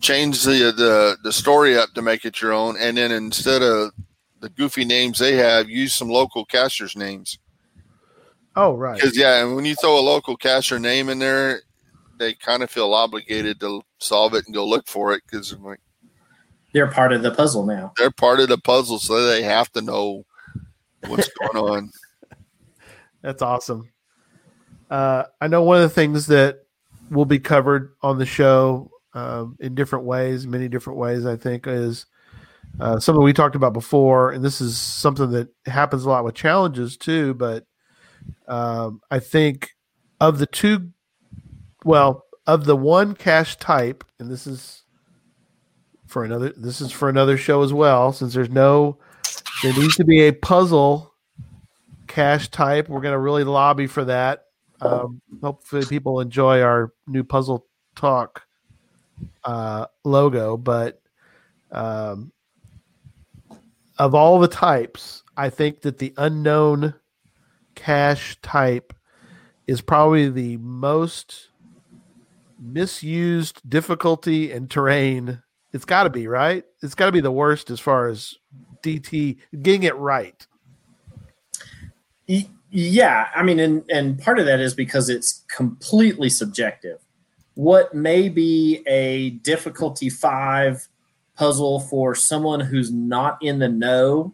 change 0.00 0.42
the 0.42 0.72
the 0.76 1.16
the 1.22 1.32
story 1.32 1.76
up 1.76 1.92
to 1.94 2.02
make 2.02 2.24
it 2.24 2.40
your 2.40 2.52
own 2.52 2.76
and 2.78 2.96
then 2.96 3.10
instead 3.10 3.62
of 3.62 3.90
the 4.40 4.48
goofy 4.50 4.84
names 4.84 5.18
they 5.18 5.36
have 5.36 5.68
use 5.68 5.94
some 5.94 6.08
local 6.08 6.44
cachers 6.44 6.96
names 6.96 7.38
oh 8.56 8.74
right. 8.74 8.96
because 8.96 9.16
yeah 9.16 9.42
and 9.42 9.56
when 9.56 9.64
you 9.64 9.74
throw 9.74 9.98
a 9.98 10.00
local 10.00 10.36
cacher 10.36 10.78
name 10.78 11.08
in 11.08 11.18
there 11.18 11.62
they 12.18 12.34
kind 12.34 12.62
of 12.62 12.70
feel 12.70 12.92
obligated 12.92 13.58
to 13.60 13.82
solve 13.98 14.34
it 14.34 14.44
and 14.46 14.54
go 14.54 14.66
look 14.66 14.86
for 14.86 15.12
it 15.12 15.22
because 15.24 15.56
like 15.58 15.80
They're 16.74 16.90
part 16.90 17.12
of 17.14 17.22
the 17.22 17.30
puzzle 17.30 17.64
now. 17.64 17.92
they're 17.96 18.10
part 18.10 18.40
of 18.40 18.48
the 18.48 18.58
puzzle 18.58 18.98
so 18.98 19.24
they 19.24 19.42
have 19.42 19.72
to 19.72 19.80
know 19.80 20.26
what's 21.06 21.30
going 21.40 21.56
on 21.56 21.90
That's 23.22 23.40
awesome. 23.40 23.88
Uh, 24.90 25.24
I 25.40 25.48
know 25.48 25.62
one 25.62 25.76
of 25.76 25.82
the 25.82 25.88
things 25.88 26.26
that 26.26 26.66
will 27.10 27.24
be 27.24 27.38
covered 27.38 27.94
on 28.02 28.18
the 28.18 28.26
show 28.26 28.90
um, 29.14 29.56
in 29.60 29.74
different 29.74 30.04
ways, 30.04 30.46
many 30.46 30.68
different 30.68 30.98
ways. 30.98 31.24
I 31.24 31.36
think 31.36 31.66
is 31.66 32.06
uh, 32.80 32.98
something 33.00 33.22
we 33.24 33.32
talked 33.32 33.56
about 33.56 33.72
before, 33.72 34.32
and 34.32 34.44
this 34.44 34.60
is 34.60 34.76
something 34.76 35.30
that 35.30 35.48
happens 35.66 36.04
a 36.04 36.08
lot 36.10 36.24
with 36.24 36.34
challenges 36.34 36.96
too. 36.96 37.34
But 37.34 37.64
um, 38.46 39.00
I 39.10 39.20
think 39.20 39.70
of 40.20 40.38
the 40.38 40.46
two, 40.46 40.90
well, 41.84 42.24
of 42.46 42.66
the 42.66 42.76
one 42.76 43.14
cache 43.14 43.56
type, 43.56 44.04
and 44.18 44.30
this 44.30 44.46
is 44.46 44.83
for 46.14 46.22
another. 46.22 46.50
This 46.56 46.80
is 46.80 46.92
for 46.92 47.08
another 47.08 47.36
show 47.36 47.62
as 47.62 47.72
well, 47.72 48.12
since 48.12 48.34
there's 48.34 48.48
no. 48.48 48.98
There 49.64 49.72
needs 49.72 49.96
to 49.96 50.04
be 50.04 50.20
a 50.22 50.32
puzzle 50.32 51.12
cache 52.06 52.48
type. 52.50 52.88
We're 52.88 53.00
going 53.00 53.14
to 53.14 53.18
really 53.18 53.42
lobby 53.42 53.88
for 53.88 54.04
that. 54.04 54.44
Um, 54.80 55.20
hopefully, 55.42 55.84
people 55.84 56.20
enjoy 56.20 56.62
our 56.62 56.92
new 57.08 57.24
puzzle 57.24 57.66
talk 57.96 58.46
uh, 59.42 59.86
logo. 60.04 60.56
But 60.56 61.02
um, 61.72 62.30
of 63.98 64.14
all 64.14 64.38
the 64.38 64.46
types, 64.46 65.24
I 65.36 65.50
think 65.50 65.80
that 65.80 65.98
the 65.98 66.14
unknown 66.16 66.94
cache 67.74 68.38
type 68.40 68.94
is 69.66 69.80
probably 69.80 70.30
the 70.30 70.58
most 70.58 71.48
misused 72.60 73.68
difficulty 73.68 74.52
and 74.52 74.70
terrain. 74.70 75.42
It's 75.74 75.84
got 75.84 76.04
to 76.04 76.10
be 76.10 76.28
right. 76.28 76.64
It's 76.82 76.94
got 76.94 77.06
to 77.06 77.12
be 77.12 77.20
the 77.20 77.32
worst 77.32 77.68
as 77.68 77.80
far 77.80 78.06
as 78.06 78.36
DT 78.84 79.38
getting 79.60 79.82
it 79.82 79.96
right. 79.96 80.46
Yeah, 82.70 83.28
I 83.34 83.42
mean, 83.42 83.58
and 83.58 83.84
and 83.90 84.16
part 84.18 84.38
of 84.38 84.46
that 84.46 84.60
is 84.60 84.72
because 84.72 85.08
it's 85.08 85.42
completely 85.48 86.28
subjective. 86.28 87.00
What 87.54 87.92
may 87.92 88.28
be 88.28 88.84
a 88.86 89.30
difficulty 89.30 90.10
five 90.10 90.86
puzzle 91.36 91.80
for 91.80 92.14
someone 92.14 92.60
who's 92.60 92.92
not 92.92 93.38
in 93.42 93.58
the 93.58 93.68
know, 93.68 94.32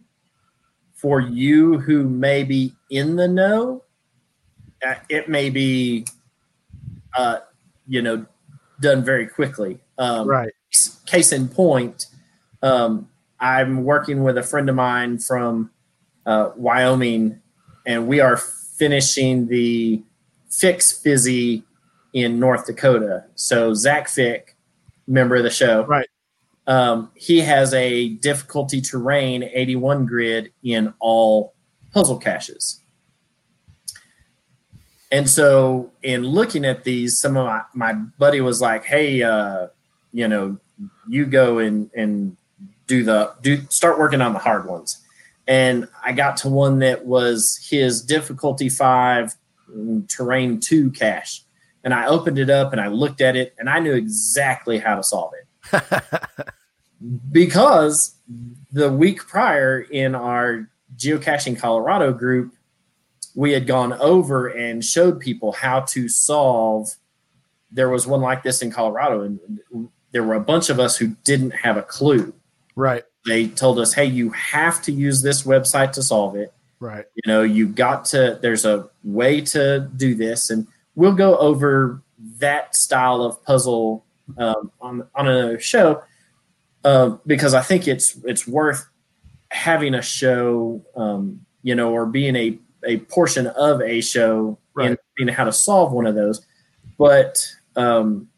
for 0.93 1.19
you 1.19 1.79
who 1.79 2.07
may 2.07 2.43
be 2.43 2.75
in 2.91 3.15
the 3.15 3.27
know, 3.27 3.83
uh, 4.85 4.93
it 5.09 5.27
may 5.27 5.49
be, 5.49 6.05
uh, 7.17 7.39
you 7.87 8.03
know, 8.03 8.27
done 8.79 9.03
very 9.03 9.25
quickly. 9.25 9.79
Um, 9.97 10.27
right. 10.27 10.51
Case 11.05 11.31
in 11.31 11.49
point, 11.49 12.05
um, 12.61 13.09
I'm 13.39 13.83
working 13.83 14.23
with 14.23 14.37
a 14.37 14.43
friend 14.43 14.69
of 14.69 14.75
mine 14.75 15.17
from 15.17 15.71
uh, 16.25 16.51
Wyoming, 16.55 17.41
and 17.85 18.07
we 18.07 18.19
are 18.19 18.37
finishing 18.37 19.47
the 19.47 20.01
Fix 20.49 20.91
Fizzy 20.91 21.63
in 22.13 22.39
North 22.39 22.65
Dakota. 22.65 23.25
So 23.35 23.73
Zach 23.73 24.07
Fick, 24.07 24.55
member 25.07 25.35
of 25.35 25.43
the 25.43 25.49
show, 25.49 25.85
right? 25.85 26.07
Um, 26.67 27.11
he 27.15 27.39
has 27.39 27.73
a 27.73 28.09
difficulty 28.09 28.81
terrain 28.81 29.43
81 29.43 30.05
grid 30.05 30.53
in 30.63 30.93
all 30.99 31.53
puzzle 31.93 32.17
caches. 32.17 32.79
And 35.11 35.29
so, 35.29 35.91
in 36.03 36.23
looking 36.23 36.63
at 36.63 36.85
these, 36.85 37.19
some 37.19 37.35
of 37.35 37.45
my, 37.45 37.63
my 37.73 37.93
buddy 38.17 38.39
was 38.39 38.61
like, 38.61 38.85
"Hey, 38.85 39.21
uh, 39.21 39.67
you 40.13 40.27
know, 40.27 40.57
you 41.07 41.25
go 41.25 41.59
and 41.59 41.89
and 41.95 42.37
do 42.87 43.03
the 43.03 43.33
do 43.41 43.61
start 43.69 43.99
working 43.99 44.21
on 44.21 44.33
the 44.33 44.39
hard 44.39 44.67
ones." 44.67 44.99
And 45.47 45.87
I 46.03 46.11
got 46.13 46.37
to 46.37 46.49
one 46.49 46.79
that 46.79 47.05
was 47.05 47.59
his 47.69 48.01
difficulty 48.01 48.69
five, 48.69 49.35
terrain 50.07 50.59
two 50.59 50.91
cache, 50.91 51.43
and 51.83 51.93
I 51.93 52.07
opened 52.07 52.37
it 52.37 52.49
up 52.49 52.71
and 52.71 52.81
I 52.81 52.87
looked 52.87 53.21
at 53.21 53.35
it 53.35 53.55
and 53.57 53.69
I 53.69 53.79
knew 53.79 53.93
exactly 53.93 54.77
how 54.77 54.95
to 54.95 55.03
solve 55.03 55.33
it. 55.33 55.83
because 57.31 58.15
the 58.71 58.91
week 58.91 59.25
prior 59.27 59.81
in 59.81 60.15
our 60.15 60.69
geocaching 60.97 61.57
Colorado 61.57 62.13
group, 62.13 62.53
we 63.35 63.51
had 63.51 63.65
gone 63.65 63.93
over 63.93 64.47
and 64.47 64.83
showed 64.83 65.19
people 65.19 65.51
how 65.53 65.81
to 65.81 66.07
solve. 66.07 66.95
There 67.71 67.89
was 67.89 68.05
one 68.05 68.21
like 68.21 68.43
this 68.43 68.61
in 68.61 68.71
Colorado, 68.71 69.21
and 69.21 69.39
there 70.11 70.23
were 70.23 70.35
a 70.35 70.41
bunch 70.41 70.69
of 70.69 70.79
us 70.79 70.97
who 70.97 71.15
didn't 71.23 71.51
have 71.51 71.77
a 71.77 71.81
clue. 71.81 72.33
Right. 72.75 73.03
They 73.25 73.47
told 73.47 73.79
us, 73.79 73.93
"Hey, 73.93 74.05
you 74.05 74.31
have 74.31 74.81
to 74.83 74.91
use 74.91 75.21
this 75.21 75.43
website 75.43 75.91
to 75.93 76.03
solve 76.03 76.35
it." 76.35 76.53
Right. 76.79 77.05
You 77.15 77.23
know, 77.27 77.43
you 77.43 77.67
got 77.67 78.05
to. 78.05 78.39
There's 78.41 78.65
a 78.65 78.89
way 79.03 79.41
to 79.41 79.89
do 79.95 80.15
this, 80.15 80.49
and 80.49 80.67
we'll 80.95 81.13
go 81.13 81.37
over 81.37 82.01
that 82.39 82.75
style 82.75 83.21
of 83.21 83.43
puzzle 83.43 84.03
um, 84.37 84.71
on 84.81 85.07
on 85.15 85.27
another 85.27 85.59
show 85.59 86.03
uh, 86.83 87.09
because 87.25 87.53
I 87.53 87.61
think 87.61 87.87
it's 87.87 88.17
it's 88.23 88.47
worth 88.47 88.87
having 89.49 89.93
a 89.93 90.01
show, 90.01 90.81
um, 90.95 91.45
you 91.63 91.75
know, 91.75 91.91
or 91.91 92.05
being 92.05 92.35
a 92.35 92.57
a 92.83 92.97
portion 92.97 93.47
of 93.47 93.81
a 93.81 94.01
show 94.01 94.57
right. 94.73 94.89
and 94.89 94.97
being 95.15 95.29
how 95.29 95.43
to 95.43 95.53
solve 95.53 95.91
one 95.91 96.07
of 96.07 96.15
those. 96.15 96.45
But 96.97 97.47
um, 97.75 98.29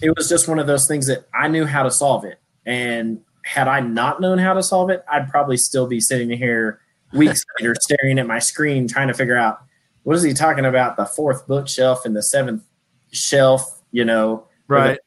it 0.00 0.16
was 0.16 0.28
just 0.28 0.48
one 0.48 0.58
of 0.58 0.66
those 0.66 0.86
things 0.86 1.06
that 1.06 1.26
I 1.34 1.48
knew 1.48 1.66
how 1.66 1.82
to 1.82 1.90
solve 1.90 2.24
it, 2.24 2.40
and 2.64 3.20
had 3.44 3.68
I 3.68 3.80
not 3.80 4.20
known 4.20 4.38
how 4.38 4.54
to 4.54 4.62
solve 4.62 4.90
it, 4.90 5.04
I'd 5.10 5.28
probably 5.28 5.56
still 5.56 5.86
be 5.86 6.00
sitting 6.00 6.30
here 6.30 6.80
weeks 7.12 7.44
later 7.60 7.74
staring 7.80 8.18
at 8.18 8.26
my 8.26 8.38
screen 8.38 8.88
trying 8.88 9.08
to 9.08 9.14
figure 9.14 9.36
out 9.36 9.60
what 10.04 10.16
is 10.16 10.22
he 10.22 10.32
talking 10.32 10.64
about? 10.64 10.96
The 10.96 11.06
fourth 11.06 11.46
bookshelf 11.46 12.04
and 12.04 12.16
the 12.16 12.22
seventh 12.22 12.64
shelf, 13.12 13.82
you 13.92 14.04
know, 14.04 14.46
right. 14.66 14.98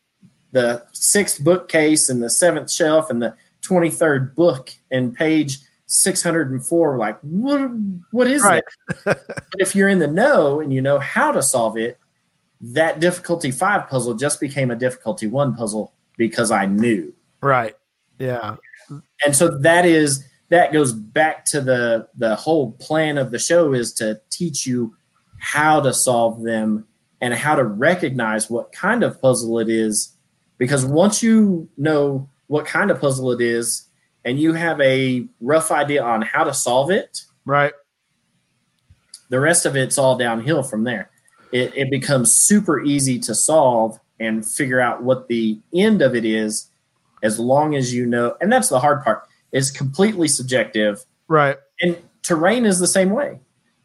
the 0.51 0.86
sixth 0.93 1.43
bookcase 1.43 2.09
and 2.09 2.23
the 2.23 2.29
seventh 2.29 2.71
shelf 2.71 3.09
and 3.09 3.21
the 3.21 3.36
23rd 3.61 4.36
book 4.36 4.71
and 4.91 5.15
page 5.15 5.57
604 5.88 6.97
like 6.97 7.19
what 7.21 7.59
what 8.11 8.27
is 8.27 8.41
right. 8.41 8.63
it? 8.89 8.95
But 9.03 9.21
if 9.59 9.75
you're 9.75 9.89
in 9.89 9.99
the 9.99 10.07
know 10.07 10.59
and 10.59 10.73
you 10.73 10.81
know 10.81 10.99
how 10.99 11.31
to 11.31 11.43
solve 11.43 11.77
it 11.77 11.99
that 12.74 12.99
difficulty 12.99 13.51
5 13.51 13.89
puzzle 13.89 14.13
just 14.16 14.39
became 14.39 14.72
a 14.72 14.76
difficulty 14.76 15.28
1 15.28 15.55
puzzle 15.55 15.93
because 16.18 16.51
I 16.51 16.66
knew 16.66 17.13
right 17.41 17.76
yeah 18.20 18.55
and 19.26 19.36
so 19.36 19.57
that 19.59 19.86
is 19.86 20.26
that 20.49 20.72
goes 20.72 20.93
back 20.93 21.45
to 21.45 21.61
the 21.61 22.07
the 22.16 22.36
whole 22.36 22.72
plan 22.74 23.18
of 23.18 23.32
the 23.32 23.39
show 23.39 23.74
is 23.74 23.93
to 23.93 24.20
teach 24.30 24.66
you 24.66 24.95
how 25.38 25.82
to 25.82 25.93
solve 25.93 26.43
them 26.43 26.88
and 27.22 27.34
how 27.34 27.55
to 27.55 27.63
recognize 27.63 28.49
what 28.49 28.72
kind 28.72 29.03
of 29.03 29.22
puzzle 29.22 29.59
it 29.59 29.70
is 29.70 30.13
because 30.57 30.86
once 30.86 31.22
you 31.22 31.70
know 31.78 32.30
what 32.47 32.66
kind 32.66 32.91
of 32.91 33.01
puzzle 33.01 33.32
it 33.32 33.41
is 33.41 33.88
and 34.26 34.39
you 34.39 34.53
have 34.53 34.82
a 34.82 35.28
rough 35.39 35.72
idea 35.72 36.03
on 36.03 36.24
how 36.24 36.43
to 36.43 36.53
solve 36.53 36.89
it, 36.89 37.22
right? 37.45 37.74
The 39.30 39.39
rest 39.39 39.66
of 39.66 39.76
it's 39.76 39.97
all 39.97 40.18
downhill 40.18 40.63
from 40.63 40.84
there. 40.84 41.11
It, 41.56 41.72
it 41.74 41.89
becomes 41.89 42.36
super 42.36 42.84
easy 42.84 43.18
to 43.20 43.34
solve 43.34 43.97
and 44.20 44.45
figure 44.45 44.82
out 44.82 45.03
what 45.03 45.30
the 45.30 45.58
end 45.74 46.01
of 46.01 46.14
it 46.14 46.26
is 46.26 46.70
as 47.24 47.39
long 47.39 47.76
as 47.76 47.93
you 47.93 48.06
know. 48.06 48.36
And 48.41 48.51
that's 48.51 48.68
the 48.68 48.80
hard 48.82 49.06
part. 49.06 49.24
It's 49.53 49.72
completely 49.72 50.28
subjective. 50.28 51.06
Right. 51.30 51.56
And 51.80 51.97
terrain 52.24 52.66
is 52.66 52.80
the 52.80 52.88
same 52.88 53.12
way. 53.12 53.39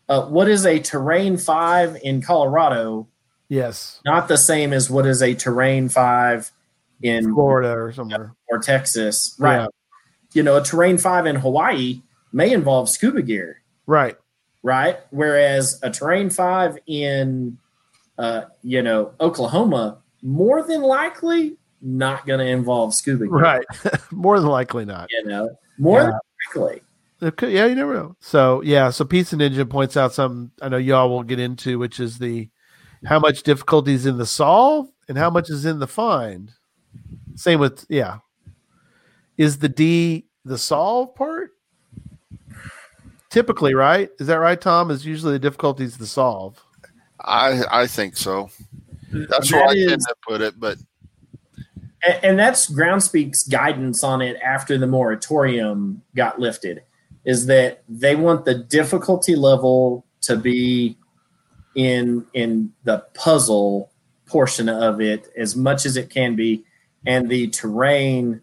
Uh, 0.08 0.26
what 0.26 0.48
is 0.48 0.66
a 0.66 0.80
terrain 0.80 1.36
five 1.36 1.96
in 2.02 2.22
Colorado? 2.22 3.06
Yes. 3.48 4.00
Not 4.04 4.26
the 4.26 4.36
same 4.36 4.72
as 4.72 4.90
what 4.90 5.06
is 5.06 5.22
a 5.22 5.34
terrain 5.34 5.88
five 5.88 6.50
in 7.02 7.32
Florida 7.32 7.70
or 7.70 7.92
somewhere 7.92 8.34
or 8.48 8.58
Texas, 8.58 9.36
right? 9.38 9.60
Yeah. 9.60 9.66
You 10.32 10.42
know, 10.42 10.56
a 10.56 10.64
terrain 10.64 10.98
five 10.98 11.24
in 11.26 11.36
Hawaii 11.36 12.02
may 12.32 12.52
involve 12.52 12.88
scuba 12.88 13.22
gear, 13.22 13.62
right? 13.86 14.16
Right. 14.62 14.98
Whereas 15.10 15.80
a 15.82 15.90
terrain 15.90 16.30
five 16.30 16.78
in, 16.86 17.58
uh, 18.18 18.42
you 18.62 18.82
know, 18.82 19.12
Oklahoma, 19.20 19.98
more 20.22 20.62
than 20.62 20.82
likely 20.82 21.56
not 21.82 22.26
going 22.26 22.40
to 22.40 22.46
involve 22.46 22.94
scuba 22.94 23.24
gear, 23.24 23.32
right? 23.32 23.64
more 24.10 24.38
than 24.38 24.48
likely 24.48 24.84
not. 24.84 25.08
You 25.10 25.24
know, 25.24 25.50
more 25.78 26.00
yeah. 26.00 26.06
than 26.06 26.62
likely. 26.62 26.82
Could, 27.36 27.52
yeah, 27.52 27.66
you 27.66 27.74
never 27.74 27.94
know. 27.94 28.16
So 28.20 28.62
yeah, 28.62 28.90
so 28.90 29.04
Pizza 29.04 29.36
Ninja 29.36 29.68
points 29.68 29.96
out 29.96 30.14
something 30.14 30.50
I 30.62 30.68
know 30.68 30.78
y'all 30.78 31.10
will 31.10 31.22
get 31.22 31.38
into, 31.38 31.78
which 31.78 32.00
is 32.00 32.18
the 32.18 32.48
how 33.04 33.18
much 33.18 33.42
difficulty 33.42 33.92
is 33.92 34.06
in 34.06 34.18
the 34.18 34.26
solve 34.26 34.88
and 35.08 35.18
how 35.18 35.30
much 35.30 35.50
is 35.50 35.66
in 35.66 35.80
the 35.80 35.86
find. 35.86 36.52
Same 37.34 37.60
with 37.60 37.84
yeah. 37.88 38.18
Is 39.36 39.58
the 39.58 39.68
D 39.68 40.26
the 40.44 40.58
solve 40.58 41.14
part? 41.14 41.50
Typically, 43.30 43.74
right? 43.74 44.10
Is 44.18 44.26
that 44.26 44.38
right, 44.40 44.60
Tom? 44.60 44.90
Is 44.90 45.06
usually 45.06 45.34
the 45.34 45.38
difficulties 45.38 45.96
to 45.98 46.06
solve. 46.06 46.62
I 47.20 47.62
I 47.70 47.86
think 47.86 48.16
so. 48.16 48.50
That's 49.12 49.50
that 49.50 49.56
where 49.56 49.76
is, 49.76 49.84
I 49.84 49.88
tend 49.88 50.02
to 50.02 50.14
put 50.26 50.40
it, 50.40 50.58
but 50.58 50.78
and, 52.06 52.24
and 52.24 52.38
that's 52.38 52.68
Groundspeak's 52.68 53.44
guidance 53.44 54.02
on 54.02 54.20
it 54.20 54.36
after 54.44 54.78
the 54.78 54.86
moratorium 54.86 56.02
got 56.16 56.40
lifted. 56.40 56.82
Is 57.24 57.46
that 57.46 57.82
they 57.88 58.16
want 58.16 58.44
the 58.44 58.54
difficulty 58.54 59.36
level 59.36 60.06
to 60.22 60.36
be 60.36 60.96
in 61.76 62.26
in 62.34 62.72
the 62.84 63.04
puzzle 63.14 63.92
portion 64.26 64.68
of 64.68 65.00
it 65.00 65.28
as 65.36 65.54
much 65.54 65.86
as 65.86 65.96
it 65.96 66.10
can 66.10 66.34
be, 66.34 66.64
and 67.06 67.28
the 67.28 67.48
terrain 67.48 68.40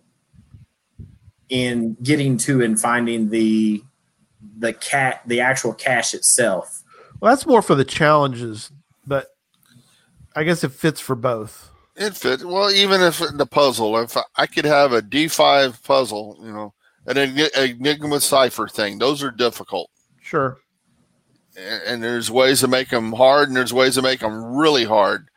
in 1.49 1.95
getting 2.03 2.37
to 2.37 2.61
and 2.61 2.79
finding 2.79 3.29
the 3.29 3.81
the 4.59 4.73
cat 4.73 5.21
the 5.25 5.39
actual 5.39 5.73
cache 5.73 6.13
itself. 6.13 6.83
Well, 7.19 7.31
that's 7.31 7.45
more 7.45 7.61
for 7.61 7.75
the 7.75 7.85
challenges, 7.85 8.71
but 9.05 9.27
I 10.35 10.43
guess 10.43 10.63
it 10.63 10.71
fits 10.71 10.99
for 10.99 11.15
both. 11.15 11.71
It 11.95 12.15
fits 12.15 12.43
well, 12.43 12.71
even 12.71 13.01
if 13.01 13.21
the 13.33 13.47
puzzle. 13.47 13.97
If 13.97 14.15
I 14.35 14.45
could 14.45 14.65
have 14.65 14.93
a 14.93 15.01
D 15.01 15.27
five 15.27 15.81
puzzle, 15.83 16.37
you 16.41 16.51
know, 16.51 16.73
an 17.07 17.17
Enigma 17.17 18.19
cipher 18.19 18.67
thing, 18.67 18.99
those 18.99 19.23
are 19.23 19.31
difficult. 19.31 19.89
Sure. 20.21 20.59
And, 21.57 21.83
and 21.83 22.03
there's 22.03 22.29
ways 22.29 22.59
to 22.59 22.67
make 22.67 22.89
them 22.89 23.13
hard, 23.13 23.47
and 23.47 23.57
there's 23.57 23.73
ways 23.73 23.95
to 23.95 24.01
make 24.03 24.19
them 24.19 24.55
really 24.55 24.85
hard. 24.85 25.29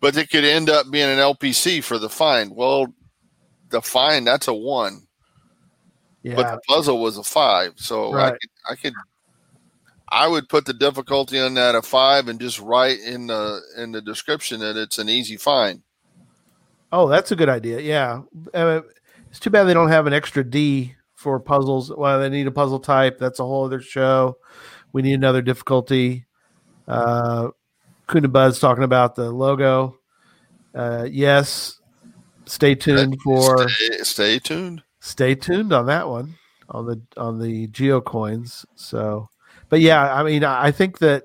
But 0.00 0.16
it 0.16 0.30
could 0.30 0.44
end 0.44 0.70
up 0.70 0.90
being 0.90 1.08
an 1.08 1.18
LPC 1.18 1.82
for 1.82 1.98
the 1.98 2.10
find. 2.10 2.54
Well, 2.54 2.94
the 3.70 3.82
find 3.82 4.26
that's 4.26 4.46
a 4.46 4.54
one. 4.54 5.03
Yeah. 6.24 6.36
But 6.36 6.52
the 6.52 6.60
puzzle 6.66 7.00
was 7.00 7.18
a 7.18 7.22
five, 7.22 7.74
so 7.76 8.14
I 8.14 8.30
could, 8.30 8.50
I 8.70 8.74
could, 8.76 8.94
I 10.08 10.26
would 10.26 10.48
put 10.48 10.64
the 10.64 10.72
difficulty 10.72 11.38
on 11.38 11.52
that 11.54 11.74
a 11.74 11.82
five, 11.82 12.28
and 12.28 12.40
just 12.40 12.58
write 12.58 12.98
in 13.00 13.26
the 13.26 13.60
in 13.76 13.92
the 13.92 14.00
description 14.00 14.58
that 14.60 14.74
it's 14.76 14.98
an 14.98 15.10
easy 15.10 15.36
find. 15.36 15.82
Oh, 16.90 17.08
that's 17.08 17.30
a 17.30 17.36
good 17.36 17.50
idea. 17.50 17.80
Yeah. 17.80 18.22
Uh, 18.54 18.80
it's 19.28 19.38
too 19.38 19.50
bad 19.50 19.64
they 19.64 19.74
don't 19.74 19.90
have 19.90 20.06
an 20.06 20.14
extra 20.14 20.42
D 20.42 20.94
for 21.14 21.38
puzzles. 21.40 21.92
Well, 21.94 22.20
they 22.20 22.30
need 22.30 22.46
a 22.46 22.52
puzzle 22.52 22.80
type. 22.80 23.18
That's 23.18 23.40
a 23.40 23.44
whole 23.44 23.66
other 23.66 23.82
show. 23.82 24.38
We 24.92 25.02
need 25.02 25.14
another 25.14 25.42
difficulty. 25.42 26.24
Uh, 26.88 27.48
Kuna 28.08 28.28
Bud's 28.28 28.60
talking 28.60 28.84
about 28.84 29.14
the 29.14 29.30
logo. 29.30 29.98
Uh, 30.74 31.06
yes. 31.10 31.80
Stay 32.46 32.74
tuned 32.76 33.20
for 33.22 33.68
Stay, 33.68 33.98
stay 34.02 34.38
tuned. 34.38 34.82
Stay 35.04 35.34
tuned 35.34 35.70
on 35.70 35.84
that 35.86 36.08
one 36.08 36.34
on 36.70 36.86
the 36.86 37.00
on 37.18 37.38
the 37.38 37.66
geo 37.68 38.00
coins. 38.00 38.64
So, 38.74 39.28
but 39.68 39.80
yeah, 39.80 40.14
I 40.14 40.22
mean, 40.22 40.44
I 40.44 40.70
think 40.70 40.98
that 41.00 41.24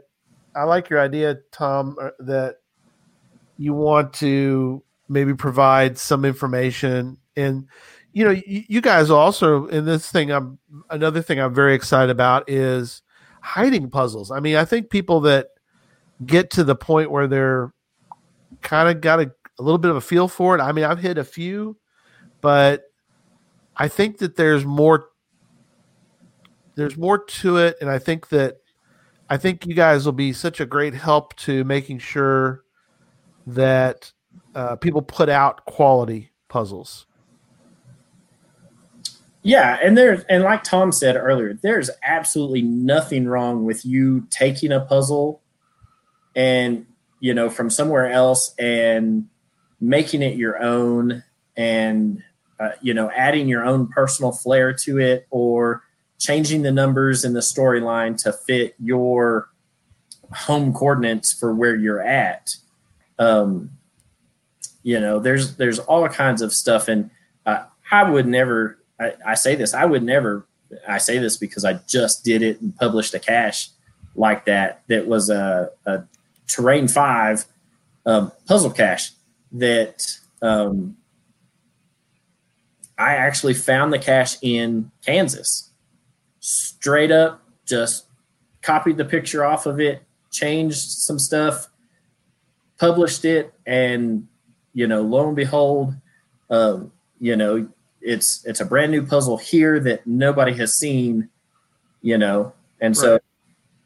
I 0.53 0.63
like 0.63 0.89
your 0.89 0.99
idea, 0.99 1.37
Tom, 1.51 1.95
uh, 2.01 2.09
that 2.19 2.57
you 3.57 3.73
want 3.73 4.13
to 4.15 4.83
maybe 5.07 5.33
provide 5.33 5.97
some 5.97 6.25
information 6.25 7.17
and 7.35 7.67
you 8.11 8.23
know 8.25 8.31
you, 8.31 8.63
you 8.67 8.81
guys 8.81 9.09
also 9.09 9.65
in 9.67 9.85
this 9.85 10.11
thing 10.11 10.31
i'm 10.31 10.59
another 10.91 11.19
thing 11.21 11.39
i'm 11.39 11.53
very 11.53 11.73
excited 11.73 12.11
about 12.11 12.47
is 12.47 13.01
hiding 13.41 13.89
puzzles 13.89 14.29
i 14.29 14.39
mean 14.39 14.55
i 14.55 14.63
think 14.63 14.91
people 14.91 15.19
that 15.21 15.47
get 16.25 16.51
to 16.51 16.63
the 16.63 16.75
point 16.75 17.09
where 17.09 17.27
they're 17.27 17.73
kind 18.61 18.87
of 18.87 19.01
got 19.01 19.19
a, 19.19 19.31
a 19.57 19.63
little 19.63 19.79
bit 19.79 19.89
of 19.89 19.97
a 19.97 20.01
feel 20.01 20.27
for 20.27 20.55
it 20.55 20.61
i 20.61 20.71
mean 20.71 20.85
i've 20.85 20.99
hit 20.99 21.17
a 21.17 21.23
few 21.23 21.75
but 22.39 22.83
I 23.79 23.87
think 23.87 24.17
that 24.19 24.35
there's 24.35 24.65
more 24.65 25.07
there's 26.75 26.97
more 26.97 27.17
to 27.17 27.57
it 27.57 27.77
and 27.81 27.89
I 27.89 27.97
think 27.97 28.29
that 28.29 28.57
I 29.29 29.37
think 29.37 29.65
you 29.65 29.73
guys 29.73 30.05
will 30.05 30.13
be 30.13 30.33
such 30.33 30.59
a 30.59 30.65
great 30.65 30.93
help 30.93 31.35
to 31.37 31.63
making 31.63 31.99
sure 31.99 32.63
that 33.47 34.11
uh, 34.55 34.75
people 34.75 35.01
put 35.01 35.29
out 35.29 35.65
quality 35.65 36.31
puzzles. 36.47 37.05
Yeah, 39.41 39.77
and 39.81 39.97
there's 39.97 40.23
and 40.23 40.43
like 40.43 40.63
Tom 40.63 40.91
said 40.91 41.15
earlier, 41.15 41.53
there's 41.53 41.89
absolutely 42.03 42.61
nothing 42.61 43.27
wrong 43.27 43.63
with 43.63 43.85
you 43.85 44.27
taking 44.29 44.71
a 44.71 44.81
puzzle 44.81 45.41
and 46.35 46.85
you 47.19 47.33
know 47.33 47.49
from 47.49 47.69
somewhere 47.69 48.11
else 48.11 48.53
and 48.59 49.27
making 49.79 50.21
it 50.21 50.35
your 50.35 50.61
own 50.61 51.23
and 51.55 52.21
uh, 52.59 52.71
you 52.81 52.93
know 52.93 53.09
adding 53.11 53.47
your 53.47 53.65
own 53.65 53.87
personal 53.87 54.31
flair 54.31 54.73
to 54.73 54.99
it 54.99 55.27
or 55.29 55.83
changing 56.19 56.61
the 56.61 56.71
numbers 56.71 57.23
in 57.23 57.33
the 57.33 57.39
storyline 57.39 58.21
to 58.23 58.33
fit 58.33 58.75
your 58.79 59.49
home 60.31 60.73
coordinates 60.73 61.33
for 61.33 61.53
where 61.53 61.75
you're 61.75 62.01
at. 62.01 62.55
Um, 63.17 63.71
you 64.83 64.99
know, 64.99 65.19
there's 65.19 65.55
there's 65.55 65.79
all 65.79 66.07
kinds 66.09 66.41
of 66.41 66.53
stuff, 66.53 66.87
and 66.87 67.09
uh, 67.45 67.63
I 67.91 68.09
would 68.09 68.27
never. 68.27 68.77
I, 68.99 69.13
I 69.25 69.33
say 69.35 69.55
this. 69.55 69.73
I 69.73 69.85
would 69.85 70.03
never. 70.03 70.45
I 70.87 70.99
say 70.99 71.17
this 71.17 71.37
because 71.37 71.65
I 71.65 71.73
just 71.87 72.23
did 72.23 72.41
it 72.41 72.61
and 72.61 72.75
published 72.75 73.13
a 73.13 73.19
cache 73.19 73.69
like 74.15 74.45
that. 74.45 74.83
That 74.87 75.07
was 75.07 75.29
a, 75.29 75.71
a 75.85 76.03
terrain 76.47 76.87
five 76.87 77.45
um, 78.05 78.31
puzzle 78.47 78.71
cache 78.71 79.11
that 79.53 80.05
um, 80.41 80.95
I 82.99 83.15
actually 83.15 83.53
found 83.53 83.93
the 83.93 83.97
cache 83.97 84.37
in 84.41 84.91
Kansas. 85.05 85.71
Straight 86.41 87.11
up, 87.11 87.41
just 87.65 88.05
copied 88.61 88.97
the 88.97 89.05
picture 89.05 89.45
off 89.45 89.65
of 89.65 89.79
it, 89.79 90.03
changed 90.31 90.77
some 90.77 91.17
stuff, 91.17 91.69
published 92.77 93.23
it, 93.23 93.53
and 93.65 94.27
you 94.73 94.85
know, 94.85 95.01
lo 95.01 95.27
and 95.27 95.35
behold, 95.35 95.95
um, 96.49 96.91
you 97.19 97.37
know, 97.37 97.69
it's 98.01 98.45
it's 98.45 98.59
a 98.59 98.65
brand 98.65 98.91
new 98.91 99.05
puzzle 99.05 99.37
here 99.37 99.79
that 99.79 100.05
nobody 100.05 100.53
has 100.55 100.75
seen, 100.75 101.29
you 102.01 102.17
know, 102.17 102.53
and 102.81 102.95
so 102.97 103.19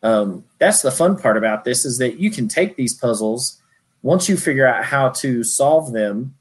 um, 0.01 0.43
that's 0.57 0.82
the 0.82 0.91
fun 0.91 1.18
part 1.18 1.38
about 1.38 1.64
this 1.64 1.86
is 1.86 1.99
that 1.99 2.20
you 2.20 2.32
can 2.32 2.47
take 2.47 2.76
these 2.76 2.93
puzzles 2.93 3.61
once 4.01 4.28
you 4.28 4.38
figure 4.38 4.68
out 4.68 4.84
how 4.84 5.09
to 5.09 5.43
solve 5.43 5.93
them 5.93 6.36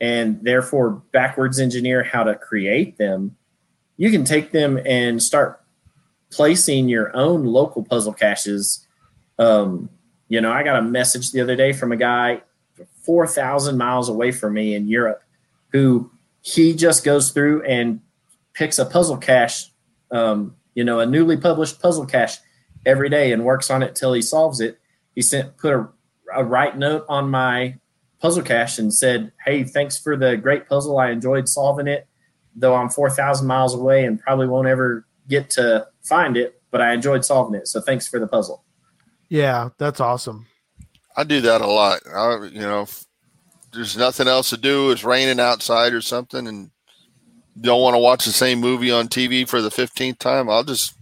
and 0.00 0.42
therefore 0.42 1.02
backwards 1.12 1.58
engineer 1.58 2.02
how 2.02 2.22
to 2.22 2.34
create 2.34 2.98
them 2.98 3.36
you 3.96 4.10
can 4.10 4.24
take 4.24 4.52
them 4.52 4.78
and 4.84 5.22
start 5.22 5.62
placing 6.30 6.88
your 6.88 7.16
own 7.16 7.44
local 7.44 7.82
puzzle 7.82 8.12
caches. 8.12 8.86
Um, 9.38 9.88
you 10.28 10.40
know 10.40 10.50
i 10.50 10.62
got 10.62 10.76
a 10.76 10.82
message 10.82 11.30
the 11.30 11.40
other 11.40 11.56
day 11.56 11.72
from 11.72 11.92
a 11.92 11.96
guy 11.96 12.42
4000 13.02 13.78
miles 13.78 14.08
away 14.08 14.32
from 14.32 14.54
me 14.54 14.74
in 14.74 14.88
europe 14.88 15.22
who 15.68 16.10
he 16.40 16.74
just 16.74 17.04
goes 17.04 17.30
through 17.30 17.62
and 17.62 18.00
picks 18.54 18.78
a 18.78 18.84
puzzle 18.84 19.18
cache 19.18 19.70
um, 20.10 20.56
you 20.74 20.82
know 20.84 21.00
a 21.00 21.06
newly 21.06 21.36
published 21.36 21.80
puzzle 21.80 22.06
cache 22.06 22.38
every 22.86 23.08
day 23.10 23.32
and 23.32 23.44
works 23.44 23.68
on 23.68 23.82
it 23.82 23.94
till 23.94 24.12
he 24.12 24.22
solves 24.22 24.60
it. 24.60 24.78
He 25.14 25.20
sent 25.20 25.56
put 25.58 25.74
a, 25.74 25.88
a 26.34 26.44
write 26.44 26.78
note 26.78 27.04
on 27.08 27.28
my 27.28 27.76
puzzle 28.20 28.42
cache 28.42 28.78
and 28.78 28.92
said 28.92 29.32
hey 29.44 29.64
thanks 29.64 29.98
for 29.98 30.16
the 30.16 30.36
great 30.36 30.68
puzzle 30.68 30.98
i 30.98 31.10
enjoyed 31.10 31.48
solving 31.48 31.86
it 31.86 32.06
though 32.54 32.74
i'm 32.74 32.88
4000 32.88 33.46
miles 33.46 33.74
away 33.74 34.04
and 34.04 34.20
probably 34.20 34.48
won't 34.48 34.68
ever 34.68 35.06
get 35.28 35.50
to 35.50 35.86
find 36.02 36.36
it 36.36 36.60
but 36.70 36.80
i 36.80 36.92
enjoyed 36.92 37.24
solving 37.24 37.54
it 37.58 37.68
so 37.68 37.80
thanks 37.80 38.06
for 38.08 38.18
the 38.18 38.26
puzzle 38.26 38.64
Yeah, 39.28 39.70
that's 39.78 40.00
awesome. 40.00 40.46
I 41.16 41.24
do 41.24 41.40
that 41.40 41.60
a 41.60 41.66
lot. 41.66 42.00
I, 42.14 42.46
you 42.52 42.60
know, 42.60 42.82
if 42.82 43.06
there's 43.72 43.96
nothing 43.96 44.28
else 44.28 44.50
to 44.50 44.56
do. 44.56 44.90
It's 44.90 45.02
raining 45.04 45.40
outside 45.40 45.92
or 45.92 46.00
something, 46.00 46.46
and 46.46 46.70
don't 47.60 47.80
want 47.82 47.94
to 47.94 47.98
watch 47.98 48.24
the 48.24 48.32
same 48.32 48.60
movie 48.60 48.92
on 48.92 49.08
TV 49.08 49.48
for 49.48 49.60
the 49.60 49.70
fifteenth 49.70 50.18
time. 50.18 50.48
I'll 50.48 50.62
just 50.62 50.94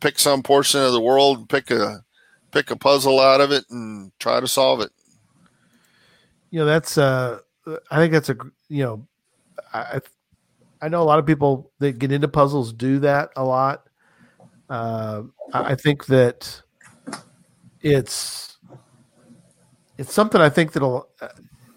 pick 0.00 0.18
some 0.18 0.42
portion 0.42 0.80
of 0.80 0.92
the 0.92 1.00
world, 1.00 1.48
pick 1.48 1.70
a 1.70 2.04
pick 2.52 2.70
a 2.70 2.76
puzzle 2.76 3.20
out 3.20 3.40
of 3.40 3.52
it, 3.52 3.64
and 3.70 4.12
try 4.18 4.40
to 4.40 4.48
solve 4.48 4.80
it. 4.80 4.90
You 6.50 6.60
know, 6.60 6.64
that's 6.64 6.96
uh 6.98 7.40
I 7.90 7.96
think 7.96 8.12
that's 8.12 8.30
a 8.30 8.36
you 8.68 8.84
know 8.84 9.06
I 9.72 10.00
I 10.80 10.88
know 10.88 11.02
a 11.02 11.04
lot 11.04 11.18
of 11.18 11.26
people 11.26 11.72
that 11.80 11.98
get 11.98 12.12
into 12.12 12.28
puzzles 12.28 12.72
do 12.72 13.00
that 13.00 13.30
a 13.36 13.44
lot. 13.44 13.84
Uh, 14.70 15.24
I 15.52 15.74
think 15.76 16.06
that 16.06 16.62
it's 17.82 18.58
it's 19.96 20.12
something 20.12 20.40
I 20.40 20.48
think 20.48 20.72
that'll 20.72 21.08
uh, 21.20 21.28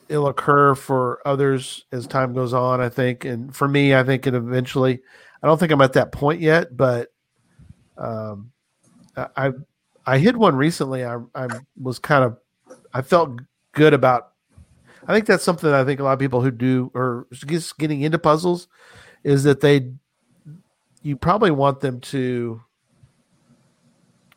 it'll 0.09 0.28
occur 0.28 0.76
for 0.76 1.22
others 1.26 1.86
as 1.91 2.07
time 2.07 2.34
goes 2.34 2.53
on. 2.53 2.82
I 2.82 2.89
think, 2.89 3.26
and 3.26 3.55
for 3.55 3.67
me, 3.67 3.95
I 3.95 4.03
think 4.03 4.28
it 4.28 4.34
eventually. 4.36 5.01
I 5.41 5.47
don't 5.47 5.57
think 5.59 5.72
I'm 5.72 5.82
at 5.82 5.93
that 5.93 6.11
point 6.11 6.41
yet, 6.41 6.76
but 6.78 7.09
um, 7.97 8.51
I 9.17 9.51
I- 10.05 10.19
hit 10.19 10.38
one 10.38 10.55
recently. 10.55 11.05
I 11.05 11.17
I 11.36 11.47
was 11.82 11.99
kind 11.99 12.24
of 12.24 12.38
I 12.93 13.01
felt 13.01 13.39
good 13.74 13.93
about. 13.93 14.30
I 15.08 15.14
think 15.14 15.26
that's 15.26 15.43
something 15.43 15.70
I 15.70 15.84
think 15.84 15.99
a 15.99 16.04
lot 16.04 16.14
of 16.14 16.20
people 16.20 16.41
who 16.41 16.52
do 16.52 16.91
or 16.93 17.28
just 17.34 17.78
getting 17.78 18.02
into 18.02 18.20
puzzles 18.20 18.68
is 19.24 19.43
that 19.43 19.62
they 19.62 19.91
you 21.02 21.16
probably 21.16 21.52
want 21.52 21.80
them 21.80 21.99
to 21.99 22.62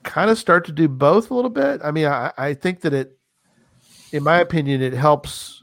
kind 0.02 0.30
of 0.30 0.38
start 0.38 0.64
to 0.66 0.72
do 0.72 0.88
both 0.88 1.30
a 1.30 1.34
little 1.34 1.50
bit. 1.50 1.80
I 1.82 1.90
mean, 1.90 2.06
I, 2.06 2.32
I 2.38 2.54
think 2.54 2.82
that 2.82 2.94
it, 2.94 3.18
in 4.12 4.22
my 4.22 4.38
opinion, 4.38 4.80
it 4.80 4.92
helps 4.92 5.62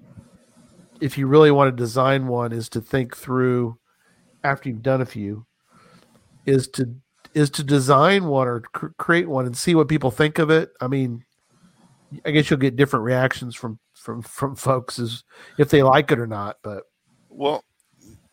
if 1.00 1.18
you 1.18 1.28
really 1.28 1.52
want 1.52 1.76
to 1.76 1.84
design 1.84 2.28
one 2.28 2.52
is 2.52 2.70
to 2.70 2.82
think 2.82 3.18
through 3.18 3.78
after 4.44 4.70
you've 4.70 4.84
done 4.84 5.02
a 5.02 5.06
few 5.06 5.46
is 6.46 6.68
to 6.68 6.96
is 7.34 7.50
to 7.50 7.64
design 7.64 8.26
one 8.26 8.48
or 8.48 8.60
cr- 8.60 8.88
create 8.98 9.28
one 9.28 9.46
and 9.46 9.56
see 9.56 9.74
what 9.74 9.88
people 9.88 10.12
think 10.12 10.38
of 10.38 10.50
it. 10.50 10.72
I 10.82 10.88
mean, 10.88 11.24
I 12.26 12.32
guess 12.32 12.50
you'll 12.50 12.60
get 12.60 12.76
different 12.76 13.06
reactions 13.06 13.56
from 13.56 13.80
from 14.02 14.22
from 14.22 14.56
folks 14.56 15.00
is 15.00 15.24
if 15.58 15.70
they 15.70 15.84
like 15.84 16.12
it 16.12 16.20
or 16.20 16.28
not. 16.28 16.58
But 16.64 16.84
Well, 17.30 17.64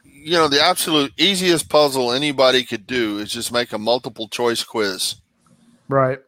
you 0.03 0.33
know, 0.33 0.49
the 0.49 0.63
absolute 0.63 1.13
easiest 1.17 1.69
puzzle 1.69 2.13
anybody 2.13 2.65
could 2.65 2.87
do 2.87 3.19
is 3.19 3.31
just 3.31 3.53
make 3.53 3.73
a 3.73 3.79
multiple 3.79 4.29
choice 4.29 4.65
quiz. 4.65 5.17
right, 5.89 6.19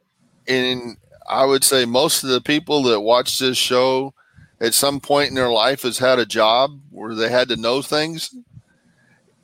And 0.46 0.96
I 1.28 1.44
would 1.44 1.64
say 1.64 1.84
most 1.84 2.22
of 2.22 2.30
the 2.30 2.40
people 2.40 2.82
that 2.84 3.00
watch 3.00 3.38
this 3.38 3.56
show 3.56 4.14
at 4.60 4.74
some 4.74 5.00
point 5.00 5.30
in 5.30 5.34
their 5.34 5.50
life 5.50 5.82
has 5.82 5.98
had 5.98 6.18
a 6.18 6.26
job 6.26 6.80
where 6.90 7.14
they 7.14 7.30
had 7.30 7.48
to 7.48 7.56
know 7.56 7.82
things 7.82 8.34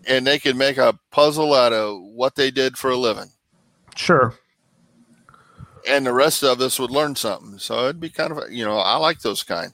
and 0.07 0.27
they 0.27 0.39
could 0.39 0.57
make 0.57 0.79
a 0.79 0.99
puzzle 1.11 1.53
out 1.53 1.73
of 1.73 2.01
what 2.01 2.37
they 2.37 2.51
did 2.51 2.79
for 2.79 2.91
a 2.91 2.97
living. 2.97 3.31
sure. 3.95 4.35
And 5.89 6.05
the 6.05 6.13
rest 6.13 6.43
of 6.43 6.61
us 6.61 6.79
would 6.79 6.91
learn 6.91 7.15
something. 7.15 7.59
So 7.59 7.85
it'd 7.85 8.01
be 8.01 8.11
kind 8.11 8.33
of, 8.33 8.51
you 8.51 8.65
know, 8.65 8.79
I 8.79 8.97
like 8.97 9.21
those 9.21 9.43
kind. 9.43 9.73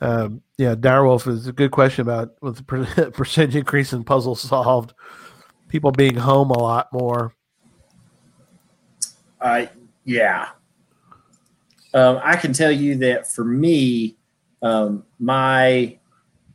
Um, 0.00 0.42
yeah, 0.56 0.74
Direwolf 0.74 1.26
is 1.26 1.46
a 1.46 1.52
good 1.52 1.70
question 1.70 2.00
about 2.02 2.34
with 2.40 2.56
the 2.56 2.62
per- 2.62 3.10
percentage 3.10 3.56
increase 3.56 3.92
in 3.92 4.04
puzzles 4.04 4.40
solved, 4.40 4.94
people 5.68 5.92
being 5.92 6.16
home 6.16 6.50
a 6.50 6.58
lot 6.58 6.90
more. 6.92 7.34
Uh, 9.40 9.66
yeah. 10.04 10.48
Um, 11.92 12.20
I 12.22 12.36
can 12.36 12.52
tell 12.52 12.70
you 12.70 12.98
that 12.98 13.28
for 13.30 13.44
me, 13.44 14.16
um, 14.62 15.04
my 15.18 15.98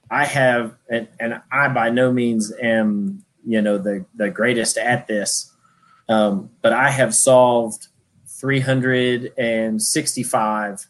I 0.09 0.23
have, 0.25 0.77
and, 0.89 1.09
and 1.19 1.41
I 1.51 1.67
by 1.69 1.89
no 1.89 2.13
means 2.13 2.53
am, 2.61 3.25
you 3.45 3.61
know, 3.61 3.77
the 3.77 4.05
the 4.15 4.29
greatest 4.29 4.77
at 4.77 5.07
this, 5.07 5.51
um, 6.07 6.51
but 6.61 6.71
I 6.73 6.91
have 6.91 7.15
solved 7.15 7.87
365 8.27 10.87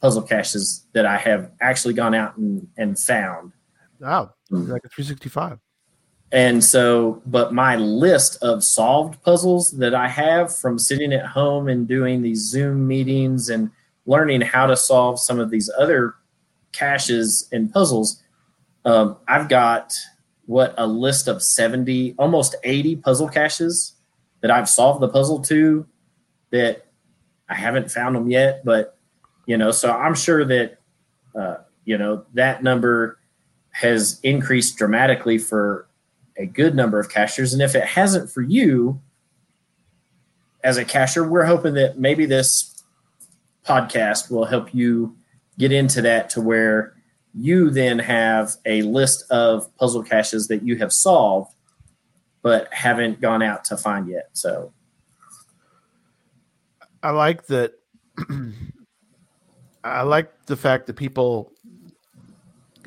puzzle 0.00 0.22
caches 0.22 0.86
that 0.92 1.06
I 1.06 1.16
have 1.16 1.50
actually 1.60 1.94
gone 1.94 2.14
out 2.14 2.36
and, 2.36 2.68
and 2.76 2.98
found. 2.98 3.52
Wow, 4.00 4.34
Hmm. 4.48 4.70
like 4.70 4.84
a 4.84 4.88
365. 4.88 5.58
And 6.30 6.62
so, 6.62 7.22
but 7.26 7.54
my 7.54 7.76
list 7.76 8.42
of 8.42 8.62
solved 8.62 9.22
puzzles 9.22 9.70
that 9.72 9.94
I 9.94 10.08
have 10.08 10.54
from 10.54 10.78
sitting 10.78 11.12
at 11.12 11.24
home 11.24 11.68
and 11.68 11.88
doing 11.88 12.20
these 12.22 12.40
Zoom 12.40 12.86
meetings 12.86 13.48
and 13.48 13.70
learning 14.04 14.42
how 14.42 14.66
to 14.66 14.76
solve 14.76 15.18
some 15.18 15.38
of 15.40 15.50
these 15.50 15.70
other 15.78 16.14
caches 16.72 17.48
and 17.50 17.72
puzzles, 17.72 18.22
um, 18.84 19.16
I've 19.26 19.48
got 19.48 19.94
what 20.44 20.74
a 20.76 20.86
list 20.86 21.28
of 21.28 21.42
70, 21.42 22.14
almost 22.18 22.56
80 22.62 22.96
puzzle 22.96 23.28
caches 23.28 23.94
that 24.42 24.50
I've 24.50 24.68
solved 24.68 25.00
the 25.00 25.08
puzzle 25.08 25.40
to 25.44 25.86
that 26.50 26.86
I 27.48 27.54
haven't 27.54 27.90
found 27.90 28.14
them 28.16 28.30
yet. 28.30 28.64
But, 28.66 28.97
you 29.48 29.56
know, 29.56 29.70
so 29.70 29.90
I'm 29.90 30.14
sure 30.14 30.44
that, 30.44 30.78
uh, 31.34 31.56
you 31.86 31.96
know, 31.96 32.26
that 32.34 32.62
number 32.62 33.18
has 33.70 34.20
increased 34.22 34.76
dramatically 34.76 35.38
for 35.38 35.88
a 36.36 36.44
good 36.44 36.74
number 36.74 37.00
of 37.00 37.08
cachers. 37.08 37.54
And 37.54 37.62
if 37.62 37.74
it 37.74 37.84
hasn't 37.84 38.30
for 38.30 38.42
you 38.42 39.00
as 40.62 40.76
a 40.76 40.84
cashier 40.84 41.26
we're 41.26 41.46
hoping 41.46 41.74
that 41.74 41.98
maybe 41.98 42.26
this 42.26 42.84
podcast 43.64 44.30
will 44.30 44.44
help 44.44 44.74
you 44.74 45.16
get 45.56 45.72
into 45.72 46.02
that 46.02 46.28
to 46.30 46.42
where 46.42 46.94
you 47.32 47.70
then 47.70 47.98
have 47.98 48.56
a 48.66 48.82
list 48.82 49.24
of 49.30 49.74
puzzle 49.76 50.02
caches 50.02 50.48
that 50.48 50.62
you 50.62 50.76
have 50.76 50.92
solved 50.92 51.54
but 52.42 52.72
haven't 52.72 53.20
gone 53.20 53.42
out 53.42 53.64
to 53.64 53.76
find 53.78 54.08
yet. 54.08 54.28
So 54.32 54.72
I 57.02 57.10
like 57.12 57.46
that. 57.46 57.72
I 59.88 60.02
like 60.02 60.46
the 60.46 60.56
fact 60.56 60.86
that 60.86 60.96
people 60.96 61.52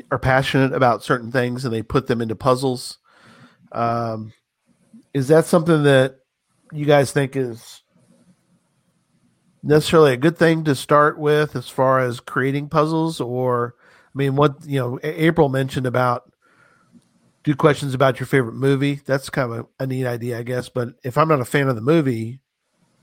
are 0.10 0.20
passionate 0.20 0.74
about 0.74 1.04
certain 1.04 1.32
things 1.32 1.66
and 1.66 1.74
they 1.74 1.84
put 1.84 2.08
them 2.08 2.22
into 2.22 2.36
puzzles. 2.36 2.97
Um, 3.72 4.34
is 5.14 5.28
that 5.28 5.45
something 5.45 5.84
that 5.84 6.18
you 6.72 6.86
guys 6.86 7.12
think 7.12 7.36
is 7.36 7.84
necessarily 9.64 10.14
a 10.14 10.18
good 10.18 10.38
thing 10.38 10.64
to 10.64 10.76
start 10.76 11.20
with 11.20 11.56
as 11.56 11.70
far 11.70 11.99
as 11.99 12.20
creating 12.20 12.70
puzzles? 12.70 13.22
Or, 13.22 13.76
I 13.82 14.18
mean, 14.18 14.36
what, 14.36 14.66
you 14.66 14.80
know, 14.80 14.99
April 15.04 15.49
mentioned 15.49 15.86
about 15.86 16.32
do 17.43 17.56
questions 17.56 17.93
about 17.93 18.20
your 18.20 18.28
favorite 18.28 18.56
movie. 18.56 19.02
That's 19.06 19.30
kind 19.30 19.52
of 19.52 19.60
a, 19.60 19.84
a 19.84 19.88
neat 19.88 20.06
idea, 20.06 20.39
I 20.39 20.43
guess. 20.43 20.70
But 20.70 20.89
if 21.04 21.18
I'm 21.18 21.28
not 21.28 21.41
a 21.41 21.45
fan 21.45 21.68
of 21.68 21.76
the 21.76 21.82
movie, 21.82 22.39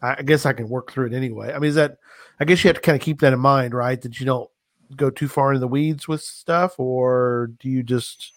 I 0.01 0.17
I 0.19 0.23
guess 0.23 0.47
I 0.47 0.53
can 0.53 0.69
work 0.69 0.93
through 0.93 1.07
it 1.07 1.13
anyway. 1.13 1.53
I 1.53 1.59
mean, 1.59 1.71
is 1.71 1.75
that? 1.75 1.99
I 2.41 2.45
guess 2.45 2.63
you 2.63 2.69
have 2.69 2.77
to 2.77 2.83
kind 2.83 2.97
of 2.97 3.03
keep 3.03 3.21
that 3.21 3.33
in 3.33 3.41
mind, 3.41 3.75
right? 3.75 4.01
That 4.01 4.21
you 4.21 4.27
don't 4.27 4.49
go 4.97 5.11
too 5.11 5.29
far 5.29 5.53
in 5.53 5.61
the 5.61 5.69
weeds 5.69 6.07
with 6.07 6.23
stuff, 6.23 6.79
or 6.79 7.51
do 7.59 7.69
you 7.69 7.83
just? 7.83 8.33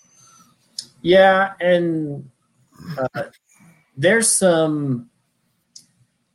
Yeah, 1.01 1.53
and 1.59 2.29
uh, 2.97 3.23
there's 3.95 4.31
some. 4.31 5.09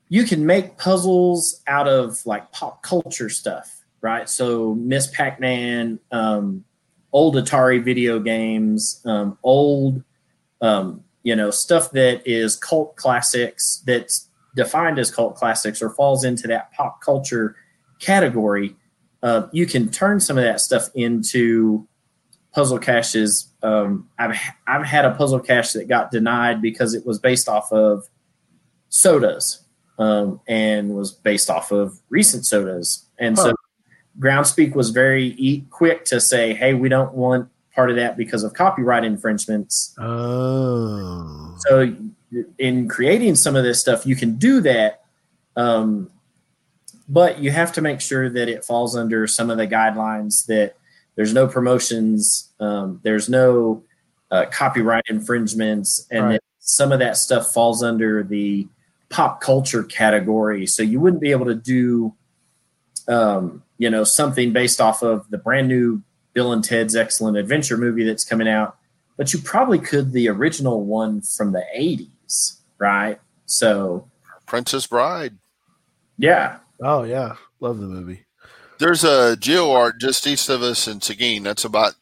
You 0.08 0.24
can 0.24 0.46
make 0.46 0.78
puzzles 0.78 1.62
out 1.66 1.88
of 1.88 2.24
like 2.24 2.52
pop 2.52 2.82
culture 2.82 3.28
stuff, 3.28 3.84
right? 4.00 4.28
So 4.28 4.74
Miss 4.76 5.08
Pac-Man, 5.08 5.98
um, 6.12 6.64
old 7.12 7.34
Atari 7.34 7.82
video 7.82 8.20
games, 8.20 9.02
um, 9.04 9.36
old, 9.42 10.04
um, 10.60 11.02
you 11.24 11.34
know, 11.34 11.50
stuff 11.50 11.90
that 11.90 12.22
is 12.24 12.54
cult 12.54 12.94
classics 12.94 13.82
that's 13.84 14.28
defined 14.56 14.98
as 14.98 15.10
cult 15.10 15.36
classics 15.36 15.80
or 15.80 15.90
falls 15.90 16.24
into 16.24 16.48
that 16.48 16.72
pop 16.72 17.00
culture 17.00 17.54
category. 18.00 18.74
Uh, 19.22 19.46
you 19.52 19.66
can 19.66 19.88
turn 19.90 20.18
some 20.18 20.36
of 20.38 20.44
that 20.44 20.60
stuff 20.60 20.88
into 20.94 21.86
puzzle 22.52 22.78
caches. 22.78 23.52
Um, 23.62 24.08
I've 24.18 24.36
I've 24.66 24.84
had 24.86 25.04
a 25.04 25.14
puzzle 25.14 25.40
cache 25.40 25.72
that 25.74 25.86
got 25.88 26.10
denied 26.10 26.60
because 26.62 26.94
it 26.94 27.06
was 27.06 27.18
based 27.18 27.48
off 27.48 27.70
of 27.70 28.08
sodas 28.88 29.62
um, 29.98 30.40
and 30.48 30.90
was 30.94 31.12
based 31.12 31.50
off 31.50 31.70
of 31.70 32.00
recent 32.08 32.44
sodas, 32.46 33.06
and 33.18 33.36
so 33.38 33.48
Huh. 33.48 33.52
Groundspeak 34.18 34.74
was 34.74 34.90
very 34.90 35.34
e- 35.36 35.66
quick 35.70 36.06
to 36.06 36.20
say, 36.20 36.54
"Hey, 36.54 36.72
we 36.72 36.88
don't 36.88 37.12
want 37.14 37.50
part 37.74 37.90
of 37.90 37.96
that 37.96 38.16
because 38.16 38.44
of 38.44 38.54
copyright 38.54 39.04
infringements." 39.04 39.94
Oh, 39.98 41.54
So, 41.68 41.94
in 42.58 42.88
creating 42.88 43.34
some 43.34 43.56
of 43.56 43.64
this 43.64 43.80
stuff, 43.80 44.06
you 44.06 44.16
can 44.16 44.36
do 44.36 44.60
that, 44.60 45.02
um, 45.56 46.10
but 47.08 47.38
you 47.38 47.50
have 47.50 47.72
to 47.72 47.80
make 47.80 48.00
sure 48.00 48.28
that 48.28 48.48
it 48.48 48.64
falls 48.64 48.96
under 48.96 49.26
some 49.26 49.50
of 49.50 49.58
the 49.58 49.66
guidelines 49.66 50.46
that 50.46 50.76
there's 51.14 51.32
no 51.32 51.46
promotions, 51.46 52.52
um, 52.60 53.00
there's 53.02 53.28
no 53.28 53.82
uh, 54.30 54.46
copyright 54.50 55.04
infringements, 55.08 56.06
and 56.10 56.24
Right. 56.24 56.32
that 56.32 56.42
some 56.58 56.92
of 56.92 56.98
that 56.98 57.16
stuff 57.16 57.52
falls 57.52 57.82
under 57.82 58.22
the 58.22 58.66
pop 59.08 59.40
culture 59.40 59.84
category. 59.84 60.66
So 60.66 60.82
you 60.82 61.00
wouldn't 61.00 61.22
be 61.22 61.30
able 61.30 61.46
to 61.46 61.54
do, 61.54 62.12
um, 63.08 63.62
you 63.78 63.88
know, 63.88 64.02
something 64.02 64.52
based 64.52 64.80
off 64.80 65.02
of 65.02 65.30
the 65.30 65.38
brand 65.38 65.68
new 65.68 66.02
Bill 66.32 66.52
and 66.52 66.62
Ted's 66.62 66.96
Excellent 66.96 67.36
Adventure 67.36 67.76
movie 67.76 68.04
that's 68.04 68.24
coming 68.24 68.48
out 68.48 68.76
but 69.16 69.32
you 69.32 69.40
probably 69.40 69.78
could 69.78 70.12
the 70.12 70.28
original 70.28 70.84
one 70.84 71.22
from 71.22 71.52
the 71.52 71.64
80s, 71.74 72.08
right? 72.78 73.18
So, 73.46 74.08
Princess 74.46 74.86
Bride. 74.86 75.34
yeah. 76.18 76.58
oh 76.82 77.02
yeah, 77.04 77.36
love 77.60 77.78
the 77.78 77.86
movie. 77.86 78.24
There's 78.78 79.04
a 79.04 79.36
GeoArt 79.40 79.98
just 80.00 80.26
east 80.26 80.48
of 80.50 80.62
us 80.62 80.86
in 80.86 81.00
Seguin. 81.00 81.42
That's 81.44 81.64
about 81.64 81.94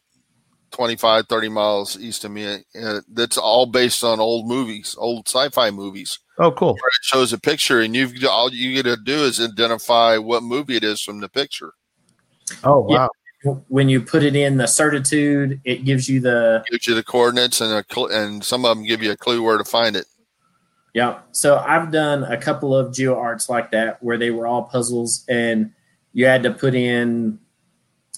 25, 0.72 1.29
30 1.29 1.49
miles 1.49 1.97
east 2.01 2.25
of 2.25 2.33
me. 2.33 2.64
Uh, 2.81 3.01
that's 3.12 3.39
all 3.39 3.66
based 3.66 4.03
on 4.03 4.18
old 4.18 4.49
movies, 4.49 4.97
old 4.99 5.29
sci-fi 5.29 5.70
movies. 5.70 6.18
Oh, 6.39 6.51
cool. 6.51 6.72
Where 6.72 6.89
it 6.89 7.05
shows 7.05 7.33
a 7.33 7.39
picture, 7.39 7.81
and 7.81 7.95
you've 7.95 8.12
all 8.29 8.51
you 8.53 8.75
get 8.75 8.83
to 8.91 8.97
do 8.97 9.22
is 9.25 9.41
identify 9.41 10.16
what 10.18 10.43
movie 10.43 10.75
it 10.77 10.83
is 10.83 11.01
from 11.01 11.20
the 11.20 11.29
picture. 11.29 11.72
Oh 12.64 12.87
Yeah. 12.91 13.07
wow. 13.45 13.62
When 13.68 13.89
you 13.91 14.01
put 14.01 14.22
it 14.22 14.35
in 14.35 14.57
the 14.57 14.66
certitude, 14.66 15.61
it 15.64 15.85
gives 15.85 16.09
you 16.09 16.18
the 16.18 16.64
Gives 16.70 16.87
you 16.89 16.95
the 16.95 17.03
coordinates, 17.05 17.61
and 17.61 17.72
a 17.72 17.85
cl- 17.89 18.09
and 18.11 18.43
some 18.43 18.64
of 18.64 18.75
them 18.77 18.85
give 18.87 19.03
you 19.03 19.12
a 19.12 19.16
clue 19.16 19.43
where 19.43 19.59
to 19.59 19.64
find 19.64 19.95
it. 19.97 20.07
Yeah. 20.95 21.19
So 21.33 21.57
I've 21.59 21.91
done 21.91 22.23
a 22.25 22.37
couple 22.37 22.75
of 22.75 22.95
geo 22.95 23.17
arts 23.19 23.49
like 23.49 23.71
that 23.73 24.03
where 24.03 24.17
they 24.17 24.31
were 24.31 24.47
all 24.47 24.63
puzzles, 24.63 25.25
and 25.29 25.73
you 26.13 26.27
had 26.27 26.43
to 26.45 26.51
put 26.53 26.75
in 26.75 27.39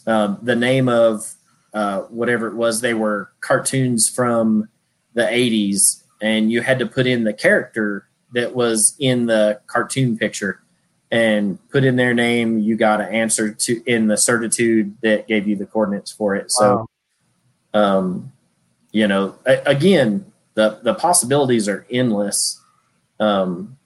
um, 0.07 0.39
the 0.43 0.55
name 0.55 0.89
of 0.89 1.35
uh, 1.74 2.03
whatever 2.03 2.47
it 2.49 2.55
was. 2.55 2.81
They 2.81 2.95
were 2.95 3.31
cartoons 3.41 4.09
from 4.09 4.68
the 5.14 5.22
80s, 5.22 6.03
and 6.20 6.53
you 6.53 6.61
had 6.61 6.79
to 6.79 6.87
put 6.87 7.07
in 7.07 7.24
the 7.24 7.33
character 7.33 8.07
that 8.35 8.55
was 8.55 8.95
in 8.99 9.27
the 9.27 9.61
cartoon 9.66 10.18
picture 10.18 10.61
and 11.11 11.59
put 11.70 11.85
in 11.85 11.97
their 11.97 12.12
name. 12.12 12.59
You 12.59 12.77
got 12.77 13.01
an 13.01 13.09
answer 13.14 13.53
to 13.53 13.83
in 13.87 14.09
the 14.09 14.16
certitude 14.16 14.97
that 15.03 15.27
gave 15.29 15.47
you 15.49 15.57
the 15.57 15.64
coordinates 15.66 16.11
for 16.12 16.35
it. 16.35 16.51
So, 16.51 16.87
Wow. 17.72 17.99
um, 17.99 18.33
you 18.93 19.07
know, 19.09 19.37
a- 19.47 19.62
again, 19.64 20.31
the 20.55 20.81
the 20.83 20.95
possibilities 20.95 21.68
are 21.68 21.87
endless. 21.91 22.61
Um, 23.20 23.76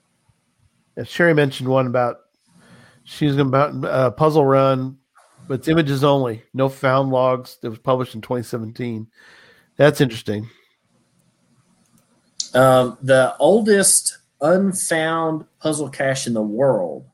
Yeah, 0.97 1.05
Sherry 1.05 1.35
mentioned 1.35 1.69
one 1.69 1.87
about 1.87 2.19
she's 3.05 3.37
about 3.37 3.85
uh, 3.85 4.11
puzzle 4.11 4.45
run 4.45 4.99
but 5.51 5.59
it's 5.59 5.69
images 5.69 6.05
only. 6.05 6.45
No 6.55 6.69
found 6.69 7.11
logs. 7.11 7.59
That 7.61 7.71
was 7.71 7.81
published 7.81 8.15
in 8.15 8.21
2017. 8.21 9.09
That's 9.77 10.01
interesting. 10.01 10.49
Um, 12.55 12.97
the 13.03 13.35
oldest 13.41 14.19
unfound 14.41 15.47
puzzle 15.59 15.89
cache 15.89 16.29
in 16.29 16.35
the 16.35 16.41
world 16.41 17.05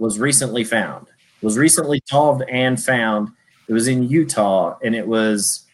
was 0.00 0.18
recently 0.18 0.64
found. 0.64 1.06
Was 1.42 1.56
recently 1.56 2.02
solved 2.06 2.42
and 2.50 2.82
found. 2.82 3.28
It 3.68 3.72
was 3.72 3.86
in 3.86 4.02
Utah, 4.02 4.76
and 4.82 4.92
it 4.92 5.06
was 5.06 5.64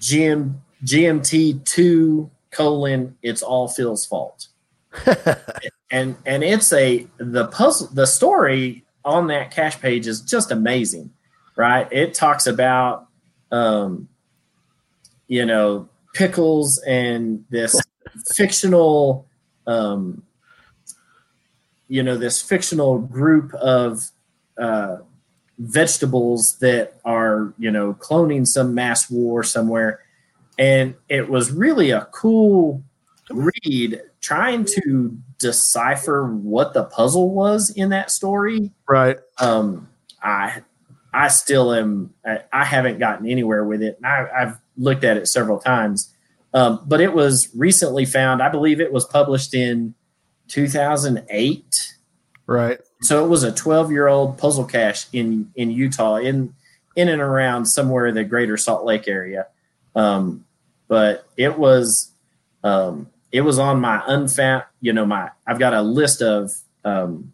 GM 0.00 0.54
GMT 0.82 1.62
two 1.66 2.30
colon. 2.56 3.16
It's 3.22 3.42
all 3.42 3.68
Phil's 3.68 4.06
fault. 4.06 4.48
and 5.90 6.16
and 6.24 6.42
it's 6.42 6.72
a 6.72 7.06
the 7.18 7.46
puzzle 7.48 7.88
the 7.92 8.06
story 8.06 8.84
on 9.04 9.26
that 9.26 9.50
cache 9.50 9.78
page 9.80 10.06
is 10.06 10.20
just 10.20 10.50
amazing, 10.50 11.10
right? 11.54 11.86
It 11.92 12.14
talks 12.14 12.46
about 12.46 13.08
um, 13.52 14.08
you 15.28 15.44
know 15.44 15.88
pickles 16.14 16.78
and 16.86 17.44
this 17.50 17.78
fictional 18.34 19.26
um, 19.66 20.22
you 21.88 22.02
know 22.02 22.16
this 22.16 22.40
fictional 22.40 22.98
group 22.98 23.52
of 23.54 24.10
uh, 24.58 24.96
vegetables 25.58 26.56
that 26.60 26.98
are 27.04 27.52
you 27.58 27.70
know 27.70 27.92
cloning 27.94 28.46
some 28.46 28.74
mass 28.74 29.10
war 29.10 29.42
somewhere 29.42 30.00
and 30.58 30.94
it 31.08 31.28
was 31.28 31.50
really 31.50 31.90
a 31.90 32.06
cool 32.12 32.82
read 33.30 34.00
trying 34.20 34.64
to 34.64 35.16
decipher 35.38 36.26
what 36.32 36.72
the 36.74 36.84
puzzle 36.84 37.30
was 37.30 37.70
in 37.70 37.90
that 37.90 38.10
story. 38.10 38.72
Right. 38.88 39.18
um 39.38 39.88
i 40.22 40.62
i 41.12 41.28
still 41.28 41.74
am 41.74 42.14
i, 42.24 42.40
I 42.52 42.64
haven't 42.64 42.98
gotten 42.98 43.28
anywhere 43.28 43.64
with 43.64 43.82
it. 43.82 43.96
And 43.96 44.06
I, 44.06 44.28
i've 44.34 44.58
looked 44.78 45.04
at 45.04 45.16
it 45.16 45.26
several 45.28 45.58
times. 45.58 46.12
Um, 46.54 46.80
but 46.86 47.00
it 47.00 47.12
was 47.12 47.48
recently 47.54 48.06
found 48.06 48.42
i 48.42 48.48
believe 48.48 48.80
it 48.80 48.92
was 48.92 49.04
published 49.04 49.52
in 49.54 49.94
2008 50.48 51.92
Right. 52.46 52.78
so 53.02 53.24
it 53.24 53.28
was 53.28 53.42
a 53.42 53.50
12 53.52 53.90
year 53.90 54.06
old 54.06 54.38
puzzle 54.38 54.64
cache 54.64 55.06
in 55.12 55.50
in 55.56 55.70
utah 55.70 56.16
in 56.16 56.54
in 56.94 57.08
and 57.08 57.20
around 57.20 57.66
somewhere 57.66 58.06
in 58.06 58.14
the 58.14 58.24
greater 58.24 58.56
salt 58.56 58.84
lake 58.84 59.08
area 59.08 59.46
um, 59.96 60.44
but 60.86 61.26
it 61.36 61.58
was 61.58 62.12
um, 62.62 63.08
it 63.32 63.40
was 63.40 63.58
on 63.58 63.80
my 63.80 64.00
unfound 64.06 64.62
you 64.80 64.92
know 64.92 65.04
my 65.04 65.28
i've 65.46 65.58
got 65.58 65.74
a 65.74 65.82
list 65.82 66.22
of 66.22 66.52
um, 66.84 67.32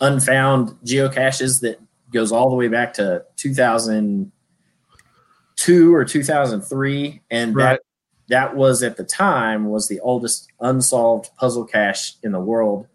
unfound 0.00 0.68
geocaches 0.84 1.60
that 1.62 1.80
goes 2.12 2.30
all 2.32 2.50
the 2.50 2.56
way 2.56 2.68
back 2.68 2.92
to 2.94 3.24
2002 3.36 5.94
or 5.94 6.04
2003 6.04 7.20
and 7.30 7.54
Right. 7.54 7.72
that 7.72 7.80
that 8.28 8.56
was 8.56 8.82
at 8.82 8.96
the 8.98 9.04
time 9.04 9.70
was 9.70 9.88
the 9.88 10.00
oldest 10.00 10.48
unsolved 10.60 11.30
puzzle 11.36 11.64
cache 11.64 12.14
in 12.22 12.32
the 12.32 12.40
world 12.40 12.86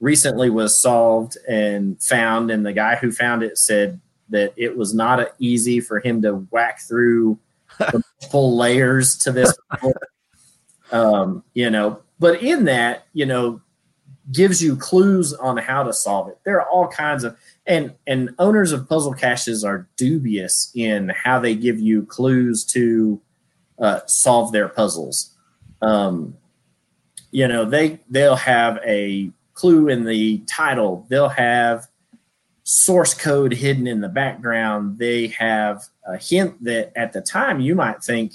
recently 0.00 0.48
was 0.48 0.80
solved 0.80 1.36
and 1.48 2.02
found 2.02 2.50
and 2.50 2.64
the 2.64 2.72
guy 2.72 2.96
who 2.96 3.12
found 3.12 3.42
it 3.42 3.58
said 3.58 4.00
that 4.30 4.52
it 4.56 4.76
was 4.76 4.94
not 4.94 5.34
easy 5.38 5.80
for 5.80 6.00
him 6.00 6.22
to 6.22 6.32
whack 6.50 6.80
through 6.80 7.38
multiple 7.92 8.56
layers 8.56 9.16
to 9.18 9.32
this. 9.32 9.56
Um, 10.90 11.44
you 11.54 11.68
know 11.68 12.02
but 12.18 12.42
in 12.42 12.64
that 12.64 13.06
you 13.12 13.26
know 13.26 13.60
gives 14.30 14.62
you 14.62 14.76
clues 14.76 15.32
on 15.32 15.56
how 15.56 15.82
to 15.82 15.92
solve 15.92 16.28
it. 16.28 16.38
There 16.44 16.60
are 16.60 16.68
all 16.68 16.88
kinds 16.88 17.24
of 17.24 17.36
and 17.66 17.94
and 18.06 18.34
owners 18.38 18.72
of 18.72 18.88
puzzle 18.88 19.14
caches 19.14 19.64
are 19.64 19.88
dubious 19.96 20.70
in 20.74 21.10
how 21.10 21.38
they 21.38 21.54
give 21.54 21.78
you 21.78 22.04
clues 22.04 22.64
to 22.66 23.20
uh, 23.78 24.00
solve 24.06 24.52
their 24.52 24.68
puzzles. 24.68 25.34
Um, 25.80 26.36
you 27.30 27.46
know 27.46 27.64
they 27.64 28.00
they'll 28.10 28.36
have 28.36 28.78
a 28.84 29.30
clue 29.54 29.88
in 29.88 30.04
the 30.04 30.38
title. 30.46 31.06
They'll 31.08 31.28
have 31.28 31.86
source 32.64 33.14
code 33.14 33.52
hidden 33.52 33.86
in 33.86 34.00
the 34.02 34.08
background. 34.08 34.98
They 34.98 35.28
have 35.28 35.84
a 36.08 36.16
hint 36.16 36.62
that 36.64 36.92
at 36.96 37.12
the 37.12 37.20
time 37.20 37.60
you 37.60 37.74
might 37.74 38.02
think 38.02 38.32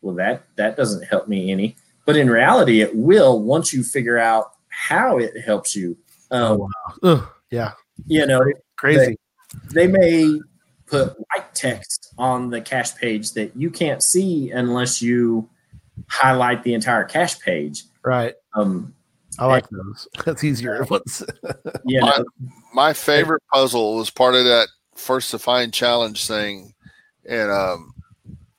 well 0.00 0.14
that 0.14 0.44
that 0.56 0.76
doesn't 0.76 1.04
help 1.04 1.28
me 1.28 1.50
any 1.52 1.76
but 2.06 2.16
in 2.16 2.28
reality 2.30 2.80
it 2.80 2.94
will 2.96 3.40
once 3.42 3.72
you 3.72 3.82
figure 3.82 4.18
out 4.18 4.52
how 4.68 5.18
it 5.18 5.32
helps 5.44 5.76
you 5.76 5.96
um, 6.30 6.42
Oh, 6.42 6.56
wow. 6.56 6.68
Ugh, 7.04 7.28
yeah. 7.50 7.72
you 8.06 8.26
know 8.26 8.42
Crazy. 8.76 9.16
they 9.72 9.86
may 9.86 10.40
put 10.86 11.14
white 11.16 11.54
text 11.54 12.12
on 12.18 12.50
the 12.50 12.60
cache 12.60 12.94
page 12.96 13.32
that 13.32 13.54
you 13.56 13.70
can't 13.70 14.02
see 14.02 14.50
unless 14.50 15.00
you 15.02 15.48
highlight 16.08 16.62
the 16.64 16.74
entire 16.74 17.04
cache 17.04 17.38
page 17.40 17.84
Right. 18.04 18.34
um, 18.54 18.94
I 19.38 19.46
like 19.46 19.66
those. 19.70 20.06
That's 20.26 20.44
easier 20.44 20.84
ones. 20.84 21.22
you 21.86 22.00
know, 22.00 22.24
My 22.74 22.92
favorite 22.92 23.42
puzzle 23.52 23.96
was 23.96 24.10
part 24.10 24.34
of 24.34 24.44
that 24.44 24.68
first 24.94 25.30
to 25.30 25.38
find 25.38 25.72
challenge 25.72 26.26
thing, 26.26 26.74
and 27.28 27.50
um, 27.50 27.94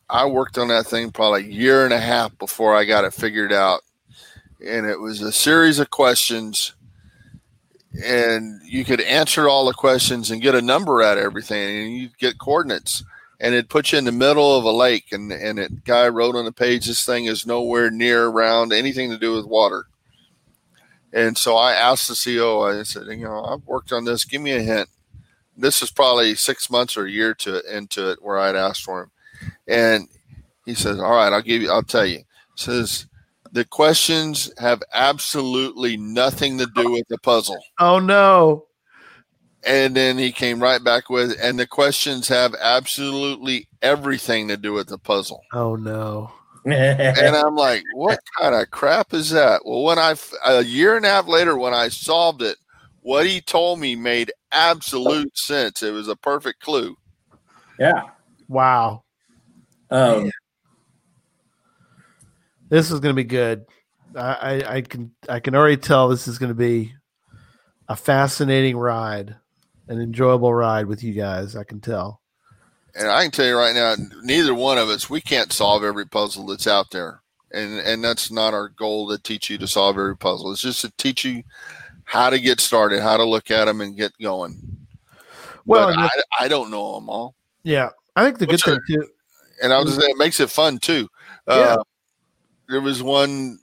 I 0.10 0.26
worked 0.26 0.58
on 0.58 0.68
that 0.70 0.86
thing 0.86 1.12
probably 1.12 1.46
a 1.46 1.52
year 1.52 1.86
and 1.86 1.94
a 1.94 2.00
half 2.00 2.38
before 2.38 2.76
I 2.76 2.86
got 2.86 3.06
it 3.06 3.14
figured 3.14 3.54
out. 3.54 3.82
And 4.66 4.86
it 4.86 5.00
was 5.00 5.22
a 5.22 5.32
series 5.32 5.80
of 5.80 5.90
questions, 5.90 6.74
and 8.04 8.62
you 8.64 8.86
could 8.86 9.02
answer 9.02 9.50
all 9.50 9.66
the 9.66 9.74
questions 9.74 10.32
and 10.32 10.42
get 10.42 10.56
a 10.56 10.62
number 10.62 11.02
out 11.02 11.18
of 11.18 11.24
everything, 11.24 11.84
and 11.86 11.98
you 11.98 12.10
get 12.18 12.38
coordinates. 12.40 13.04
And 13.40 13.54
it 13.54 13.68
put 13.68 13.92
you 13.92 13.98
in 13.98 14.06
the 14.06 14.14
middle 14.14 14.56
of 14.56 14.64
a 14.64 14.72
lake, 14.72 15.12
and 15.12 15.32
and 15.32 15.60
it 15.60 15.84
guy 15.84 16.08
wrote 16.08 16.36
on 16.36 16.46
the 16.46 16.54
page, 16.54 16.86
"This 16.86 17.06
thing 17.06 17.26
is 17.26 17.46
nowhere 17.46 17.92
near 17.92 18.28
around 18.28 18.72
anything 18.72 19.10
to 19.10 19.18
do 19.18 19.34
with 19.34 19.46
water." 19.46 19.88
And 21.14 21.38
so 21.38 21.56
I 21.56 21.74
asked 21.74 22.08
the 22.08 22.16
CEO, 22.16 22.80
I 22.80 22.82
said, 22.84 23.06
you 23.06 23.18
know, 23.18 23.44
I've 23.46 23.66
worked 23.68 23.92
on 23.94 24.04
this. 24.04 24.26
Give 24.26 24.42
me 24.42 24.54
a 24.54 24.62
hint. 24.62 24.90
This 25.56 25.82
is 25.82 25.92
probably 25.92 26.36
six 26.36 26.70
months 26.70 26.98
or 26.98 27.06
a 27.06 27.12
year 27.12 27.34
to 27.36 27.58
it, 27.58 27.66
into 27.66 28.10
it 28.12 28.22
where 28.22 28.40
I'd 28.40 28.56
asked 28.56 28.84
for 28.84 29.04
him. 29.04 29.12
And 29.68 30.08
he 30.66 30.74
says, 30.74 31.00
all 31.00 31.12
right, 31.12 31.32
I'll 31.32 31.42
give 31.42 31.62
you, 31.62 31.72
I'll 31.72 31.84
tell 31.84 32.06
you. 32.06 32.24
Says, 32.56 33.08
the 33.52 33.66
questions 33.66 34.52
have 34.58 34.82
absolutely 34.94 35.96
nothing 35.98 36.58
to 36.58 36.66
do 36.76 36.92
with 36.92 37.08
the 37.08 37.18
puzzle. 37.20 37.64
oh 37.80 38.00
no. 38.00 38.66
And 39.66 39.96
then 39.96 40.18
he 40.18 40.34
came 40.34 40.62
right 40.62 40.84
back 40.84 41.10
with, 41.10 41.38
and 41.42 41.58
the 41.58 41.68
questions 41.68 42.28
have 42.28 42.54
absolutely 42.60 43.70
everything 43.82 44.50
to 44.50 44.58
do 44.58 44.74
with 44.74 44.88
the 44.88 44.98
puzzle. 44.98 45.42
Oh 45.54 45.76
no. 45.76 46.32
And 46.66 47.36
I'm 47.36 47.56
like, 47.56 47.84
what 47.94 48.20
kind 48.40 48.56
of 48.56 48.72
crap 48.72 49.14
is 49.14 49.30
that? 49.32 49.66
Well, 49.66 49.84
when 49.84 50.00
I, 50.00 50.16
a 50.46 50.64
year 50.64 50.96
and 50.96 51.06
a 51.06 51.10
half 51.10 51.28
later, 51.28 51.58
when 51.58 51.74
I 51.74 51.90
solved 51.90 52.42
it, 52.42 52.56
what 53.04 53.28
he 53.28 53.42
told 53.42 53.80
me 53.80 53.96
made 53.96 54.32
absolute 54.52 55.38
sense. 55.38 55.84
It 55.84 55.92
was 55.92 56.08
a 56.08 56.16
perfect 56.16 56.62
clue. 56.62 56.96
yeah 57.80 58.04
Wow. 58.48 59.04
um, 59.90 60.30
This 62.70 62.92
is 62.92 63.00
going 63.00 63.16
to 63.16 63.22
be 63.22 63.24
good. 63.24 63.66
I, 64.16 64.22
I, 64.22 64.76
I 64.76 64.82
can 64.82 65.12
I 65.30 65.40
can 65.40 65.56
already 65.56 65.78
tell 65.78 66.10
this 66.10 66.28
is 66.28 66.38
going 66.38 66.50
to 66.50 66.56
be 66.56 66.94
a 67.88 67.96
fascinating 67.96 68.78
ride, 68.78 69.36
an 69.88 70.02
enjoyable 70.02 70.54
ride 70.54 70.86
with 70.86 71.04
you 71.04 71.14
guys. 71.14 71.56
I 71.56 71.64
can 71.64 71.82
tell. 71.82 72.22
And 72.96 73.10
I 73.10 73.24
can 73.24 73.32
tell 73.32 73.46
you 73.46 73.58
right 73.58 73.74
now, 73.74 73.96
neither 74.22 74.54
one 74.54 74.78
of 74.78 74.90
us, 74.90 75.10
we 75.10 75.20
can't 75.20 75.52
solve 75.52 75.84
every 75.84 76.06
puzzle 76.06 76.46
that's 76.46 76.68
out 76.68 76.92
there. 76.92 77.22
And, 77.52 77.80
and 77.80 78.04
that's 78.04 78.32
not 78.32 78.54
our 78.54 78.70
goal 78.70 79.10
to 79.10 79.22
teach 79.22 79.50
you 79.50 79.58
to 79.60 79.68
solve 79.68 79.98
every 79.98 80.18
puzzle. 80.18 80.52
It's 80.52 80.62
just 80.62 80.82
to 80.82 80.92
teach 80.98 81.24
you 81.26 81.44
how 82.06 82.30
to 82.30 82.40
get 82.40 82.60
started, 82.60 83.02
how 83.02 83.18
to 83.18 83.24
look 83.24 83.50
at 83.52 83.66
them 83.66 83.82
and 83.82 83.96
get 83.98 84.12
going. 84.22 84.60
Well, 85.66 85.90
I, 85.98 86.10
I 86.40 86.48
don't 86.48 86.70
know 86.72 86.96
them 86.96 87.10
all. 87.10 87.36
yeah, 87.64 87.90
I 88.16 88.26
think 88.26 88.38
the 88.40 88.48
good 88.48 88.60
thing 88.62 88.80
too. 88.88 89.08
and 89.62 89.72
I 89.74 89.80
was 89.80 89.98
it 89.98 90.18
makes 90.18 90.40
it 90.40 90.50
fun 90.50 90.78
too. 90.78 91.08
Uh, 91.48 91.78
There 92.70 92.82
was 92.82 93.02
one 93.02 93.60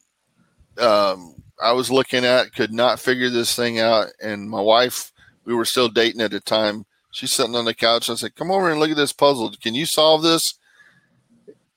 um, 0.78 1.34
I 1.62 1.72
was 1.72 1.90
looking 1.90 2.24
at, 2.24 2.54
could 2.54 2.72
not 2.72 2.98
figure 3.00 3.28
this 3.28 3.54
thing 3.54 3.80
out, 3.80 4.08
and 4.22 4.48
my 4.48 4.60
wife, 4.60 5.12
we 5.44 5.54
were 5.54 5.64
still 5.66 5.88
dating 5.88 6.22
at 6.22 6.30
the 6.30 6.40
time. 6.40 6.86
She's 7.12 7.32
sitting 7.32 7.54
on 7.56 7.64
the 7.66 7.74
couch. 7.74 8.08
I 8.08 8.14
said, 8.14 8.34
"Come 8.36 8.50
over 8.50 8.70
and 8.70 8.80
look 8.80 8.90
at 8.90 8.96
this 8.96 9.12
puzzle. 9.12 9.52
Can 9.60 9.74
you 9.74 9.84
solve 9.84 10.22
this?" 10.22 10.54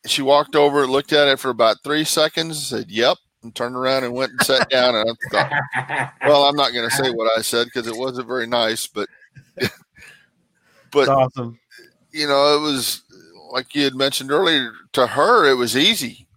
She 0.05 0.21
walked 0.21 0.55
over, 0.55 0.85
looked 0.85 1.11
at 1.13 1.27
it 1.27 1.39
for 1.39 1.49
about 1.49 1.77
three 1.83 2.03
seconds, 2.05 2.67
said, 2.67 2.89
"Yep," 2.91 3.17
and 3.43 3.53
turned 3.55 3.75
around 3.75 4.03
and 4.03 4.13
went 4.13 4.31
and 4.31 4.41
sat 4.43 4.69
down. 4.69 4.95
And 4.95 5.09
I 5.09 5.29
thought, 5.29 6.11
well, 6.27 6.43
I'm 6.45 6.55
not 6.55 6.73
going 6.73 6.89
to 6.89 6.95
say 6.95 7.11
what 7.11 7.37
I 7.37 7.41
said 7.41 7.65
because 7.65 7.87
it 7.87 7.95
wasn't 7.97 8.27
very 8.27 8.47
nice, 8.47 8.87
but 8.87 9.07
but 10.91 11.01
It's 11.01 11.09
awesome. 11.09 11.59
you 12.11 12.27
know, 12.27 12.57
it 12.57 12.61
was 12.61 13.03
like 13.51 13.75
you 13.75 13.83
had 13.83 13.95
mentioned 13.95 14.31
earlier. 14.31 14.71
To 14.93 15.07
her, 15.07 15.49
it 15.49 15.55
was 15.55 15.75
easy, 15.75 16.27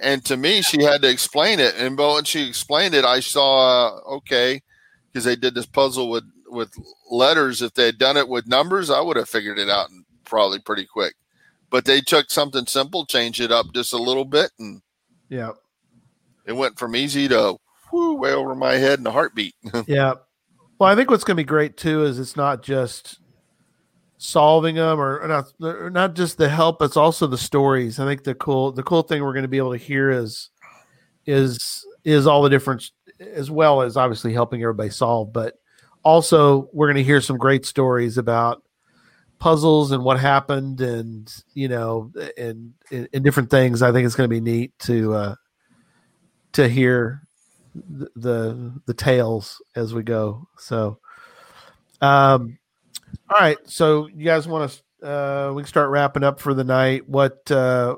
and 0.00 0.24
to 0.26 0.36
me, 0.36 0.62
she 0.62 0.82
had 0.82 1.02
to 1.02 1.08
explain 1.10 1.58
it. 1.60 1.74
And 1.76 1.96
but 1.96 2.14
when 2.14 2.24
she 2.24 2.46
explained 2.46 2.94
it, 2.94 3.04
I 3.04 3.20
saw 3.20 3.88
uh, 3.88 4.00
okay 4.16 4.62
because 5.12 5.24
they 5.24 5.36
did 5.36 5.54
this 5.54 5.66
puzzle 5.66 6.10
with 6.10 6.24
with 6.48 6.70
letters. 7.10 7.62
If 7.62 7.74
they 7.74 7.86
had 7.86 7.98
done 7.98 8.16
it 8.16 8.28
with 8.28 8.46
numbers, 8.46 8.90
I 8.90 9.00
would 9.00 9.16
have 9.16 9.28
figured 9.28 9.58
it 9.58 9.70
out 9.70 9.88
probably 10.24 10.58
pretty 10.58 10.86
quick. 10.86 11.14
But 11.70 11.86
they 11.86 12.02
took 12.02 12.30
something 12.30 12.66
simple, 12.66 13.06
changed 13.06 13.40
it 13.40 13.50
up 13.50 13.66
just 13.74 13.94
a 13.94 13.98
little 13.98 14.26
bit, 14.26 14.50
and 14.58 14.82
Yeah. 15.30 15.52
It 16.46 16.52
went 16.52 16.78
from 16.78 16.96
easy 16.96 17.28
to 17.28 17.56
whew, 17.90 18.14
way 18.14 18.32
over 18.32 18.54
my 18.54 18.74
head 18.74 18.98
in 18.98 19.06
a 19.06 19.10
heartbeat. 19.10 19.54
Yeah. 19.86 20.14
Well, 20.78 20.90
I 20.90 20.96
think 20.96 21.10
what's 21.10 21.22
going 21.22 21.36
to 21.36 21.42
be 21.42 21.46
great 21.46 21.76
too 21.76 22.02
is 22.04 22.18
it's 22.18 22.36
not 22.36 22.62
just 22.62 23.20
solving 24.18 24.74
them 24.74 25.00
or, 25.00 25.26
not 25.28 25.52
or 25.60 25.90
not 25.90 26.14
just 26.14 26.38
the 26.38 26.48
help, 26.48 26.82
it's 26.82 26.96
also 26.96 27.28
the 27.28 27.38
stories. 27.38 28.00
I 28.00 28.06
think 28.06 28.24
the 28.24 28.34
cool 28.34 28.72
the 28.72 28.82
cool 28.82 29.02
thing 29.02 29.22
we're 29.22 29.32
going 29.32 29.42
to 29.42 29.48
be 29.48 29.58
able 29.58 29.72
to 29.72 29.78
hear 29.78 30.10
is 30.10 30.50
is 31.24 31.86
is 32.04 32.26
all 32.26 32.42
the 32.42 32.50
different 32.50 32.90
as 33.20 33.50
well 33.50 33.82
as 33.82 33.96
obviously 33.96 34.32
helping 34.32 34.60
everybody 34.62 34.90
solve, 34.90 35.32
but 35.32 35.54
also 36.02 36.68
we're 36.72 36.88
going 36.88 36.96
to 36.96 37.04
hear 37.04 37.20
some 37.20 37.38
great 37.38 37.64
stories 37.64 38.18
about 38.18 38.62
puzzles 39.38 39.92
and 39.92 40.04
what 40.04 40.18
happened 40.20 40.80
and 40.80 41.32
you 41.54 41.68
know 41.68 42.12
and 42.36 42.72
and, 42.90 43.08
and 43.12 43.24
different 43.24 43.50
things. 43.50 43.82
I 43.82 43.92
think 43.92 44.06
it's 44.06 44.16
going 44.16 44.28
to 44.28 44.34
be 44.34 44.40
neat 44.40 44.72
to 44.80 45.14
uh 45.14 45.34
to 46.52 46.68
hear 46.68 47.22
the 47.74 48.10
the, 48.16 48.80
the 48.86 48.94
tales 48.94 49.62
as 49.74 49.94
we 49.94 50.02
go. 50.02 50.48
So, 50.58 50.98
um, 52.00 52.58
all 53.28 53.40
right. 53.40 53.58
So 53.64 54.08
you 54.08 54.24
guys 54.24 54.46
want 54.46 54.70
to 54.70 54.82
uh, 55.02 55.52
we 55.54 55.62
can 55.62 55.68
start 55.68 55.90
wrapping 55.90 56.22
up 56.22 56.40
for 56.40 56.54
the 56.54 56.64
night. 56.64 57.08
What 57.08 57.50
uh, 57.50 57.96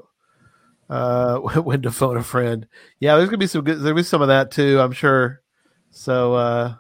uh, 0.89 1.39
when 1.39 1.83
to 1.83 1.91
phone 1.91 2.17
a 2.17 2.23
friend? 2.23 2.67
Yeah, 3.01 3.17
there's 3.17 3.29
gonna 3.29 3.39
be 3.39 3.47
some 3.47 3.65
good. 3.65 3.81
There'll 3.81 3.97
be 3.97 4.03
some 4.03 4.23
of 4.23 4.29
that 4.29 4.51
too. 4.51 4.81
I'm 4.81 4.93
sure. 4.93 5.41
So, 5.91 6.35
uh, 6.35 6.75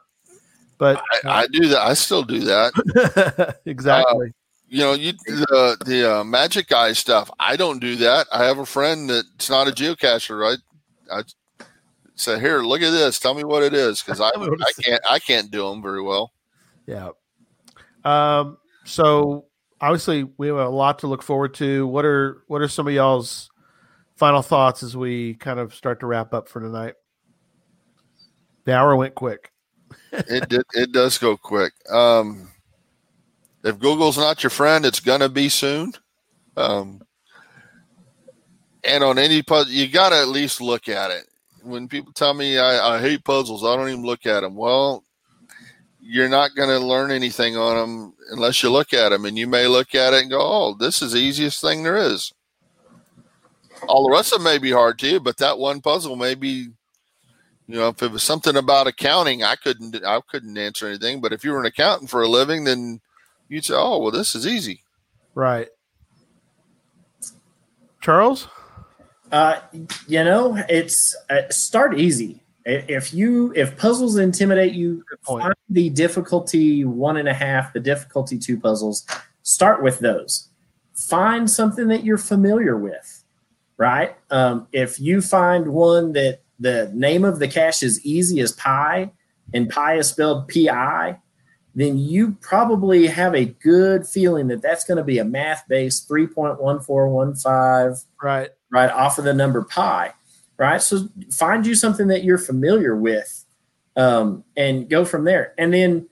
but 0.78 1.00
I, 1.24 1.42
I 1.42 1.46
do 1.46 1.68
that. 1.68 1.82
I 1.82 1.94
still 1.94 2.22
do 2.22 2.40
that. 2.40 3.58
exactly. 3.66 4.32
You 4.68 4.78
know, 4.78 4.92
you 4.94 5.12
the 5.12 5.76
the 5.84 6.16
uh, 6.16 6.24
magic 6.24 6.72
eye 6.72 6.94
stuff. 6.94 7.30
I 7.38 7.56
don't 7.56 7.78
do 7.78 7.96
that. 7.96 8.26
I 8.32 8.44
have 8.44 8.58
a 8.58 8.66
friend 8.66 9.08
that's 9.08 9.50
not 9.50 9.68
a 9.68 9.70
geocacher. 9.70 10.56
I 11.10 11.16
I 11.16 11.22
say, 12.14 12.38
here, 12.40 12.60
look 12.60 12.82
at 12.82 12.90
this. 12.90 13.18
Tell 13.18 13.34
me 13.34 13.44
what 13.44 13.62
it 13.62 13.74
is, 13.74 14.02
because 14.02 14.20
I 14.20 14.28
I 14.36 14.82
can't 14.82 15.02
I 15.08 15.18
can't 15.18 15.50
do 15.50 15.68
them 15.68 15.82
very 15.82 16.02
well. 16.02 16.32
Yeah. 16.86 17.10
Um. 18.04 18.58
So 18.84 19.46
obviously 19.80 20.24
we 20.36 20.48
have 20.48 20.56
a 20.56 20.68
lot 20.68 21.00
to 21.00 21.06
look 21.06 21.22
forward 21.22 21.54
to. 21.54 21.86
What 21.86 22.04
are 22.04 22.42
what 22.46 22.62
are 22.62 22.68
some 22.68 22.86
of 22.86 22.94
y'all's 22.94 23.50
final 24.16 24.42
thoughts 24.42 24.82
as 24.82 24.96
we 24.96 25.34
kind 25.34 25.58
of 25.58 25.74
start 25.74 26.00
to 26.00 26.06
wrap 26.06 26.34
up 26.34 26.48
for 26.48 26.60
tonight? 26.60 26.94
The 28.64 28.74
hour 28.74 28.96
went 28.96 29.14
quick. 29.14 29.52
it 30.12 30.48
did, 30.48 30.62
it 30.72 30.92
does 30.92 31.18
go 31.18 31.36
quick. 31.36 31.72
Um, 31.90 32.48
if 33.62 33.78
Google's 33.78 34.18
not 34.18 34.42
your 34.42 34.50
friend, 34.50 34.86
it's 34.86 35.00
gonna 35.00 35.28
be 35.28 35.48
soon. 35.48 35.92
Um, 36.56 37.02
and 38.84 39.02
on 39.02 39.18
any 39.18 39.42
puzzle, 39.42 39.72
you 39.72 39.88
got 39.88 40.10
to 40.10 40.16
at 40.16 40.28
least 40.28 40.60
look 40.60 40.88
at 40.88 41.10
it. 41.10 41.26
When 41.64 41.88
people 41.88 42.12
tell 42.12 42.34
me 42.34 42.58
I, 42.58 42.96
I 42.96 43.00
hate 43.00 43.24
puzzles, 43.24 43.64
I 43.64 43.74
don't 43.76 43.88
even 43.88 44.04
look 44.04 44.26
at 44.26 44.40
them. 44.40 44.54
Well, 44.54 45.02
you're 46.00 46.28
not 46.28 46.54
going 46.54 46.68
to 46.68 46.78
learn 46.78 47.10
anything 47.10 47.56
on 47.56 47.76
them 47.76 48.14
unless 48.30 48.62
you 48.62 48.70
look 48.70 48.92
at 48.92 49.08
them, 49.08 49.24
and 49.24 49.38
you 49.38 49.46
may 49.46 49.66
look 49.66 49.94
at 49.94 50.12
it 50.12 50.22
and 50.22 50.30
go, 50.30 50.40
"Oh, 50.40 50.76
this 50.78 51.00
is 51.00 51.12
the 51.12 51.18
easiest 51.18 51.60
thing 51.60 51.82
there 51.82 51.96
is." 51.96 52.32
All 53.88 54.06
the 54.06 54.12
rest 54.12 54.32
of 54.32 54.38
them 54.38 54.44
may 54.44 54.58
be 54.58 54.70
hard 54.70 54.98
to 55.00 55.08
you, 55.08 55.20
but 55.20 55.38
that 55.38 55.58
one 55.58 55.80
puzzle 55.80 56.16
may 56.16 56.34
be 56.34 56.68
you 57.66 57.76
know, 57.76 57.88
if 57.88 58.02
it 58.02 58.12
was 58.12 58.22
something 58.22 58.56
about 58.56 58.86
accounting, 58.86 59.42
I 59.42 59.56
couldn't 59.56 60.04
I 60.04 60.20
couldn't 60.28 60.58
answer 60.58 60.86
anything. 60.86 61.20
But 61.20 61.32
if 61.32 61.44
you 61.44 61.52
were 61.52 61.60
an 61.60 61.66
accountant 61.66 62.10
for 62.10 62.22
a 62.22 62.28
living, 62.28 62.64
then 62.64 63.00
you'd 63.48 63.64
say, 63.64 63.74
"Oh, 63.74 63.98
well, 63.98 64.10
this 64.10 64.34
is 64.34 64.46
easy." 64.46 64.82
Right. 65.34 65.68
Charles? 68.00 68.48
Uh, 69.34 69.58
you 70.06 70.22
know, 70.22 70.56
it's 70.68 71.16
uh, 71.28 71.42
start 71.50 71.98
easy. 71.98 72.40
If 72.64 73.12
you 73.12 73.52
if 73.56 73.76
puzzles 73.76 74.16
intimidate 74.16 74.74
you, 74.74 75.04
find 75.26 75.52
the 75.68 75.90
difficulty 75.90 76.84
one 76.84 77.16
and 77.16 77.28
a 77.28 77.34
half, 77.34 77.72
the 77.72 77.80
difficulty 77.80 78.38
two 78.38 78.60
puzzles. 78.60 79.04
Start 79.42 79.82
with 79.82 79.98
those. 79.98 80.50
Find 80.94 81.50
something 81.50 81.88
that 81.88 82.04
you're 82.04 82.16
familiar 82.16 82.78
with, 82.78 83.24
right? 83.76 84.16
Um, 84.30 84.68
if 84.70 85.00
you 85.00 85.20
find 85.20 85.66
one 85.66 86.12
that 86.12 86.42
the 86.60 86.92
name 86.94 87.24
of 87.24 87.40
the 87.40 87.48
cache 87.48 87.82
is 87.82 88.06
easy 88.06 88.38
as 88.38 88.52
pie, 88.52 89.10
and 89.52 89.68
pie 89.68 89.96
is 89.96 90.10
spelled 90.10 90.46
P-I, 90.46 91.18
then 91.74 91.98
you 91.98 92.36
probably 92.40 93.08
have 93.08 93.34
a 93.34 93.46
good 93.46 94.06
feeling 94.06 94.46
that 94.46 94.62
that's 94.62 94.84
going 94.84 94.98
to 94.98 95.04
be 95.04 95.18
a 95.18 95.24
math-based 95.24 96.08
3.1415 96.08 98.04
Right. 98.22 98.50
Right 98.74 98.90
off 98.90 99.18
of 99.18 99.24
the 99.24 99.32
number 99.32 99.62
pi 99.62 100.12
right 100.58 100.82
so 100.82 101.08
find 101.32 101.64
you 101.66 101.74
something 101.74 102.08
that 102.08 102.24
you're 102.24 102.36
familiar 102.38 102.96
with 102.96 103.44
um, 103.96 104.42
and 104.56 104.90
go 104.90 105.04
from 105.04 105.24
there 105.24 105.54
and 105.56 105.72
then 105.72 106.08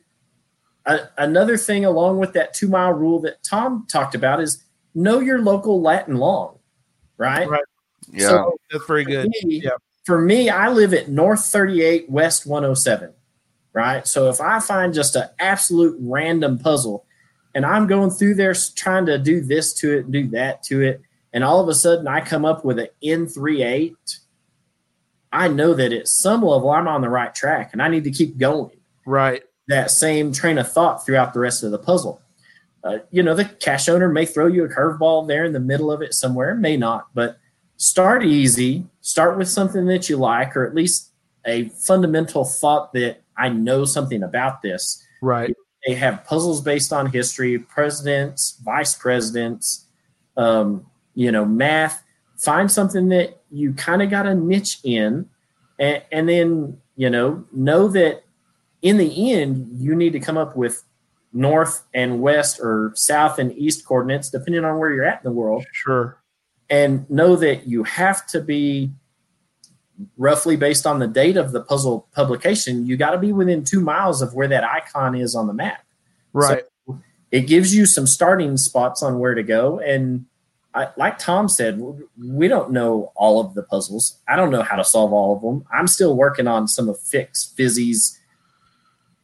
a, 0.87 1.01
another 1.19 1.57
thing 1.57 1.85
along 1.85 2.19
with 2.19 2.33
that 2.33 2.55
two 2.55 2.69
mile 2.69 2.93
rule 2.93 3.19
that 3.21 3.43
tom 3.43 3.85
talked 3.91 4.15
about 4.15 4.41
is 4.41 4.65
know 4.95 5.19
your 5.21 5.41
local 5.43 5.83
latin 5.83 6.17
long 6.17 6.59
right, 7.19 7.49
Right. 7.49 7.63
Yeah, 8.13 8.29
So 8.29 8.59
That's 8.71 8.87
very 8.87 9.05
for 9.05 9.11
good. 9.11 9.29
me, 9.45 9.61
Yep. 9.63 9.77
for 10.07 10.21
me 10.21 10.49
i 10.51 10.69
live 10.69 10.95
at 10.95 11.09
north 11.09 11.45
38 11.45 12.09
west 12.11 12.47
107 12.47 13.13
right 13.73 14.07
so 14.07 14.29
if 14.29 14.41
i 14.41 14.61
find 14.61 14.95
just 14.95 15.17
an 15.17 15.29
absolute 15.41 15.97
random 16.01 16.59
puzzle 16.59 17.05
and 17.55 17.65
i'm 17.67 17.87
going 17.87 18.11
through 18.11 18.35
there 18.35 18.55
trying 18.77 19.07
to 19.07 19.19
do 19.19 19.41
this 19.41 19.73
to 19.75 19.99
it 19.99 20.11
do 20.13 20.29
that 20.29 20.63
to 20.65 20.81
it 20.83 21.01
and 21.33 21.43
all 21.45 21.61
of 21.61 21.69
a 21.69 21.75
sudden 21.75 22.07
i 22.09 22.21
come 22.21 22.45
up 22.45 22.65
with 22.65 22.79
an 22.79 22.89
n38 23.05 23.95
i 25.33 25.49
know 25.49 25.75
that 25.75 25.93
at 25.93 26.09
some 26.09 26.43
level 26.43 26.71
i'm 26.71 26.89
on 26.89 27.01
the 27.01 27.09
right 27.09 27.35
track 27.35 27.71
and 27.73 27.83
i 27.83 27.89
need 27.89 28.05
to 28.05 28.11
keep 28.11 28.37
going 28.39 28.71
Right. 29.05 29.43
that 29.69 29.91
same 29.91 30.33
train 30.33 30.59
of 30.59 30.71
thought 30.71 31.05
throughout 31.05 31.35
the 31.35 31.41
rest 31.41 31.63
of 31.63 31.71
the 31.73 31.79
puzzle. 31.79 32.21
Uh, 32.85 32.99
you 33.11 33.23
know, 33.23 33.35
the 33.35 33.45
cache 33.45 33.89
owner 33.89 34.09
may 34.09 34.27
throw 34.27 34.47
you 34.47 34.65
a 34.65 34.69
curveball 34.69 35.27
there 35.27 35.45
in 35.45 35.53
the 35.53 35.61
middle 35.61 35.91
of 35.91 36.03
it 36.03 36.15
somewhere, 36.15 36.55
may 36.55 36.77
not, 36.77 37.07
but 37.15 37.37
start 37.77 38.25
easy. 38.25 38.85
Start 39.01 39.39
with 39.39 39.49
something 39.49 39.87
that 39.87 40.09
you 40.09 40.17
like, 40.17 40.57
or 40.57 40.67
at 40.67 40.75
least 40.75 41.11
a 41.47 41.69
fundamental 41.71 42.45
thought 42.45 42.93
that 42.93 43.23
I 43.37 43.49
know 43.49 43.85
something 43.85 44.23
about 44.23 44.63
this. 44.63 45.05
Right. 45.21 45.55
They 45.87 45.95
have 45.95 46.25
puzzles 46.25 46.61
based 46.61 46.93
on 46.93 47.07
history, 47.07 47.59
presidents, 47.59 48.61
vice 48.65 48.95
presidents, 48.95 49.87
um, 50.37 50.87
you 51.15 51.31
know, 51.33 51.45
math. 51.45 52.03
Find 52.37 52.71
something 52.71 53.09
that 53.11 53.41
you 53.51 53.73
kind 53.75 54.03
of 54.03 54.11
got 54.11 54.27
a 54.27 54.35
niche 54.35 54.79
in, 54.83 55.29
and, 55.79 56.03
and 56.11 56.29
then 56.29 56.79
you 56.97 57.09
know 57.09 57.45
know 57.53 57.89
that 57.89 58.25
in 58.83 58.97
the 58.99 59.33
end 59.33 59.69
you 59.73 59.95
need 59.95 60.13
to 60.13 60.21
come 60.21 60.37
up 60.37 60.57
with 60.57 60.83
north 61.33 61.85
and 61.95 62.21
west 62.21 62.61
or 62.61 62.93
south 62.95 63.39
and 63.39 63.57
east 63.57 63.87
coordinates 63.87 64.29
depending 64.29 64.65
on 64.65 64.79
where 64.79 64.93
you're 64.93 65.05
at 65.05 65.19
in 65.19 65.25
the 65.25 65.33
world 65.33 65.65
Sure. 65.73 66.21
and 66.69 67.09
know 67.09 67.37
that 67.37 67.67
you 67.67 67.85
have 67.85 68.27
to 68.27 68.41
be 68.41 68.91
roughly 70.19 70.57
based 70.57 70.87
on 70.87 70.99
the 70.99 71.07
date 71.07 71.37
of 71.39 71.53
the 71.53 71.63
puzzle 71.63 72.07
publication 72.15 72.85
you 72.87 72.97
got 72.99 73.13
to 73.13 73.19
be 73.19 73.33
within 73.33 73.65
two 73.65 73.81
miles 73.81 74.21
of 74.21 74.35
where 74.35 74.49
that 74.49 74.65
icon 74.65 75.15
is 75.15 75.35
on 75.35 75.47
the 75.47 75.55
map 75.55 75.85
Right. 76.35 76.65
it 77.31 77.43
gives 77.47 77.75
you 77.75 77.87
some 77.87 78.07
starting 78.07 78.57
spots 78.59 79.03
on 79.03 79.19
where 79.19 79.35
to 79.35 79.43
go 79.43 79.79
and 79.79 80.27
I, 80.75 80.89
like 80.97 81.19
tom 81.19 81.49
said 81.49 81.83
we 82.19 82.49
don't 82.49 82.73
know 82.73 83.13
all 83.15 83.41
of 83.41 83.55
the 83.55 83.63
puzzles. 83.63 84.19
I 84.27 84.37
don't 84.37 84.51
know 84.51 84.63
how 84.63 84.77
to 84.77 84.85
solve 84.85 85.13
all 85.13 85.37
of 85.37 85.43
them. 85.43 85.65
I'm 85.73 85.87
still 85.87 86.17
working 86.17 86.47
on 86.47 86.67
some 86.67 86.89
of 86.89 86.99
fix 87.01 87.53
fizzy's 87.57 88.19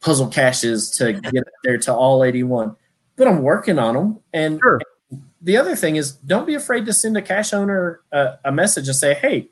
puzzle 0.01 0.29
caches 0.29 0.91
to 0.91 1.13
get 1.15 1.45
there 1.65 1.79
to 1.79 1.93
all 1.93 2.23
81 2.23 2.77
but 3.17 3.27
i'm 3.27 3.43
working 3.43 3.81
on 3.81 3.95
them 3.95 4.21
and 4.33 4.61
Sure. 4.61 4.81
the 5.43 5.57
other 5.57 5.75
thing 5.75 5.97
is 5.97 6.13
don't 6.13 6.47
be 6.47 6.55
afraid 6.55 6.87
to 6.87 6.93
send 6.93 7.17
a 7.17 7.23
cache 7.23 7.53
owner 7.53 8.01
a, 8.13 8.35
a 8.45 8.53
message 8.53 8.87
and 8.87 8.95
say 8.95 9.15
hey 9.15 9.49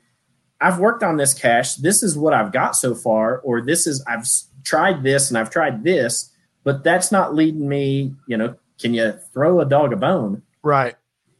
i've 0.61 0.79
worked 0.79 1.03
on 1.03 1.17
this 1.17 1.33
cache. 1.33 1.75
This 1.75 2.01
is 2.01 2.17
what 2.17 2.33
i've 2.33 2.53
got 2.53 2.77
so 2.77 2.95
far 2.95 3.39
or 3.39 3.61
this 3.61 3.85
is 3.87 4.01
i've 4.07 4.25
tried 4.63 5.03
this 5.03 5.29
and 5.29 5.37
i've 5.37 5.49
tried 5.49 5.83
this 5.83 6.31
but 6.63 6.81
that's 6.81 7.11
not 7.11 7.35
leading 7.35 7.67
me 7.67 8.13
you 8.27 8.37
know 8.37 8.55
can 8.79 8.93
you 8.93 9.13
throw 9.33 9.59
a 9.59 9.65
dog 9.65 9.91
a 9.93 9.95
bone? 9.95 10.43
Right. 10.61 10.95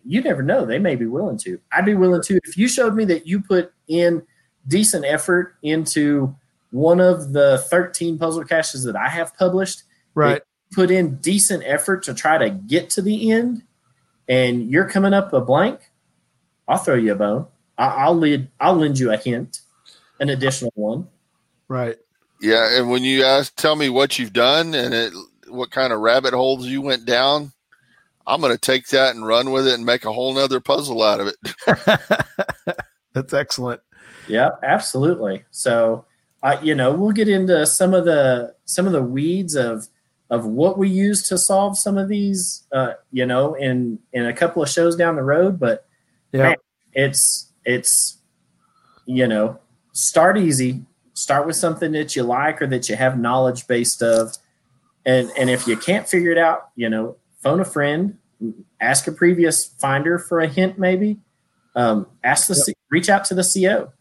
You 0.07 0.21
never 0.21 0.41
know 0.41 0.65
they 0.65 0.79
may 0.79 0.95
be 0.95 1.05
willing 1.05 1.37
to 1.37 1.59
i'd 1.73 1.85
be 1.85 1.93
willing 1.95 2.21
to 2.21 2.39
if 2.45 2.57
you 2.57 2.67
showed 2.67 2.95
me 2.95 3.03
that 3.05 3.27
you 3.27 3.41
put 3.41 3.73
in 3.87 4.23
decent 4.67 5.05
effort 5.05 5.55
into 5.63 6.33
one 6.71 6.99
of 6.99 7.33
the 7.33 7.57
13 7.69 8.17
puzzle 8.17 8.43
caches 8.43 8.83
that 8.83 8.95
i 8.95 9.07
have 9.09 9.35
published 9.37 9.83
Right. 10.15 10.41
put 10.73 10.89
in 10.91 11.17
decent 11.17 11.63
effort 11.65 12.03
to 12.03 12.13
try 12.13 12.37
to 12.37 12.49
get 12.49 12.89
to 12.91 13.01
the 13.01 13.31
end 13.31 13.63
and 14.27 14.69
you're 14.71 14.89
coming 14.89 15.13
up 15.13 15.31
a 15.33 15.41
blank 15.41 15.79
i'll 16.67 16.77
throw 16.77 16.95
you 16.95 17.11
a 17.11 17.15
bone 17.15 17.45
I- 17.77 18.05
i'll 18.05 18.15
lead 18.17 18.47
i'll 18.59 18.75
lend 18.75 18.97
you 18.99 19.11
a 19.11 19.17
hint 19.17 19.61
an 20.19 20.29
additional 20.29 20.71
one 20.75 21.07
Right. 21.69 21.97
yeah. 22.41 22.77
And 22.79 22.89
when 22.89 23.03
you 23.03 23.25
ask, 23.25 23.53
tell 23.57 23.75
me 23.75 23.89
what 23.89 24.17
you've 24.17 24.31
done, 24.31 24.73
and 24.73 24.93
it 24.93 25.11
what 25.49 25.69
kind 25.69 25.91
of 25.91 25.99
rabbit 25.99 26.33
holes 26.33 26.65
you 26.65 26.81
went 26.81 27.05
down, 27.05 27.51
I'm 28.27 28.41
going 28.41 28.51
to 28.53 28.59
take 28.59 28.87
that 28.87 29.15
and 29.15 29.25
run 29.25 29.51
with 29.51 29.67
it 29.67 29.73
and 29.73 29.85
make 29.85 30.03
a 30.05 30.11
whole 30.11 30.33
nother 30.33 30.59
puzzle 30.59 31.01
out 31.01 31.21
of 31.21 31.27
it. 31.27 31.37
That's 33.13 33.33
excellent. 33.33 33.81
Yeah, 34.27 34.49
absolutely. 34.61 35.45
So, 35.51 36.05
uh, 36.43 36.57
you 36.61 36.75
know, 36.75 36.91
we'll 36.91 37.13
get 37.13 37.29
into 37.29 37.65
some 37.65 37.93
of 37.93 38.05
the 38.05 38.53
some 38.65 38.85
of 38.85 38.91
the 38.91 39.01
weeds 39.01 39.55
of 39.55 39.87
of 40.29 40.45
what 40.45 40.77
we 40.77 40.89
use 40.89 41.23
to 41.29 41.37
solve 41.37 41.77
some 41.77 41.97
of 41.97 42.09
these, 42.09 42.67
uh, 42.73 42.93
you 43.11 43.25
know, 43.25 43.53
in 43.53 43.97
in 44.11 44.25
a 44.25 44.33
couple 44.33 44.61
of 44.61 44.69
shows 44.69 44.95
down 44.97 45.15
the 45.15 45.23
road. 45.23 45.59
But 45.59 45.85
Yeah. 46.33 46.43
man, 46.43 46.55
it's 46.93 47.51
it's 47.65 48.17
you 49.05 49.25
know, 49.25 49.57
start 49.93 50.37
easy. 50.37 50.83
Start 51.13 51.47
with 51.47 51.55
something 51.55 51.93
that 51.93 52.15
you 52.15 52.23
like 52.23 52.61
or 52.61 52.67
that 52.67 52.89
you 52.89 52.95
have 52.97 53.17
knowledge 53.17 53.65
based 53.67 54.03
of, 54.03 54.35
and 55.05 55.31
and 55.37 55.49
if 55.49 55.65
you 55.65 55.77
can't 55.77 56.07
figure 56.07 56.31
it 56.31 56.37
out, 56.37 56.69
you 56.75 56.89
know, 56.89 57.15
phone 57.37 57.59
a 57.59 57.65
friend, 57.65 58.17
ask 58.79 59.07
a 59.07 59.11
previous 59.11 59.65
finder 59.65 60.19
for 60.19 60.39
a 60.39 60.47
hint, 60.47 60.77
maybe. 60.77 61.19
Um, 61.75 62.07
ask 62.23 62.47
the 62.47 62.55
C 62.55 62.73
reach 62.89 63.09
out 63.09 63.25
to 63.25 63.35
the 63.35 63.43
CO. 63.43 63.91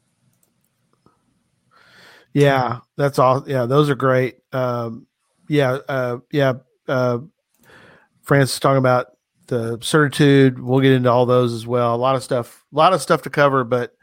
Yeah, 2.32 2.80
that's 2.96 3.18
all. 3.18 3.44
Yeah, 3.46 3.66
those 3.66 3.88
are 3.90 3.94
great. 3.94 4.36
Um, 4.52 5.06
yeah, 5.48 5.78
uh, 5.88 6.18
yeah. 6.30 6.54
Uh, 6.86 7.18
Francis 8.22 8.58
talking 8.58 8.78
about 8.78 9.08
the 9.46 9.78
certitude. 9.80 10.58
We'll 10.58 10.80
get 10.80 10.92
into 10.92 11.10
all 11.10 11.26
those 11.26 11.52
as 11.52 11.66
well. 11.66 11.94
A 11.94 11.96
lot 11.96 12.16
of 12.16 12.22
stuff, 12.22 12.64
a 12.72 12.76
lot 12.76 12.92
of 12.92 13.00
stuff 13.00 13.22
to 13.22 13.30
cover, 13.30 13.64
but 13.64 13.94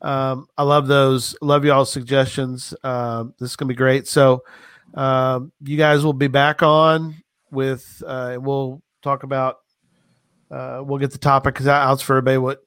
um, 0.00 0.46
I 0.56 0.62
love 0.62 0.86
those. 0.86 1.36
Love 1.42 1.64
y'all's 1.64 1.92
suggestions. 1.92 2.74
Um, 2.82 3.34
this 3.38 3.50
is 3.50 3.56
gonna 3.56 3.68
be 3.68 3.74
great. 3.74 4.08
So, 4.08 4.42
um, 4.94 5.52
you 5.62 5.76
guys 5.76 6.04
will 6.04 6.12
be 6.12 6.28
back 6.28 6.62
on 6.62 7.22
with. 7.50 8.02
Uh, 8.06 8.38
we'll 8.40 8.82
talk 9.02 9.22
about. 9.22 9.58
Uh, 10.50 10.82
we'll 10.84 10.98
get 10.98 11.10
the 11.10 11.18
topic 11.18 11.54
because 11.54 11.68
out 11.68 12.00
for 12.00 12.14
everybody. 12.14 12.38
What 12.38 12.62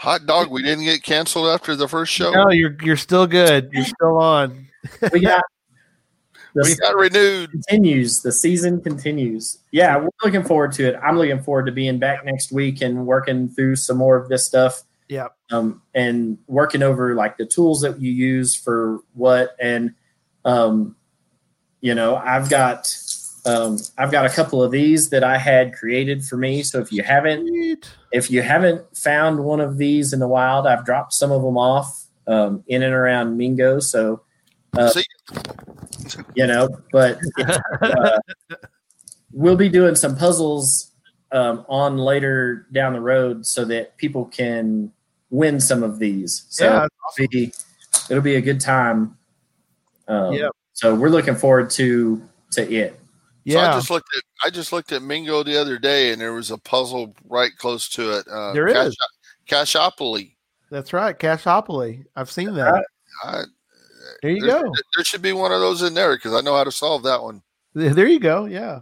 Hot 0.00 0.24
dog, 0.24 0.50
we 0.50 0.62
didn't 0.62 0.84
get 0.84 1.02
canceled 1.02 1.48
after 1.48 1.76
the 1.76 1.86
first 1.86 2.10
show. 2.10 2.30
No, 2.30 2.48
you're 2.48 2.74
you're 2.80 2.96
still 2.96 3.26
good. 3.26 3.68
You're 3.70 3.84
still 3.84 4.16
on. 4.16 4.66
We 5.12 5.20
got 5.20 5.42
the 6.54 6.62
we 6.64 6.74
got 6.76 6.96
renewed. 6.96 7.50
continues. 7.50 8.22
The 8.22 8.32
season 8.32 8.80
continues. 8.80 9.58
Yeah, 9.72 9.98
we're 9.98 10.08
looking 10.24 10.42
forward 10.42 10.72
to 10.72 10.88
it. 10.88 10.98
I'm 11.02 11.18
looking 11.18 11.42
forward 11.42 11.66
to 11.66 11.72
being 11.72 11.98
back 11.98 12.24
next 12.24 12.50
week 12.50 12.80
and 12.80 13.06
working 13.06 13.50
through 13.50 13.76
some 13.76 13.98
more 13.98 14.16
of 14.16 14.30
this 14.30 14.46
stuff. 14.46 14.84
Yeah. 15.10 15.28
Um, 15.50 15.82
and 15.94 16.38
working 16.46 16.82
over 16.82 17.14
like 17.14 17.36
the 17.36 17.44
tools 17.44 17.82
that 17.82 18.00
you 18.00 18.10
use 18.10 18.54
for 18.54 19.00
what 19.12 19.54
and 19.60 19.94
um, 20.46 20.96
you 21.82 21.94
know, 21.94 22.16
I've 22.16 22.48
got 22.48 22.86
um, 23.46 23.78
I've 23.96 24.10
got 24.10 24.26
a 24.26 24.30
couple 24.30 24.62
of 24.62 24.70
these 24.70 25.10
that 25.10 25.24
I 25.24 25.38
had 25.38 25.74
created 25.74 26.24
for 26.24 26.36
me. 26.36 26.62
So 26.62 26.78
if 26.80 26.92
you 26.92 27.02
haven't 27.02 27.46
Sweet. 27.46 27.90
if 28.12 28.30
you 28.30 28.42
haven't 28.42 28.96
found 28.96 29.42
one 29.42 29.60
of 29.60 29.78
these 29.78 30.12
in 30.12 30.20
the 30.20 30.28
wild, 30.28 30.66
I've 30.66 30.84
dropped 30.84 31.14
some 31.14 31.32
of 31.32 31.42
them 31.42 31.56
off 31.56 32.06
um, 32.26 32.62
in 32.66 32.82
and 32.82 32.94
around 32.94 33.36
Mingo. 33.36 33.80
So 33.80 34.22
Uh, 34.76 34.90
See, 34.90 35.02
you 36.34 36.46
know, 36.46 36.68
but 36.92 37.18
uh, 37.82 38.18
we'll 39.32 39.56
be 39.56 39.68
doing 39.68 39.94
some 39.96 40.16
puzzles 40.16 40.92
um, 41.32 41.64
on 41.68 41.98
later 41.98 42.66
down 42.72 42.92
the 42.92 43.00
road 43.00 43.46
so 43.46 43.64
that 43.64 43.96
people 43.96 44.26
can 44.26 44.92
win 45.30 45.60
some 45.60 45.82
of 45.82 45.98
these. 45.98 46.46
So 46.50 46.64
Yeah, 46.66 46.86
it'll, 47.18 47.28
be, 47.30 47.52
it'll 48.10 48.22
be 48.22 48.36
a 48.36 48.40
good 48.40 48.60
time. 48.60 49.16
Um, 50.06 50.34
Yeah. 50.34 50.48
So 50.72 50.94
we're 50.94 51.10
looking 51.10 51.34
forward 51.34 51.70
to 51.70 52.22
to 52.52 52.72
it. 52.72 52.99
So 53.46 53.58
I 53.60 53.72
just 53.72 53.90
looked 53.90 54.08
at 54.16 54.22
I 54.44 54.50
just 54.50 54.72
looked 54.72 54.92
at 54.92 55.02
Mingo 55.02 55.42
the 55.42 55.60
other 55.60 55.78
day, 55.78 56.12
and 56.12 56.20
there 56.20 56.32
was 56.32 56.50
a 56.50 56.58
puzzle 56.58 57.14
right 57.28 57.50
close 57.56 57.88
to 57.90 58.18
it. 58.18 58.28
Uh, 58.28 58.52
There 58.52 58.68
is. 58.68 58.96
Cash- 59.46 59.74
Cashopoly. 59.74 60.36
that's 60.70 60.92
right. 60.92 61.18
Cashopoly. 61.18 62.04
I've 62.14 62.30
seen 62.30 62.54
that. 62.54 62.70
Right. 62.70 62.84
I, 63.24 63.42
There 64.22 64.30
you 64.30 64.46
there, 64.46 64.62
go. 64.62 64.72
There 64.96 65.04
should 65.04 65.22
be 65.22 65.32
one 65.32 65.52
of 65.52 65.60
those 65.60 65.82
in 65.82 65.94
there 65.94 66.14
because 66.14 66.34
I 66.34 66.40
know 66.40 66.54
how 66.54 66.64
to 66.64 66.72
solve 66.72 67.02
that 67.04 67.22
one. 67.22 67.42
There 67.74 68.06
you 68.06 68.20
go. 68.20 68.44
Yeah. 68.46 68.80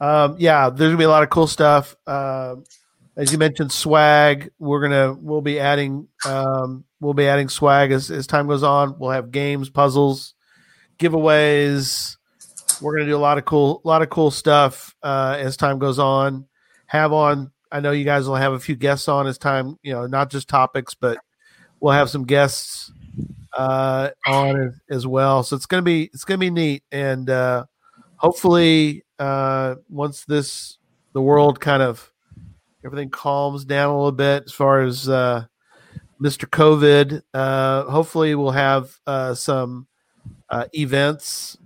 Um, 0.00 0.36
yeah, 0.38 0.70
there's 0.70 0.88
gonna 0.88 0.98
be 0.98 1.04
a 1.04 1.08
lot 1.10 1.22
of 1.22 1.30
cool 1.30 1.46
stuff. 1.46 1.94
Um, 2.06 2.64
as 3.16 3.32
you 3.32 3.38
mentioned, 3.38 3.70
swag. 3.70 4.50
We're 4.58 4.80
gonna 4.80 5.12
we'll 5.12 5.42
be 5.42 5.60
adding 5.60 6.08
um, 6.26 6.84
we'll 7.00 7.14
be 7.14 7.26
adding 7.26 7.48
swag 7.48 7.92
as, 7.92 8.10
as 8.10 8.26
time 8.26 8.46
goes 8.46 8.62
on. 8.62 8.98
We'll 8.98 9.10
have 9.10 9.30
games, 9.30 9.68
puzzles, 9.68 10.34
giveaways. 10.98 12.16
We're 12.80 12.96
gonna 12.96 13.08
do 13.10 13.16
a 13.16 13.18
lot 13.18 13.38
of 13.38 13.44
cool 13.44 13.80
a 13.84 13.88
lot 13.88 14.02
of 14.02 14.10
cool 14.10 14.30
stuff 14.30 14.94
uh, 15.02 15.36
as 15.38 15.56
time 15.56 15.78
goes 15.78 15.98
on. 15.98 16.46
Have 16.86 17.12
on. 17.12 17.52
I 17.72 17.80
know 17.80 17.92
you 17.92 18.04
guys 18.04 18.26
will 18.26 18.36
have 18.36 18.52
a 18.52 18.60
few 18.60 18.76
guests 18.76 19.08
on 19.08 19.26
as 19.26 19.38
time. 19.38 19.76
You 19.82 19.92
know, 19.92 20.06
not 20.06 20.30
just 20.30 20.48
topics, 20.48 20.94
but 20.94 21.18
we'll 21.80 21.92
have 21.92 22.10
some 22.10 22.24
guests 22.24 22.92
uh, 23.56 24.10
on 24.26 24.80
as, 24.90 25.06
well. 25.06 25.42
So 25.42 25.56
it's 25.56 25.66
gonna 25.66 25.82
be 25.82 26.04
it's 26.12 26.24
gonna 26.24 26.38
be 26.38 26.50
neat 26.50 26.82
and. 26.90 27.28
Uh, 27.28 27.66
hopefully 28.20 29.02
uh, 29.18 29.76
once 29.88 30.26
this 30.26 30.76
the 31.14 31.22
world 31.22 31.58
kind 31.58 31.82
of 31.82 32.12
everything 32.84 33.08
calms 33.08 33.64
down 33.64 33.88
a 33.88 33.96
little 33.96 34.12
bit 34.12 34.42
as 34.44 34.52
far 34.52 34.82
as 34.82 35.08
uh, 35.08 35.42
mr 36.20 36.44
covid 36.44 37.22
uh, 37.32 37.84
hopefully 37.84 38.34
we'll 38.34 38.50
have 38.50 38.94
uh, 39.06 39.32
some 39.32 39.86
uh, 40.50 40.66
events 40.74 41.56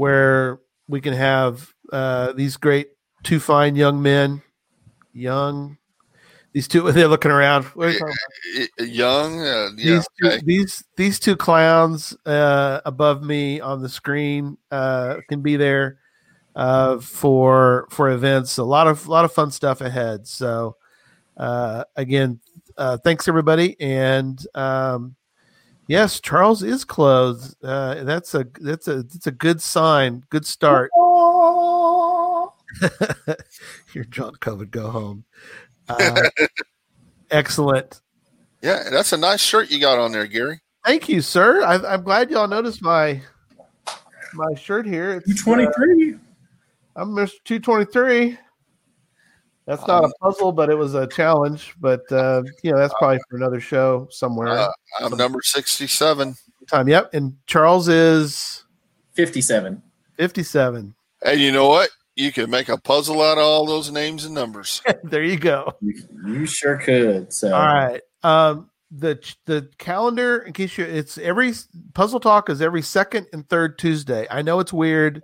where 0.00 0.60
we 0.88 0.98
can 0.98 1.12
have 1.12 1.74
uh, 1.92 2.32
these 2.32 2.56
great 2.56 2.88
two 3.22 3.38
fine 3.38 3.76
young 3.76 4.00
men 4.00 4.40
young 5.12 5.76
these 6.54 6.66
two 6.66 6.90
they're 6.92 7.06
looking 7.06 7.30
around 7.30 7.64
What 7.64 7.88
are 7.88 7.90
you 7.92 7.98
talking 7.98 8.14
about? 8.78 8.88
Young, 8.88 9.40
uh, 9.40 9.44
yeah, 9.44 9.68
these 9.76 10.08
two, 10.18 10.26
okay. 10.28 10.40
these 10.42 10.84
these 10.96 11.20
two 11.20 11.36
clowns 11.36 12.16
uh, 12.24 12.80
above 12.86 13.22
me 13.22 13.60
on 13.60 13.82
the 13.82 13.90
screen 13.90 14.56
uh, 14.70 15.16
can 15.28 15.42
be 15.42 15.56
there 15.56 15.98
uh, 16.56 16.98
for 16.98 17.86
for 17.90 18.10
events. 18.10 18.56
A 18.56 18.64
lot 18.64 18.86
of 18.86 19.06
a 19.06 19.10
lot 19.10 19.26
of 19.26 19.32
fun 19.32 19.50
stuff 19.50 19.82
ahead. 19.82 20.26
So 20.26 20.76
uh, 21.36 21.84
again, 21.94 22.40
uh, 22.78 22.96
thanks 23.04 23.28
everybody, 23.28 23.78
and 23.78 24.44
um, 24.54 25.14
yes, 25.90 26.20
Charles 26.20 26.62
is 26.62 26.84
clothed. 26.84 27.56
Uh, 27.62 28.04
that's 28.04 28.34
a 28.34 28.46
that's 28.60 28.88
a 28.88 29.02
that's 29.02 29.26
a 29.26 29.32
good 29.32 29.60
sign. 29.60 30.24
Good 30.30 30.46
start. 30.46 30.90
You're 33.92 34.04
John 34.08 34.34
COVID. 34.36 34.70
Go 34.70 34.90
home. 34.90 35.24
Uh, 35.88 36.22
excellent. 37.30 38.00
yeah, 38.62 38.88
that's 38.90 39.12
a 39.12 39.16
nice 39.16 39.40
shirt 39.40 39.70
you 39.70 39.80
got 39.80 39.98
on 39.98 40.12
there, 40.12 40.26
Gary. 40.26 40.60
Thank 40.86 41.08
you, 41.08 41.20
sir. 41.20 41.62
I, 41.62 41.94
I'm 41.94 42.02
glad 42.02 42.30
y'all 42.30 42.48
noticed 42.48 42.80
my 42.80 43.20
my 44.32 44.54
shirt 44.54 44.86
here. 44.86 45.22
It's, 45.26 45.42
Twenty 45.42 45.66
uh. 45.66 46.18
I'm 46.96 47.10
Mr. 47.10 47.42
223. 47.44 48.38
That's 49.70 49.86
not 49.86 50.04
Um, 50.04 50.10
a 50.10 50.24
puzzle, 50.24 50.50
but 50.50 50.68
it 50.68 50.74
was 50.74 50.94
a 50.94 51.06
challenge. 51.06 51.74
But 51.80 52.00
uh, 52.10 52.42
you 52.64 52.72
know, 52.72 52.78
that's 52.78 52.94
probably 52.98 53.20
for 53.30 53.36
another 53.36 53.60
show 53.60 54.08
somewhere. 54.10 54.48
Uh, 54.48 54.72
I'm 55.00 55.16
number 55.16 55.40
sixty-seven. 55.42 56.34
Time. 56.68 56.88
Yep. 56.88 57.14
And 57.14 57.36
Charles 57.46 57.88
is 57.88 58.64
57. 59.14 59.82
57. 60.16 60.94
And 61.24 61.40
you 61.40 61.52
know 61.52 61.68
what? 61.68 61.90
You 62.16 62.32
can 62.32 62.50
make 62.50 62.68
a 62.68 62.76
puzzle 62.78 63.22
out 63.22 63.38
of 63.38 63.44
all 63.44 63.64
those 63.66 63.90
names 63.90 64.24
and 64.24 64.34
numbers. 64.34 64.82
there 65.04 65.22
you 65.22 65.38
go. 65.38 65.72
You, 65.80 65.94
you 66.26 66.46
sure 66.46 66.76
could. 66.76 67.32
So 67.32 67.54
All 67.54 67.60
right. 67.66 68.00
Um, 68.22 68.70
the 68.90 69.18
the 69.46 69.70
calendar, 69.78 70.38
in 70.38 70.52
case 70.52 70.76
you, 70.76 70.84
it's 70.84 71.16
every 71.18 71.52
puzzle 71.94 72.20
talk 72.20 72.50
is 72.50 72.60
every 72.60 72.82
second 72.82 73.26
and 73.32 73.48
third 73.48 73.78
Tuesday. 73.78 74.26
I 74.30 74.42
know 74.42 74.58
it's 74.60 74.72
weird. 74.72 75.22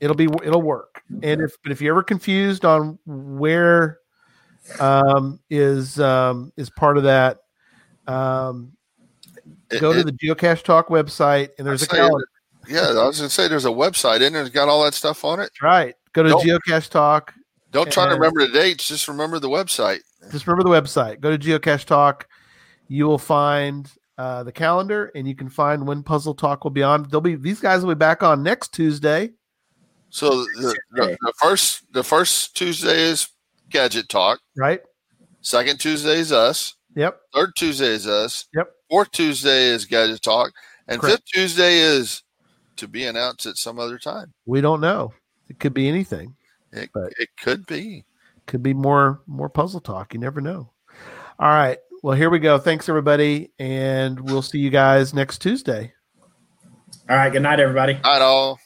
It'll 0.00 0.16
be 0.16 0.24
it'll 0.42 0.62
work. 0.62 1.02
And 1.22 1.40
if 1.42 1.56
but 1.62 1.72
if 1.72 1.80
you're 1.80 1.92
ever 1.94 2.02
confused 2.02 2.64
on 2.64 2.98
where 3.06 3.98
um 4.78 5.40
is 5.50 6.00
um 6.00 6.52
is 6.56 6.70
part 6.70 6.96
of 6.96 7.04
that, 7.04 7.40
um 8.06 8.72
go 9.78 9.92
It- 9.92 9.96
to 9.96 10.04
the 10.04 10.12
Geocache 10.12 10.62
Talk 10.62 10.88
website 10.88 11.50
and 11.58 11.66
there's 11.66 11.82
a 11.82 11.86
I'd 11.86 11.90
say 11.90 11.96
calendar. 11.98 12.26
Yeah, 12.68 12.88
I 12.88 13.06
was 13.06 13.18
gonna 13.18 13.30
say 13.30 13.48
there's 13.48 13.64
a 13.64 13.68
website 13.70 14.20
in 14.20 14.32
there. 14.32 14.42
It's 14.42 14.50
got 14.50 14.68
all 14.68 14.84
that 14.84 14.94
stuff 14.94 15.24
on 15.24 15.40
it. 15.40 15.44
That's 15.44 15.62
right. 15.62 15.94
Go 16.12 16.22
to 16.22 16.30
Nope. 16.30 16.42
Geocache 16.42 16.88
Talk. 16.90 17.34
Don't 17.72 17.90
try 17.90 18.06
to 18.06 18.14
remember 18.14 18.46
the 18.46 18.52
dates. 18.52 18.88
Just 18.88 19.06
remember 19.08 19.38
the 19.38 19.48
website. 19.48 20.00
just 20.32 20.46
remember 20.46 20.64
the 20.68 20.74
website. 20.74 21.20
Go 21.20 21.36
to 21.36 21.38
Geocache 21.38 21.84
Talk. 21.84 22.26
You 22.88 23.06
will 23.06 23.18
find 23.18 23.90
uh, 24.18 24.42
the 24.42 24.52
calendar, 24.52 25.10
and 25.14 25.26
you 25.26 25.34
can 25.36 25.48
find 25.48 25.86
when 25.86 26.02
Puzzle 26.02 26.34
Talk 26.34 26.64
will 26.64 26.70
be 26.72 26.82
on. 26.82 27.04
They'll 27.08 27.20
be 27.20 27.36
these 27.36 27.60
guys 27.60 27.82
will 27.82 27.94
be 27.94 27.98
back 27.98 28.22
on 28.22 28.42
next 28.42 28.74
Tuesday. 28.74 29.30
So 30.10 30.30
the, 30.30 30.76
the, 30.92 31.18
the 31.20 31.32
first 31.40 31.92
the 31.92 32.02
first 32.02 32.56
Tuesday 32.56 33.02
is 33.02 33.28
Gadget 33.70 34.08
Talk. 34.08 34.40
Right? 34.56 34.80
Second 35.40 35.78
Tuesday 35.78 36.18
is 36.18 36.32
us. 36.32 36.74
Yep. 36.96 37.20
Third 37.32 37.52
Tuesday 37.56 37.86
is 37.86 38.06
us. 38.06 38.46
Yep. 38.54 38.70
Fourth 38.90 39.10
Tuesday 39.12 39.66
is 39.66 39.84
Gadget 39.84 40.22
Talk, 40.22 40.50
and 40.88 41.00
Correct. 41.00 41.16
fifth 41.16 41.24
Tuesday 41.32 41.78
is 41.78 42.22
to 42.76 42.88
be 42.88 43.06
announced 43.06 43.46
at 43.46 43.56
some 43.56 43.78
other 43.78 43.98
time. 43.98 44.32
We 44.46 44.60
don't 44.60 44.80
know. 44.80 45.14
It 45.48 45.60
could 45.60 45.74
be 45.74 45.88
anything. 45.88 46.34
It, 46.72 46.90
it 46.94 47.28
could 47.40 47.66
be. 47.66 48.04
Could 48.46 48.62
be 48.62 48.74
more 48.74 49.20
more 49.26 49.48
puzzle 49.48 49.80
talk. 49.80 50.12
You 50.12 50.18
never 50.20 50.40
know. 50.40 50.72
All 51.38 51.48
right. 51.48 51.78
Well, 52.02 52.16
here 52.16 52.30
we 52.30 52.40
go. 52.40 52.58
Thanks 52.58 52.88
everybody, 52.88 53.52
and 53.58 54.18
we'll 54.18 54.42
see 54.42 54.58
you 54.58 54.70
guys 54.70 55.14
next 55.14 55.38
Tuesday. 55.38 55.92
All 57.08 57.16
right. 57.16 57.30
Good 57.30 57.42
night, 57.42 57.60
everybody. 57.60 57.98
Not 58.02 58.22
all. 58.22 58.58